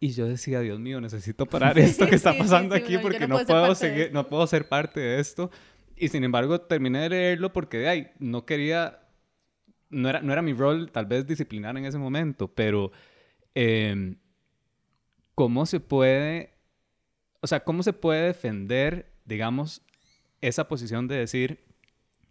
Y 0.00 0.10
yo 0.10 0.26
decía, 0.26 0.60
Dios 0.60 0.80
mío, 0.80 1.00
necesito 1.00 1.46
parar 1.46 1.78
esto 1.78 2.08
que 2.08 2.16
está 2.16 2.36
pasando 2.36 2.74
aquí 2.74 2.98
porque 2.98 3.28
no, 3.28 3.38
puedo 3.44 3.72
seguir, 3.76 4.10
no 4.12 4.26
puedo 4.26 4.48
ser 4.48 4.66
parte 4.66 4.98
de 4.98 5.20
esto. 5.20 5.48
Y 6.00 6.08
sin 6.08 6.24
embargo, 6.24 6.60
terminé 6.60 7.00
de 7.00 7.08
leerlo 7.10 7.52
porque 7.52 7.88
ay, 7.88 8.10
no 8.18 8.46
quería, 8.46 9.00
no 9.90 10.08
era, 10.08 10.20
no 10.20 10.32
era 10.32 10.42
mi 10.42 10.52
rol 10.52 10.90
tal 10.90 11.06
vez 11.06 11.26
disciplinar 11.26 11.76
en 11.76 11.84
ese 11.84 11.98
momento, 11.98 12.48
pero 12.48 12.92
em, 13.54 14.16
¿cómo 15.34 15.66
se 15.66 15.80
puede, 15.80 16.54
o 17.40 17.46
sea, 17.46 17.64
cómo 17.64 17.82
se 17.82 17.92
puede 17.92 18.26
defender, 18.26 19.12
digamos, 19.24 19.82
esa 20.40 20.68
posición 20.68 21.08
de 21.08 21.16
decir, 21.16 21.64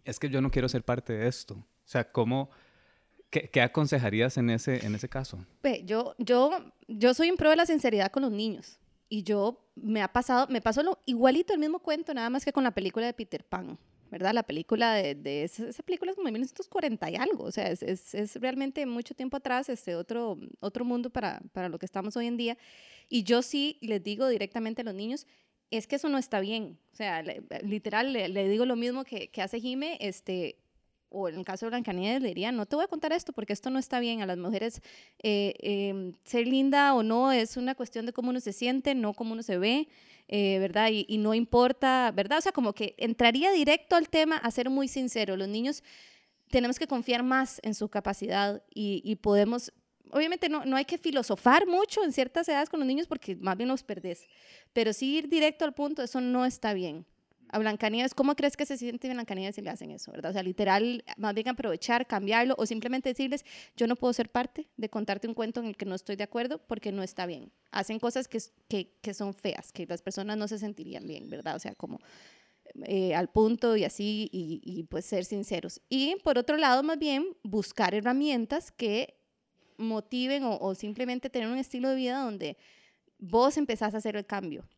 es 0.04 0.18
que 0.18 0.30
yo 0.30 0.40
no 0.40 0.50
quiero 0.50 0.68
ser 0.68 0.82
parte 0.82 1.12
de 1.12 1.28
esto? 1.28 1.54
O 1.54 1.66
sea, 1.84 2.10
¿cómo... 2.10 2.50
¿Qué, 3.30 3.50
¿Qué, 3.50 3.60
aconsejarías 3.60 4.38
en 4.38 4.48
ese, 4.48 4.86
en 4.86 4.94
ese 4.94 5.06
caso? 5.06 5.44
Yo, 5.84 6.14
yo, 6.16 6.50
yo 6.86 7.12
soy 7.12 7.28
en 7.28 7.36
pro 7.36 7.50
de 7.50 7.56
la 7.56 7.66
sinceridad 7.66 8.10
con 8.10 8.22
los 8.22 8.32
niños. 8.32 8.78
Y 9.08 9.22
yo 9.22 9.64
me 9.74 10.02
ha 10.02 10.12
pasado, 10.12 10.46
me 10.50 10.60
pasó 10.60 10.82
lo, 10.82 10.98
igualito 11.06 11.52
el 11.52 11.58
mismo 11.58 11.78
cuento, 11.78 12.12
nada 12.12 12.30
más 12.30 12.44
que 12.44 12.52
con 12.52 12.64
la 12.64 12.72
película 12.72 13.06
de 13.06 13.14
Peter 13.14 13.44
Pan, 13.44 13.78
¿verdad? 14.10 14.34
La 14.34 14.42
película 14.42 14.94
de, 14.94 15.14
de 15.14 15.44
esa, 15.44 15.82
película 15.82 16.10
es 16.10 16.16
como 16.16 16.26
de 16.26 16.32
1940 16.32 17.10
y 17.10 17.16
algo, 17.16 17.44
o 17.44 17.52
sea, 17.52 17.70
es, 17.70 17.82
es, 17.82 18.36
realmente 18.36 18.84
mucho 18.86 19.14
tiempo 19.14 19.38
atrás, 19.38 19.68
este 19.68 19.94
otro, 19.94 20.38
otro 20.60 20.84
mundo 20.84 21.10
para, 21.10 21.40
para 21.52 21.68
lo 21.68 21.78
que 21.78 21.86
estamos 21.86 22.16
hoy 22.16 22.26
en 22.26 22.36
día. 22.36 22.58
Y 23.08 23.22
yo 23.22 23.40
sí 23.42 23.78
les 23.80 24.02
digo 24.02 24.28
directamente 24.28 24.82
a 24.82 24.84
los 24.84 24.94
niños, 24.94 25.26
es 25.70 25.86
que 25.86 25.96
eso 25.96 26.08
no 26.08 26.18
está 26.18 26.40
bien. 26.40 26.78
O 26.92 26.96
sea, 26.96 27.22
literal, 27.62 28.12
le, 28.12 28.28
le, 28.28 28.48
digo 28.48 28.66
lo 28.66 28.76
mismo 28.76 29.04
que, 29.04 29.28
que 29.28 29.42
hace 29.42 29.60
Jime, 29.60 29.96
este, 30.00 30.58
o 31.10 31.28
en 31.28 31.36
el 31.36 31.44
caso 31.44 31.66
de 31.66 31.70
Blancanieves 31.70 32.22
le 32.22 32.28
diría, 32.28 32.52
no 32.52 32.66
te 32.66 32.76
voy 32.76 32.84
a 32.84 32.88
contar 32.88 33.12
esto 33.12 33.32
porque 33.32 33.52
esto 33.52 33.70
no 33.70 33.78
está 33.78 34.00
bien. 34.00 34.22
A 34.22 34.26
las 34.26 34.38
mujeres 34.38 34.82
eh, 35.22 35.54
em, 35.60 36.14
ser 36.24 36.46
linda 36.46 36.94
o 36.94 37.02
no 37.02 37.32
es 37.32 37.56
una 37.56 37.74
cuestión 37.74 38.06
de 38.06 38.12
cómo 38.12 38.30
uno 38.30 38.40
se 38.40 38.52
siente, 38.52 38.94
no 38.94 39.14
cómo 39.14 39.32
uno 39.32 39.42
se 39.42 39.58
ve, 39.58 39.88
eh, 40.28 40.58
¿verdad? 40.58 40.90
Y, 40.90 41.06
y, 41.08 41.18
no 41.18 41.34
importa, 41.34 42.12
¿verdad? 42.14 42.38
O 42.38 42.40
sea, 42.42 42.52
como 42.52 42.74
que 42.74 42.94
entraría 42.98 43.50
directo 43.52 43.96
al 43.96 44.08
tema 44.08 44.36
a 44.36 44.50
ser 44.50 44.70
muy 44.70 44.88
sincero. 44.88 45.36
Los 45.36 45.48
niños 45.48 45.82
tenemos 46.50 46.78
que 46.78 46.86
confiar 46.86 47.22
más 47.22 47.60
en 47.62 47.74
su 47.74 47.88
capacidad 47.88 48.62
y, 48.74 49.02
y 49.04 49.16
podemos... 49.16 49.72
Obviamente 50.10 50.48
no, 50.48 50.64
no 50.64 50.76
hay 50.76 50.86
que 50.86 50.96
filosofar 50.96 51.66
mucho 51.66 52.02
en 52.02 52.12
ciertas 52.12 52.48
edades 52.48 52.70
con 52.70 52.80
los 52.80 52.86
niños 52.86 53.06
porque 53.06 53.36
más 53.36 53.58
bien 53.58 53.68
los 53.68 53.82
perdés, 53.82 54.26
pero 54.72 54.94
sí 54.94 55.16
ir 55.18 55.28
directo 55.28 55.66
al 55.66 55.74
punto, 55.74 56.02
eso 56.02 56.22
no 56.22 56.46
está 56.46 56.72
bien 56.72 57.04
a 57.50 57.58
Blancanieves, 57.58 58.14
¿cómo 58.14 58.34
crees 58.34 58.56
que 58.56 58.66
se 58.66 58.76
siente 58.76 59.08
Blancanieves 59.08 59.54
si 59.54 59.62
le 59.62 59.70
hacen 59.70 59.90
eso, 59.90 60.12
verdad? 60.12 60.30
O 60.30 60.32
sea, 60.32 60.42
literal, 60.42 61.04
más 61.16 61.34
bien 61.34 61.48
aprovechar, 61.48 62.06
cambiarlo 62.06 62.54
o 62.58 62.66
simplemente 62.66 63.08
decirles, 63.08 63.44
yo 63.76 63.86
no 63.86 63.96
puedo 63.96 64.12
ser 64.12 64.30
parte 64.30 64.68
de 64.76 64.88
contarte 64.88 65.28
un 65.28 65.34
cuento 65.34 65.60
en 65.60 65.66
el 65.66 65.76
que 65.76 65.86
no 65.86 65.94
estoy 65.94 66.16
de 66.16 66.24
acuerdo 66.24 66.58
porque 66.66 66.92
no 66.92 67.02
está 67.02 67.26
bien. 67.26 67.52
Hacen 67.70 67.98
cosas 67.98 68.28
que, 68.28 68.38
que, 68.68 68.92
que 69.00 69.14
son 69.14 69.34
feas, 69.34 69.72
que 69.72 69.86
las 69.86 70.02
personas 70.02 70.36
no 70.36 70.48
se 70.48 70.58
sentirían 70.58 71.06
bien, 71.06 71.30
¿verdad? 71.30 71.56
O 71.56 71.58
sea, 71.58 71.74
como 71.74 72.00
eh, 72.84 73.14
al 73.14 73.28
punto 73.28 73.76
y 73.76 73.84
así, 73.84 74.28
y, 74.32 74.60
y 74.64 74.84
pues 74.84 75.04
ser 75.04 75.24
sinceros. 75.24 75.80
Y 75.88 76.16
por 76.24 76.38
otro 76.38 76.56
lado, 76.56 76.82
más 76.82 76.98
bien, 76.98 77.36
buscar 77.42 77.94
herramientas 77.94 78.70
que 78.70 79.14
motiven 79.78 80.44
o, 80.44 80.58
o 80.58 80.74
simplemente 80.74 81.30
tener 81.30 81.48
un 81.48 81.58
estilo 81.58 81.88
de 81.88 81.96
vida 81.96 82.22
donde 82.22 82.56
vos 83.18 83.56
empezás 83.56 83.94
a 83.94 83.98
hacer 83.98 84.16
el 84.16 84.26
cambio 84.26 84.68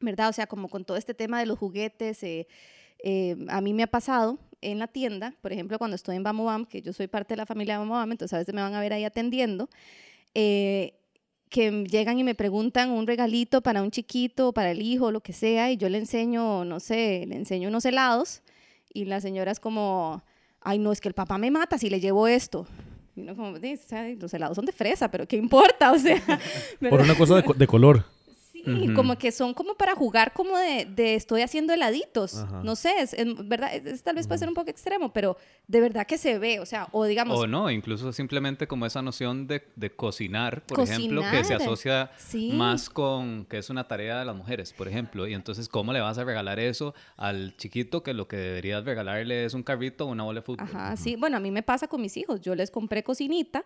¿verdad? 0.00 0.28
O 0.28 0.32
sea, 0.32 0.46
como 0.46 0.68
con 0.68 0.84
todo 0.84 0.96
este 0.96 1.14
tema 1.14 1.38
de 1.40 1.46
los 1.46 1.58
juguetes, 1.58 2.22
eh, 2.22 2.46
eh, 3.02 3.36
a 3.48 3.60
mí 3.60 3.72
me 3.72 3.82
ha 3.82 3.86
pasado 3.86 4.38
en 4.60 4.78
la 4.78 4.88
tienda, 4.88 5.34
por 5.40 5.52
ejemplo, 5.52 5.78
cuando 5.78 5.94
estoy 5.94 6.16
en 6.16 6.22
Bam, 6.22 6.66
que 6.66 6.82
yo 6.82 6.92
soy 6.92 7.06
parte 7.06 7.34
de 7.34 7.38
la 7.38 7.46
familia 7.46 7.78
de 7.78 7.86
Bam, 7.86 8.12
entonces 8.12 8.34
a 8.34 8.38
veces 8.38 8.54
me 8.54 8.60
van 8.60 8.74
a 8.74 8.80
ver 8.80 8.92
ahí 8.92 9.04
atendiendo, 9.04 9.68
eh, 10.34 10.94
que 11.48 11.84
llegan 11.84 12.18
y 12.18 12.24
me 12.24 12.34
preguntan 12.34 12.90
un 12.90 13.06
regalito 13.06 13.60
para 13.62 13.82
un 13.82 13.90
chiquito, 13.90 14.52
para 14.52 14.70
el 14.70 14.82
hijo, 14.82 15.10
lo 15.10 15.20
que 15.20 15.32
sea, 15.32 15.70
y 15.70 15.76
yo 15.76 15.88
le 15.88 15.98
enseño, 15.98 16.64
no 16.64 16.78
sé, 16.78 17.24
le 17.26 17.36
enseño 17.36 17.68
unos 17.68 17.84
helados, 17.84 18.42
y 18.92 19.06
la 19.06 19.20
señora 19.20 19.50
es 19.50 19.60
como, 19.60 20.22
ay, 20.60 20.78
no, 20.78 20.92
es 20.92 21.00
que 21.00 21.08
el 21.08 21.14
papá 21.14 21.38
me 21.38 21.50
mata 21.50 21.78
si 21.78 21.90
le 21.90 22.00
llevo 22.00 22.28
esto. 22.28 22.66
Y 23.16 23.22
uno 23.22 23.34
como, 23.34 23.50
los 23.52 24.34
helados 24.34 24.56
son 24.56 24.66
de 24.66 24.72
fresa, 24.72 25.10
pero 25.10 25.26
¿qué 25.26 25.36
importa? 25.36 25.92
O 25.92 25.98
sea, 25.98 26.22
por 26.88 27.00
una 27.00 27.16
cosa 27.16 27.36
de, 27.36 27.44
de 27.56 27.66
color. 27.66 28.04
Sí, 28.64 28.94
como 28.94 29.16
que 29.16 29.32
son 29.32 29.54
como 29.54 29.74
para 29.74 29.94
jugar 29.94 30.32
como 30.32 30.56
de, 30.56 30.86
de 30.86 31.14
estoy 31.14 31.42
haciendo 31.42 31.72
heladitos. 31.72 32.44
No 32.62 32.76
sé, 32.76 32.92
es, 33.00 33.14
verdad, 33.48 33.70
tal 34.02 34.16
vez 34.16 34.26
puede 34.26 34.38
ser 34.38 34.48
un 34.48 34.54
poco 34.54 34.70
extremo, 34.70 35.12
pero 35.12 35.36
de 35.66 35.80
verdad 35.80 36.06
que 36.06 36.18
se 36.18 36.38
ve, 36.38 36.60
o 36.60 36.66
sea, 36.66 36.88
o 36.92 37.04
digamos... 37.04 37.38
O 37.38 37.46
no, 37.46 37.70
incluso 37.70 38.12
simplemente 38.12 38.66
como 38.66 38.86
esa 38.86 39.02
noción 39.02 39.46
de, 39.46 39.62
de 39.76 39.90
cocinar, 39.90 40.62
por 40.66 40.80
ejemplo, 40.80 41.22
que 41.30 41.44
se 41.44 41.54
asocia 41.54 42.10
más 42.52 42.90
con 42.90 43.44
que 43.46 43.58
es 43.58 43.70
una 43.70 43.86
tarea 43.86 44.18
de 44.18 44.24
las 44.24 44.36
mujeres, 44.36 44.72
por 44.72 44.88
ejemplo. 44.88 45.26
Y 45.26 45.34
entonces, 45.34 45.68
¿cómo 45.68 45.92
le 45.92 46.00
vas 46.00 46.18
a 46.18 46.24
regalar 46.24 46.58
eso 46.58 46.94
al 47.16 47.56
chiquito 47.56 48.02
que 48.02 48.14
lo 48.14 48.28
que 48.28 48.36
deberías 48.36 48.84
regalarle 48.84 49.44
es 49.44 49.54
un 49.54 49.62
carrito 49.62 50.06
o 50.06 50.08
una 50.08 50.24
bola 50.24 50.40
de 50.40 50.46
fútbol? 50.46 50.66
Ajá, 50.68 50.96
sí. 50.96 51.16
Bueno, 51.16 51.36
a 51.36 51.40
mí 51.40 51.50
me 51.50 51.62
pasa 51.62 51.88
con 51.88 52.00
mis 52.00 52.16
hijos. 52.16 52.40
Yo 52.40 52.54
les 52.54 52.70
compré 52.70 53.02
cocinita 53.02 53.64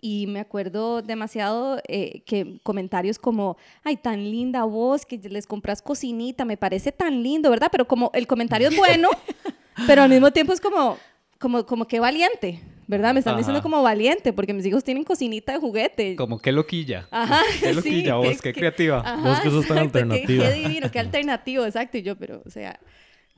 y 0.00 0.26
me 0.26 0.40
acuerdo 0.40 1.02
demasiado 1.02 1.80
eh, 1.88 2.22
que 2.26 2.58
comentarios 2.62 3.18
como, 3.18 3.56
ay, 3.82 3.96
tan 3.96 4.30
linda 4.30 4.64
voz, 4.64 5.04
que 5.06 5.18
les 5.18 5.46
compras 5.46 5.82
cocinita, 5.82 6.44
me 6.44 6.56
parece 6.56 6.92
tan 6.92 7.22
lindo, 7.22 7.50
¿verdad? 7.50 7.68
Pero 7.72 7.86
como 7.86 8.10
el 8.14 8.26
comentario 8.26 8.68
es 8.68 8.76
bueno, 8.78 9.08
pero 9.86 10.02
al 10.02 10.10
mismo 10.10 10.30
tiempo 10.32 10.52
es 10.52 10.60
como, 10.60 10.98
como, 11.38 11.66
como 11.66 11.86
que 11.86 11.98
valiente, 12.00 12.60
¿verdad? 12.86 13.12
Me 13.14 13.18
están 13.20 13.36
diciendo 13.36 13.62
como 13.62 13.82
valiente, 13.82 14.32
porque 14.32 14.52
mis 14.54 14.64
hijos 14.66 14.84
tienen 14.84 15.02
cocinita 15.04 15.52
de 15.52 15.58
juguete. 15.58 16.14
Como 16.16 16.38
qué 16.38 16.52
loquilla. 16.52 17.08
Ajá, 17.10 17.40
Qué 17.60 17.68
sí, 17.70 17.74
loquilla 17.74 18.14
vos, 18.16 18.40
qué, 18.40 18.52
creativa. 18.52 19.00
Ajá, 19.00 19.28
Vos 19.28 19.40
que 19.40 19.50
sos 19.50 19.66
tan 19.66 19.78
exacto, 19.78 19.92
qué- 19.92 19.98
alternativa. 20.04 20.44
Qué, 20.48 20.52
divino, 20.54 20.90
qué 20.90 20.98
alternativo, 21.00 21.64
exacto. 21.64 21.98
Y 21.98 22.02
yo, 22.02 22.16
pero, 22.16 22.42
o 22.46 22.50
sea, 22.50 22.78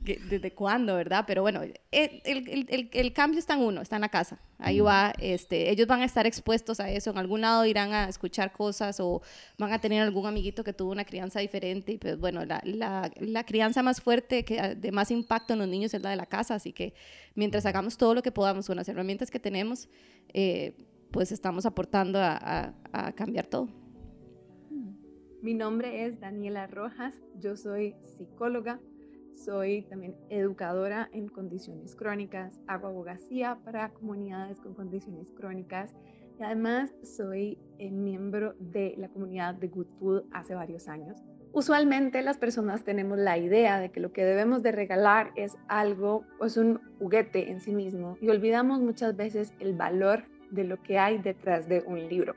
¿desde 0.00 0.52
cuándo, 0.52 0.94
verdad? 0.94 1.24
Pero 1.26 1.42
bueno, 1.42 1.62
el, 1.62 1.74
el- 1.90 2.22
el- 2.48 2.66
el- 2.70 2.90
el 2.92 3.12
cambio 3.12 3.38
está 3.38 3.54
en 3.54 3.60
uno, 3.60 3.80
está 3.82 3.96
en 3.96 4.02
la 4.02 4.08
casa. 4.08 4.40
Ahí 4.58 4.80
va, 4.80 5.12
este, 5.18 5.70
ellos 5.70 5.86
van 5.86 6.00
a 6.00 6.04
estar 6.04 6.26
expuestos 6.26 6.80
a 6.80 6.90
eso. 6.90 7.10
En 7.10 7.18
algún 7.18 7.40
lado 7.42 7.66
irán 7.66 7.92
a 7.92 8.08
escuchar 8.08 8.52
cosas 8.52 9.00
o 9.00 9.20
van 9.58 9.72
a 9.72 9.80
tener 9.80 10.00
algún 10.02 10.24
amiguito 10.26 10.64
que 10.64 10.72
tuvo 10.72 10.92
una 10.92 11.04
crianza 11.04 11.40
diferente. 11.40 11.92
Y 11.92 11.98
pues 11.98 12.18
bueno, 12.18 12.44
la, 12.44 12.60
la- 12.64 13.10
la 13.20 13.44
crianza 13.44 13.82
más 13.82 14.00
fuerte, 14.00 14.44
que 14.44 14.74
de 14.76 14.92
más 14.92 15.10
impacto 15.10 15.52
en 15.52 15.58
los 15.58 15.68
niños 15.68 15.92
es 15.94 16.02
la 16.02 16.10
de 16.10 16.16
la 16.16 16.26
casa. 16.26 16.54
Así 16.54 16.72
que 16.72 16.94
mientras 17.34 17.66
hagamos 17.66 17.96
todo 17.98 18.14
lo 18.14 18.22
que 18.22 18.32
podamos 18.32 18.66
con 18.66 18.76
las 18.76 18.88
herramientas 18.88 19.30
que 19.30 19.40
tenemos, 19.40 19.88
eh, 20.32 20.74
pues 21.10 21.32
estamos 21.32 21.66
aportando 21.66 22.18
a- 22.20 22.36
a- 22.40 22.74
a 22.92 23.12
cambiar 23.12 23.46
todo. 23.46 23.68
Mi 25.42 25.54
nombre 25.54 26.04
es 26.04 26.18
Daniela 26.20 26.66
Rojas, 26.66 27.14
yo 27.38 27.56
soy 27.56 27.94
psicóloga, 28.16 28.80
soy 29.44 29.82
también 29.82 30.16
educadora 30.28 31.08
en 31.12 31.28
condiciones 31.28 31.94
crónicas, 31.94 32.60
hago 32.66 32.88
abogacía 32.88 33.58
para 33.64 33.90
comunidades 33.90 34.60
con 34.60 34.74
condiciones 34.74 35.30
crónicas 35.36 35.94
y 36.38 36.42
además 36.42 36.94
soy 37.02 37.58
eh, 37.78 37.90
miembro 37.90 38.54
de 38.58 38.94
la 38.96 39.08
comunidad 39.08 39.54
de 39.54 39.68
Good 39.68 39.88
Food 39.98 40.22
hace 40.32 40.54
varios 40.54 40.88
años. 40.88 41.22
Usualmente 41.52 42.22
las 42.22 42.36
personas 42.36 42.84
tenemos 42.84 43.18
la 43.18 43.38
idea 43.38 43.80
de 43.80 43.90
que 43.90 44.00
lo 44.00 44.12
que 44.12 44.24
debemos 44.24 44.62
de 44.62 44.72
regalar 44.72 45.32
es 45.34 45.56
algo, 45.66 46.24
pues 46.38 46.56
un 46.56 46.80
juguete 46.98 47.50
en 47.50 47.60
sí 47.60 47.72
mismo 47.72 48.18
y 48.20 48.28
olvidamos 48.28 48.80
muchas 48.80 49.16
veces 49.16 49.54
el 49.58 49.74
valor 49.74 50.24
de 50.50 50.64
lo 50.64 50.82
que 50.82 50.98
hay 50.98 51.18
detrás 51.18 51.68
de 51.68 51.82
un 51.86 52.08
libro. 52.08 52.34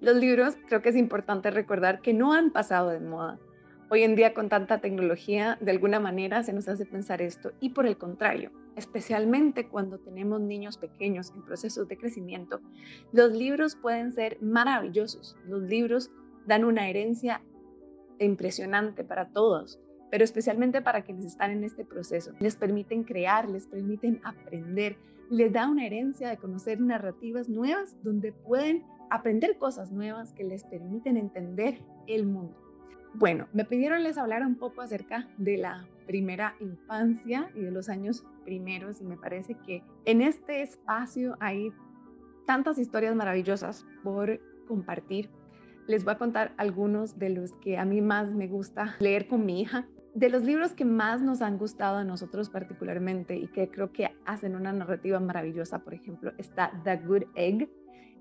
Los 0.00 0.16
libros 0.16 0.56
creo 0.68 0.82
que 0.82 0.90
es 0.90 0.96
importante 0.96 1.50
recordar 1.50 2.00
que 2.00 2.12
no 2.12 2.32
han 2.34 2.50
pasado 2.50 2.90
de 2.90 3.00
moda. 3.00 3.38
Hoy 3.88 4.02
en 4.02 4.16
día 4.16 4.34
con 4.34 4.48
tanta 4.48 4.80
tecnología, 4.80 5.58
de 5.60 5.70
alguna 5.70 6.00
manera 6.00 6.42
se 6.42 6.52
nos 6.52 6.66
hace 6.66 6.84
pensar 6.84 7.22
esto 7.22 7.52
y 7.60 7.70
por 7.70 7.86
el 7.86 7.96
contrario, 7.96 8.50
especialmente 8.74 9.68
cuando 9.68 9.98
tenemos 10.00 10.40
niños 10.40 10.76
pequeños 10.76 11.30
en 11.30 11.44
procesos 11.44 11.86
de 11.86 11.96
crecimiento, 11.96 12.60
los 13.12 13.32
libros 13.32 13.76
pueden 13.76 14.12
ser 14.12 14.42
maravillosos. 14.42 15.36
Los 15.46 15.62
libros 15.62 16.10
dan 16.46 16.64
una 16.64 16.88
herencia 16.88 17.42
impresionante 18.18 19.04
para 19.04 19.28
todos, 19.28 19.78
pero 20.10 20.24
especialmente 20.24 20.82
para 20.82 21.02
quienes 21.02 21.24
están 21.24 21.52
en 21.52 21.62
este 21.62 21.84
proceso. 21.84 22.32
Les 22.40 22.56
permiten 22.56 23.04
crear, 23.04 23.48
les 23.48 23.68
permiten 23.68 24.20
aprender, 24.24 24.96
les 25.30 25.52
da 25.52 25.68
una 25.68 25.86
herencia 25.86 26.28
de 26.28 26.38
conocer 26.38 26.80
narrativas 26.80 27.48
nuevas 27.48 27.96
donde 28.02 28.32
pueden 28.32 28.82
aprender 29.10 29.58
cosas 29.58 29.92
nuevas 29.92 30.32
que 30.32 30.42
les 30.42 30.64
permiten 30.64 31.16
entender 31.16 31.80
el 32.08 32.26
mundo. 32.26 32.65
Bueno, 33.18 33.48
me 33.54 33.64
pidieron 33.64 34.02
les 34.02 34.18
hablar 34.18 34.42
un 34.42 34.56
poco 34.56 34.82
acerca 34.82 35.26
de 35.38 35.56
la 35.56 35.86
primera 36.06 36.54
infancia 36.60 37.50
y 37.54 37.62
de 37.62 37.70
los 37.70 37.88
años 37.88 38.26
primeros 38.44 39.00
y 39.00 39.04
me 39.04 39.16
parece 39.16 39.54
que 39.54 39.82
en 40.04 40.20
este 40.20 40.60
espacio 40.60 41.34
hay 41.40 41.72
tantas 42.46 42.78
historias 42.78 43.16
maravillosas 43.16 43.86
por 44.04 44.38
compartir. 44.68 45.30
Les 45.86 46.04
voy 46.04 46.12
a 46.12 46.18
contar 46.18 46.52
algunos 46.58 47.18
de 47.18 47.30
los 47.30 47.54
que 47.54 47.78
a 47.78 47.86
mí 47.86 48.02
más 48.02 48.30
me 48.30 48.48
gusta 48.48 48.96
leer 48.98 49.28
con 49.28 49.46
mi 49.46 49.62
hija. 49.62 49.88
De 50.12 50.28
los 50.28 50.42
libros 50.42 50.74
que 50.74 50.84
más 50.84 51.22
nos 51.22 51.40
han 51.40 51.56
gustado 51.56 51.96
a 51.96 52.04
nosotros 52.04 52.50
particularmente 52.50 53.34
y 53.34 53.48
que 53.48 53.70
creo 53.70 53.92
que 53.92 54.14
hacen 54.26 54.54
una 54.56 54.74
narrativa 54.74 55.20
maravillosa, 55.20 55.78
por 55.78 55.94
ejemplo, 55.94 56.32
está 56.36 56.70
The 56.84 56.98
Good 56.98 57.24
Egg, 57.34 57.70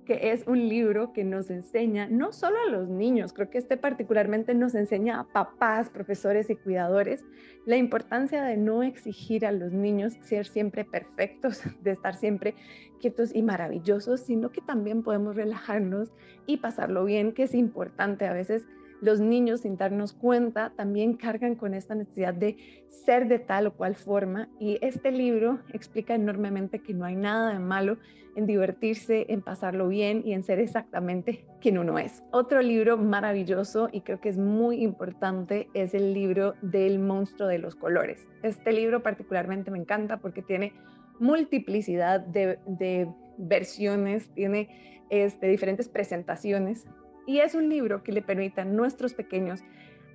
que 0.06 0.32
es 0.32 0.48
un 0.48 0.70
libro 0.70 1.12
que 1.12 1.24
nos 1.24 1.50
enseña 1.50 2.08
no 2.08 2.32
solo 2.32 2.58
a 2.66 2.72
los 2.72 2.88
niños, 2.88 3.34
creo 3.34 3.50
que 3.50 3.58
este 3.58 3.76
particularmente 3.76 4.54
nos 4.54 4.76
enseña 4.76 5.20
a 5.20 5.24
papás, 5.26 5.90
profesores 5.90 6.50
y 6.50 6.56
cuidadores 6.56 7.26
la 7.66 7.78
importancia 7.78 8.44
de 8.44 8.58
no 8.58 8.84
exigir 8.84 9.46
a 9.46 9.52
los 9.52 9.74
niños 9.74 10.14
ser 10.22 10.46
siempre 10.46 10.86
perfectos, 10.86 11.62
de 11.82 11.92
estar 11.92 12.16
siempre 12.16 12.56
quietos 13.00 13.34
y 13.36 13.42
maravillosos, 13.42 14.22
sino 14.22 14.52
que 14.52 14.62
también 14.62 15.04
podemos 15.04 15.36
relajarnos 15.36 16.12
y 16.46 16.58
pasarlo 16.58 17.04
bien, 17.06 17.34
que 17.34 17.44
es 17.44 17.54
importante 17.54 18.26
a 18.26 18.34
veces. 18.34 18.66
Los 19.02 19.20
niños, 19.20 19.62
sin 19.62 19.78
darnos 19.78 20.14
cuenta, 20.14 20.72
también 20.76 21.16
cargan 21.16 21.56
con 21.56 21.74
esta 21.74 21.96
necesidad 21.96 22.34
de 22.34 22.58
ser 22.88 23.28
de 23.28 23.40
tal 23.40 23.68
o 23.68 23.74
cual 23.74 23.96
forma. 23.96 24.50
Y 24.60 24.78
este 24.82 25.12
libro 25.12 25.60
explica 25.74 26.16
enormemente 26.16 26.80
que 26.80 26.94
no 26.94 27.06
hay 27.06 27.16
nada 27.16 27.54
de 27.54 27.60
malo 27.60 27.98
en 28.36 28.46
divertirse, 28.46 29.26
en 29.30 29.42
pasarlo 29.42 29.88
bien 29.88 30.22
y 30.26 30.34
en 30.34 30.44
ser 30.44 30.60
exactamente 30.60 31.46
quien 31.62 31.78
uno 31.78 31.98
es. 31.98 32.24
Otro 32.32 32.62
libro 32.62 32.98
maravilloso 32.98 33.90
y 33.92 34.02
creo 34.02 34.20
que 34.20 34.30
es 34.30 34.38
muy 34.38 34.84
importante 34.84 35.70
es 35.74 35.94
el 35.94 36.14
libro 36.14 36.54
del 36.62 37.00
monstruo 37.00 37.48
de 37.48 37.60
los 37.60 37.76
colores. 37.76 38.28
Este 38.44 38.74
libro 38.74 39.02
particularmente 39.02 39.72
me 39.72 39.80
encanta 39.80 40.18
porque 40.18 40.42
tiene 40.42 40.74
multiplicidad 41.20 42.20
de, 42.20 43.08
versiones, 43.38 44.30
tiene 44.34 45.06
este, 45.10 45.48
diferentes 45.48 45.88
presentaciones 45.90 46.86
y 47.26 47.40
es 47.40 47.56
un 47.56 47.70
libro 47.70 48.04
que 48.04 48.12
le 48.12 48.22
permite 48.22 48.62
a 48.62 48.66
nuestros 48.66 49.14
pequeños 49.14 49.64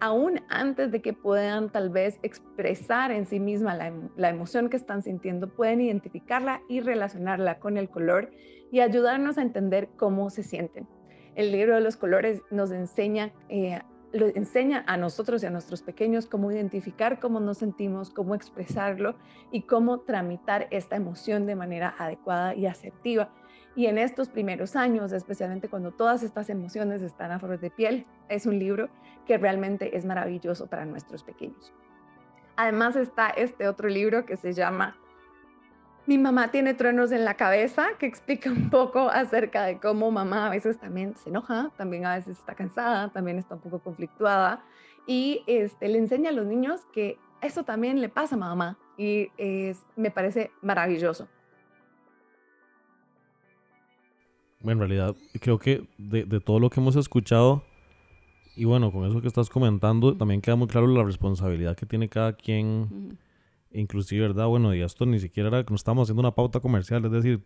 aún 0.01 0.41
antes 0.49 0.91
de 0.91 1.03
que 1.03 1.13
puedan 1.13 1.71
tal 1.71 1.91
vez 1.91 2.19
expresar 2.23 3.13
en 3.13 3.27
sí 3.27 3.39
misma 3.39 3.75
la, 3.75 3.93
la, 4.17 4.31
emoción 4.31 4.71
que 4.71 4.77
están 4.77 5.03
sintiendo, 5.03 5.49
pueden 5.49 5.83
identificarla 5.83 6.63
y 6.69 6.81
relacionarla 6.81 7.59
con 7.59 7.77
el 7.77 7.91
color 7.91 8.31
y 8.73 8.81
ayudarnos 8.81 9.39
a 9.39 9.43
entender 9.43 9.91
cómo 9.97 10.31
se 10.31 10.43
sienten. 10.43 10.89
El 11.35 11.53
libro 11.53 11.75
de 11.75 11.81
los 11.81 11.97
colores 11.97 12.43
nos 12.51 12.73
enseña, 12.73 13.33
eh, 13.49 13.81
lo 14.13 14.27
enseña 14.29 14.85
a 14.87 14.97
nosotros 14.97 15.43
y 15.43 15.47
a 15.47 15.51
nuestros 15.51 15.83
pequeños 15.83 16.27
cómo 16.27 16.51
identificar 16.51 17.21
cómo 17.21 17.39
nos 17.39 17.59
sentimos, 17.59 18.11
cómo 18.11 18.35
expresarlo 18.35 19.17
y 19.53 19.63
cómo 19.63 20.01
tramitar 20.01 20.67
esta 20.71 20.97
emoción 20.97 21.47
de 21.47 21.55
manera 21.55 21.95
adecuada 21.99 22.55
y 22.55 22.67
asertiva. 22.67 23.33
Y 23.77 23.87
en 23.87 23.99
estos 23.99 24.29
primeros 24.29 24.77
años, 24.77 25.13
especialmente 25.13 25.69
cuando 25.69 25.93
todas 25.93 26.23
estas 26.23 26.51
emociones 26.51 27.03
están 27.03 27.31
a 27.31 27.39
flor 27.39 27.61
de 27.61 27.71
piel, 27.71 28.07
es 28.29 28.47
un 28.47 28.59
libro 28.59 28.89
que 29.27 29.39
realmente 29.39 29.97
es 29.97 30.05
maravilloso 30.05 30.67
para 30.67 30.85
nuestros 30.85 31.23
pequeños. 31.23 31.73
Además 32.57 32.97
está 32.97 33.29
este 33.29 33.69
otro 33.69 33.89
libro 33.89 34.27
que 34.27 34.37
se 34.37 34.53
llama 34.53 34.97
Mi 36.07 36.19
mamá 36.19 36.51
tiene 36.51 36.75
truenos 36.75 37.13
en 37.13 37.25
la 37.25 37.35
cabeza, 37.35 37.87
que 37.99 38.07
explica 38.07 38.51
un 38.51 38.71
poco 38.71 39.09
acerca 39.09 39.65
de 39.65 39.79
cómo 39.79 40.11
mamá 40.11 40.49
a 40.49 40.51
veces 40.51 40.79
también 40.79 41.15
se 41.17 41.31
enoja, 41.31 41.71
también 41.77 42.07
a 42.07 42.17
veces 42.17 42.39
está 42.39 42.55
cansada, 42.55 43.09
también 43.11 43.39
está 43.39 43.55
un 43.55 43.61
poco 43.61 43.79
conflictuada 43.79 44.65
y 45.07 45.43
este, 45.47 45.89
le 45.89 45.99
enseña 45.99 46.31
a 46.31 46.33
los 46.33 46.47
niños 46.47 46.83
que 46.93 47.19
eso 47.41 47.65
también 47.65 48.01
le 48.01 48.09
pasa 48.09 48.35
a 48.35 48.39
mamá 48.39 48.79
y 48.97 49.31
es, 49.39 49.87
me 49.97 50.11
parece 50.11 50.51
maravilloso. 50.61 51.29
En 54.63 54.79
realidad 54.79 55.17
creo 55.41 55.59
que 55.59 55.87
de, 55.99 56.25
de, 56.25 56.41
todo 56.41 56.59
lo 56.61 56.71
que 56.71 56.81
hemos 56.81 56.97
escuchado 56.97 57.63
y 58.57 58.65
bueno, 58.65 58.93
con 58.93 59.09
eso 59.09 59.21
que 59.21 59.29
estás 59.29 59.49
comentando, 59.49 60.15
también 60.17 60.41
queda 60.41 60.57
muy 60.57 60.67
claro 60.69 60.87
la 60.87 61.05
responsabilidad 61.05 61.77
que 61.77 61.87
tiene 61.87 62.09
cada 62.09 62.35
quien. 62.35 62.67
Uh 62.67 62.87
-huh. 62.91 63.17
Inclusive, 63.73 64.23
¿verdad? 64.23 64.49
Bueno, 64.49 64.75
y 64.75 64.83
esto 64.83 65.07
ni 65.07 65.21
siquiera 65.21 65.49
era 65.49 65.65
que 65.65 65.71
nos 65.71 65.81
estábamos 65.81 66.07
haciendo 66.07 66.21
una 66.21 66.35
pauta 66.35 66.59
comercial, 66.59 67.05
es 67.05 67.13
decir, 67.13 67.41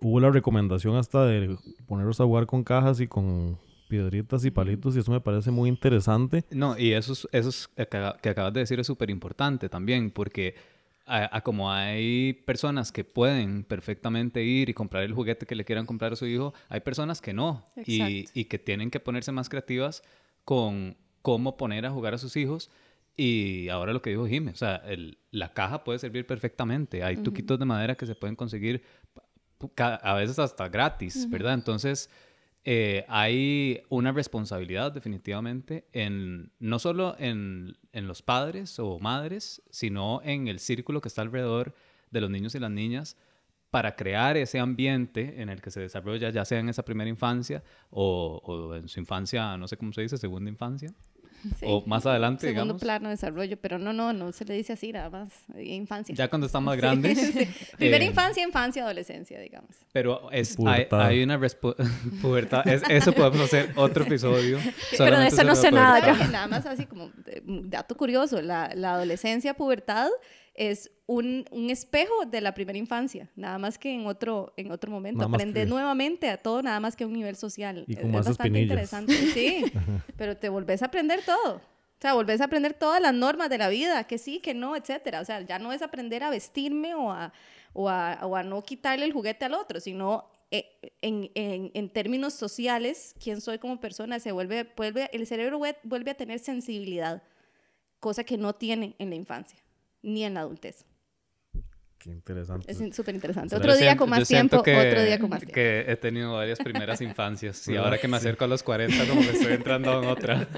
hubo 0.00 0.18
la 0.20 0.30
recomendación 0.30 0.96
hasta 0.96 1.26
de 1.26 1.54
ponerlos 1.86 2.18
a 2.20 2.24
jugar 2.24 2.46
con 2.46 2.64
cajas 2.64 2.98
y 3.00 3.06
con 3.06 3.58
piedritas 3.88 4.44
y 4.44 4.50
palitos 4.50 4.96
y 4.96 5.00
eso 5.00 5.12
me 5.12 5.20
parece 5.20 5.50
muy 5.50 5.68
interesante. 5.68 6.44
No, 6.50 6.78
y 6.78 6.92
eso, 6.92 7.12
es, 7.12 7.28
eso 7.30 7.48
es 7.50 7.68
que 7.76 8.28
acabas 8.30 8.54
de 8.54 8.60
decir 8.60 8.80
es 8.80 8.86
súper 8.86 9.10
importante 9.10 9.68
también, 9.68 10.10
porque 10.10 10.54
a, 11.06 11.36
a, 11.36 11.40
como 11.42 11.70
hay 11.70 12.32
personas 12.32 12.90
que 12.90 13.04
pueden 13.04 13.62
perfectamente 13.64 14.42
ir 14.42 14.68
y 14.68 14.74
comprar 14.74 15.04
el 15.04 15.14
juguete 15.14 15.46
que 15.46 15.54
le 15.54 15.64
quieran 15.64 15.86
comprar 15.86 16.12
a 16.12 16.16
su 16.16 16.26
hijo, 16.26 16.52
hay 16.68 16.80
personas 16.80 17.20
que 17.20 17.32
no 17.32 17.64
y, 17.84 18.26
y, 18.34 18.44
que 18.46 18.58
tienen 18.58 18.90
que 18.90 18.98
ponerse 18.98 19.30
más 19.30 19.48
creativas 19.48 20.02
con 20.44 20.96
cómo 21.22 21.56
poner 21.56 21.86
a 21.86 21.90
jugar 21.90 22.14
a 22.14 22.18
sus 22.18 22.36
hijos. 22.36 22.70
Y 23.16 23.68
ahora 23.68 23.92
lo 23.92 24.02
que 24.02 24.10
dijo 24.10 24.26
Jimmy, 24.26 24.50
o 24.50 24.56
sea, 24.56 24.76
el, 24.76 25.18
la 25.30 25.54
caja 25.54 25.84
puede 25.84 25.98
servir 25.98 26.26
perfectamente. 26.26 27.02
Hay 27.02 27.16
uh 27.16 27.18
-huh. 27.20 27.22
tuquitos 27.22 27.58
de 27.58 27.64
madera 27.64 27.94
que 27.94 28.04
se 28.04 28.14
pueden 28.14 28.36
conseguir 28.36 28.82
a 29.78 30.14
veces 30.14 30.38
hasta 30.38 30.68
gratis, 30.68 31.16
uh 31.16 31.18
-huh. 31.20 31.30
¿verdad? 31.30 31.54
Entonces, 31.54 32.10
eh, 32.68 33.04
hay 33.06 33.80
una 33.90 34.10
responsabilidad 34.10 34.90
definitivamente 34.90 35.86
en 35.92 36.50
no 36.58 36.80
solo 36.80 37.14
en, 37.16 37.76
los 37.92 38.22
padres 38.22 38.80
o 38.80 38.98
madres, 38.98 39.62
sino 39.70 40.20
en 40.24 40.48
el 40.48 40.58
círculo 40.58 41.00
que 41.00 41.06
está 41.06 41.22
alrededor 41.22 41.76
de 42.10 42.20
los 42.20 42.28
niños 42.28 42.56
y 42.56 42.58
las 42.58 42.72
niñas 42.72 43.16
para 43.70 43.94
crear 43.94 44.36
ese 44.36 44.58
ambiente 44.58 45.40
en 45.40 45.48
el 45.48 45.62
que 45.62 45.70
se 45.70 45.78
desarrolla, 45.78 46.30
ya 46.30 46.44
sea 46.44 46.58
en 46.58 46.68
esa 46.68 46.84
primera 46.84 47.08
infancia 47.08 47.62
o 47.88 48.74
en 48.74 48.88
su 48.88 48.98
infancia, 48.98 49.56
no 49.56 49.68
sé 49.68 49.76
cómo 49.76 49.92
se 49.92 50.02
dice, 50.02 50.18
segunda 50.18 50.50
infancia. 50.50 50.92
o 51.62 51.82
más 51.86 52.06
adelante, 52.06 52.42
Segundo 52.42 52.64
digamos. 52.74 52.82
plano, 52.82 53.08
desarrollo, 53.10 53.56
pero 53.60 53.78
no, 53.78 53.92
no, 53.92 54.12
no 54.12 54.32
se 54.32 54.44
le 54.44 54.54
dice 54.54 54.72
así, 54.74 54.92
nada 54.92 55.10
más, 55.10 55.32
eh, 55.54 55.64
infancia. 55.74 56.14
Ya 56.14 56.28
cuando 56.28 56.46
están 56.46 56.64
más 56.64 56.74
Sí, 56.76 56.80
grandes. 56.80 57.18
sí. 57.34 57.48
Primera 57.76 58.04
eh, 58.04 58.08
infancia, 58.08 58.42
infancia, 58.42 58.82
adolescencia, 58.84 59.38
digamos. 59.40 59.70
Pero 59.92 60.30
es, 60.32 60.56
hay, 60.66 60.86
hay 60.90 61.22
una 61.22 61.36
respuesta. 61.36 61.84
pubertad. 62.22 62.66
Es- 62.68 62.82
eso 62.88 63.12
podemos 63.12 63.40
hacer 63.40 63.72
otro 63.76 64.04
episodio. 64.04 64.58
Pero 64.96 65.18
de 65.18 65.26
eso 65.28 65.44
no 65.44 65.54
sé 65.54 65.70
nada 65.70 66.00
yo. 66.12 66.18
Que 66.24 66.30
Nada 66.32 66.46
más 66.48 66.66
así 66.66 66.86
como 66.86 67.10
eh, 67.26 67.42
dato 67.44 67.96
curioso, 67.96 68.40
la, 68.42 68.70
la 68.74 68.94
adolescencia, 68.94 69.54
pubertad 69.54 70.08
es 70.56 70.90
un, 71.06 71.44
un 71.50 71.70
espejo 71.70 72.24
de 72.26 72.40
la 72.40 72.52
primera 72.54 72.78
infancia, 72.78 73.30
nada 73.36 73.58
más 73.58 73.78
que 73.78 73.92
en 73.92 74.06
otro, 74.06 74.52
en 74.56 74.70
otro 74.72 74.90
momento. 74.90 75.20
Aprendes 75.34 75.64
que- 75.64 75.70
nuevamente 75.70 76.28
a 76.30 76.36
todo, 76.38 76.62
nada 76.62 76.80
más 76.80 76.96
que 76.96 77.04
a 77.04 77.06
un 77.06 77.12
nivel 77.12 77.36
social. 77.36 77.84
Y 77.86 77.92
Es- 77.92 77.98
es, 77.98 78.04
más 78.06 78.26
bastante 78.26 78.58
interesante, 78.62 79.12
sí, 79.32 79.64
pero 80.16 80.36
te 80.36 80.48
volvés 80.48 80.82
a 80.82 80.86
aprender 80.86 81.20
todo. 81.24 81.56
O 81.56 82.00
sea, 82.00 82.12
volvés 82.14 82.40
a 82.40 82.44
aprender 82.44 82.74
todas 82.74 83.00
las 83.00 83.14
normas 83.14 83.48
de 83.48 83.58
la 83.58 83.68
vida, 83.68 84.04
que 84.04 84.18
sí, 84.18 84.40
que 84.40 84.52
no, 84.52 84.76
etcétera. 84.76 85.20
O 85.20 85.24
sea, 85.24 85.40
ya 85.42 85.58
no 85.58 85.72
es 85.72 85.80
aprender 85.82 86.22
a 86.24 86.30
vestirme 86.30 86.94
o 86.94 87.10
a, 87.10 87.32
o 87.72 87.88
a, 87.88 88.18
o 88.22 88.36
a 88.36 88.42
no 88.42 88.62
quitarle 88.62 89.04
el 89.06 89.12
juguete 89.12 89.44
al 89.46 89.54
otro, 89.54 89.80
sino 89.80 90.28
eh, 90.50 90.66
en, 91.00 91.30
en, 91.34 91.70
en 91.74 91.88
términos 91.90 92.34
sociales, 92.34 93.14
quién 93.22 93.40
soy 93.40 93.58
como 93.58 93.80
persona, 93.80 94.20
se 94.20 94.30
vuelve, 94.32 94.70
vuelve, 94.76 95.08
el 95.12 95.26
cerebro 95.26 95.58
vue- 95.58 95.76
vuelve 95.84 96.10
a 96.10 96.14
tener 96.14 96.38
sensibilidad, 96.38 97.22
cosa 97.98 98.24
que 98.24 98.36
no 98.36 98.52
tiene 98.54 98.94
en 98.98 99.08
la 99.10 99.16
infancia, 99.16 99.58
ni 100.06 100.24
en 100.24 100.34
la 100.34 100.40
adultez. 100.40 100.84
Qué 101.98 102.10
interesante. 102.10 102.70
Es 102.70 102.78
súper 102.94 103.14
interesante. 103.16 103.56
Otro 103.56 103.76
día 103.76 103.96
con 103.96 104.08
más 104.08 104.28
tiempo, 104.28 104.62
que- 104.62 104.76
otro 104.76 105.02
día 105.02 105.18
con 105.18 105.28
más 105.28 105.40
tiempo. 105.40 105.54
Que 105.54 105.84
he 105.88 105.96
tenido 105.96 106.34
varias 106.34 106.58
primeras 106.60 107.00
infancias 107.00 107.66
y 107.66 107.74
ahora 107.76 107.98
que 107.98 108.06
me 108.06 108.16
acerco 108.16 108.44
a 108.44 108.46
los 108.46 108.62
40, 108.62 109.08
como 109.08 109.20
que 109.22 109.30
estoy 109.30 109.54
entrando 109.54 110.02
en 110.02 110.08
otra. 110.08 110.46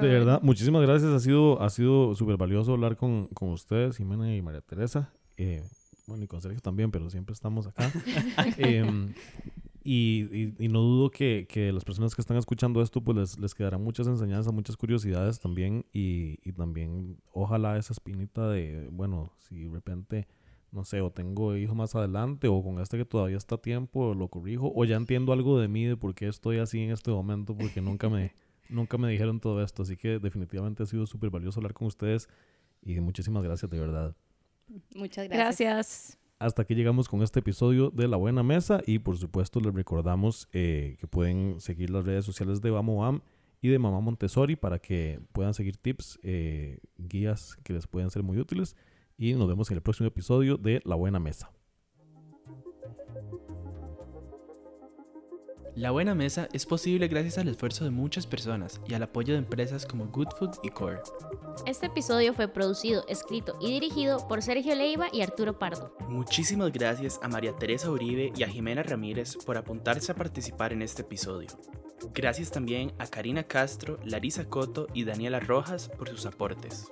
De 0.00 0.08
verdad, 0.08 0.40
muchísimas 0.42 0.82
gracias. 0.82 1.10
Ha 1.12 1.20
sido, 1.20 1.60
ha 1.62 1.70
sido 1.70 2.14
súper 2.14 2.36
valioso 2.36 2.72
hablar 2.72 2.96
con, 2.96 3.28
con 3.28 3.50
ustedes, 3.50 3.96
Jimena 3.96 4.34
y 4.34 4.42
María 4.42 4.60
Teresa. 4.60 5.12
Eh, 5.36 5.62
bueno, 6.06 6.24
y 6.24 6.26
con 6.26 6.40
Sergio 6.40 6.60
también, 6.60 6.90
pero 6.90 7.08
siempre 7.10 7.32
estamos 7.32 7.66
acá. 7.66 7.90
Em, 8.58 9.12
y, 9.86 10.28
y- 10.58 10.64
y 10.64 10.68
no 10.68 10.80
dudo 10.80 11.10
que, 11.10 11.46
que 11.48 11.72
las 11.72 11.84
personas 11.84 12.14
que 12.14 12.20
están 12.20 12.36
escuchando 12.36 12.82
esto, 12.82 13.00
pues 13.02 13.16
les, 13.16 13.38
les 13.38 13.54
quedarán 13.54 13.82
muchas 13.84 14.06
enseñanzas, 14.06 14.52
muchas 14.52 14.76
curiosidades 14.76 15.38
también. 15.40 15.86
Y, 15.92 16.38
y 16.42 16.52
también, 16.52 17.18
ojalá 17.32 17.78
esa 17.78 17.92
espinita 17.92 18.48
de, 18.50 18.88
bueno, 18.90 19.32
si 19.38 19.64
de 19.64 19.70
repente, 19.70 20.26
no 20.72 20.84
sé, 20.84 21.00
o 21.00 21.10
tengo 21.10 21.56
hijos 21.56 21.76
más 21.76 21.94
adelante, 21.94 22.48
o 22.48 22.62
con 22.62 22.80
este 22.80 22.98
que 22.98 23.04
todavía 23.04 23.36
está 23.36 23.54
a 23.54 23.58
tiempo, 23.62 24.12
lo 24.14 24.28
corrijo, 24.28 24.72
o 24.74 24.84
ya 24.84 24.96
entiendo 24.96 25.32
algo 25.32 25.58
de 25.58 25.68
mí, 25.68 25.84
de 25.84 25.96
por 25.96 26.14
qué 26.14 26.28
estoy 26.28 26.58
así 26.58 26.80
en 26.80 26.90
este 26.90 27.10
momento, 27.10 27.56
porque 27.56 27.80
nunca 27.80 28.08
me, 28.10 28.34
nunca 28.68 28.98
me 28.98 29.08
dijeron 29.10 29.40
todo 29.40 29.62
esto. 29.62 29.82
Así 29.82 29.96
que 29.96 30.18
definitivamente 30.18 30.82
ha 30.82 30.86
sido 30.86 31.06
súper 31.06 31.30
valioso 31.30 31.60
hablar 31.60 31.72
con 31.74 31.86
ustedes. 31.86 32.28
Y 32.82 32.98
muchísimas 33.00 33.42
gracias, 33.42 33.70
de 33.70 33.78
verdad. 33.80 34.16
Muchas 34.94 35.28
gracias. 35.28 35.58
Gracias. 35.58 36.25
Hasta 36.38 36.62
aquí 36.62 36.74
llegamos 36.74 37.08
con 37.08 37.22
este 37.22 37.40
episodio 37.40 37.88
de 37.88 38.08
La 38.08 38.18
Buena 38.18 38.42
Mesa 38.42 38.82
y 38.86 38.98
por 38.98 39.16
supuesto 39.16 39.58
les 39.58 39.72
recordamos 39.72 40.48
eh, 40.52 40.96
que 41.00 41.06
pueden 41.06 41.60
seguir 41.60 41.88
las 41.88 42.04
redes 42.04 42.26
sociales 42.26 42.60
de 42.60 42.70
Vamos 42.70 43.06
Am 43.06 43.20
y 43.62 43.68
de 43.68 43.78
Mamá 43.78 44.00
Montessori 44.00 44.54
para 44.54 44.78
que 44.78 45.18
puedan 45.32 45.54
seguir 45.54 45.78
tips, 45.78 46.18
eh, 46.22 46.80
guías 46.98 47.56
que 47.62 47.72
les 47.72 47.86
pueden 47.86 48.10
ser 48.10 48.22
muy 48.22 48.38
útiles 48.38 48.76
y 49.16 49.32
nos 49.32 49.48
vemos 49.48 49.70
en 49.70 49.78
el 49.78 49.82
próximo 49.82 50.08
episodio 50.08 50.58
de 50.58 50.82
La 50.84 50.94
Buena 50.94 51.18
Mesa. 51.18 51.50
La 55.76 55.90
Buena 55.90 56.14
Mesa 56.14 56.48
es 56.54 56.64
posible 56.64 57.06
gracias 57.06 57.36
al 57.36 57.48
esfuerzo 57.48 57.84
de 57.84 57.90
muchas 57.90 58.26
personas 58.26 58.80
y 58.88 58.94
al 58.94 59.02
apoyo 59.02 59.34
de 59.34 59.40
empresas 59.40 59.84
como 59.84 60.06
Good 60.06 60.28
Food 60.38 60.52
y 60.62 60.70
Core. 60.70 61.02
Este 61.66 61.84
episodio 61.84 62.32
fue 62.32 62.48
producido, 62.48 63.06
escrito 63.08 63.58
y 63.60 63.72
dirigido 63.72 64.26
por 64.26 64.40
Sergio 64.40 64.74
Leiva 64.74 65.08
y 65.12 65.20
Arturo 65.20 65.58
Pardo. 65.58 65.94
Muchísimas 66.08 66.72
gracias 66.72 67.20
a 67.22 67.28
María 67.28 67.54
Teresa 67.54 67.90
Uribe 67.90 68.32
y 68.34 68.42
a 68.42 68.48
Jimena 68.48 68.84
Ramírez 68.84 69.36
por 69.44 69.58
apuntarse 69.58 70.12
a 70.12 70.14
participar 70.14 70.72
en 70.72 70.80
este 70.80 71.02
episodio. 71.02 71.48
Gracias 72.14 72.50
también 72.50 72.94
a 72.98 73.06
Karina 73.06 73.42
Castro, 73.42 73.98
Larisa 74.02 74.46
Coto 74.46 74.86
y 74.94 75.04
Daniela 75.04 75.40
Rojas 75.40 75.90
por 75.90 76.08
sus 76.08 76.24
aportes. 76.24 76.90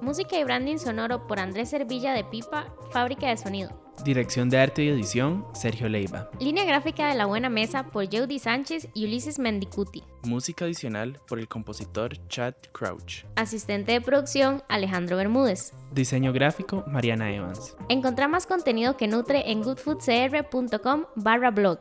Música 0.00 0.36
y 0.36 0.42
branding 0.42 0.78
sonoro 0.78 1.28
por 1.28 1.38
Andrés 1.38 1.70
Servilla 1.70 2.12
de 2.12 2.24
Pipa, 2.24 2.74
Fábrica 2.90 3.28
de 3.28 3.36
Sonido. 3.36 3.83
Dirección 4.02 4.50
de 4.50 4.58
arte 4.58 4.82
y 4.82 4.88
edición, 4.88 5.46
Sergio 5.54 5.88
Leiva. 5.88 6.28
Línea 6.40 6.64
gráfica 6.64 7.08
de 7.08 7.14
La 7.14 7.26
Buena 7.26 7.48
Mesa 7.48 7.84
por 7.84 8.04
Jody 8.06 8.38
Sánchez 8.38 8.88
y 8.92 9.06
Ulises 9.06 9.38
Mendicuti. 9.38 10.02
Música 10.24 10.64
adicional 10.64 11.18
por 11.28 11.38
el 11.38 11.48
compositor 11.48 12.16
Chad 12.28 12.54
Crouch. 12.72 13.24
Asistente 13.36 13.92
de 13.92 14.00
producción 14.00 14.62
Alejandro 14.68 15.16
Bermúdez. 15.16 15.72
Diseño 15.92 16.32
gráfico, 16.32 16.84
Mariana 16.86 17.32
Evans. 17.32 17.76
Encontrá 17.88 18.26
más 18.26 18.46
contenido 18.46 18.96
que 18.96 19.06
nutre 19.06 19.50
en 19.50 19.62
goodfoodcr.com 19.62 21.04
barra 21.14 21.50
blog. 21.50 21.78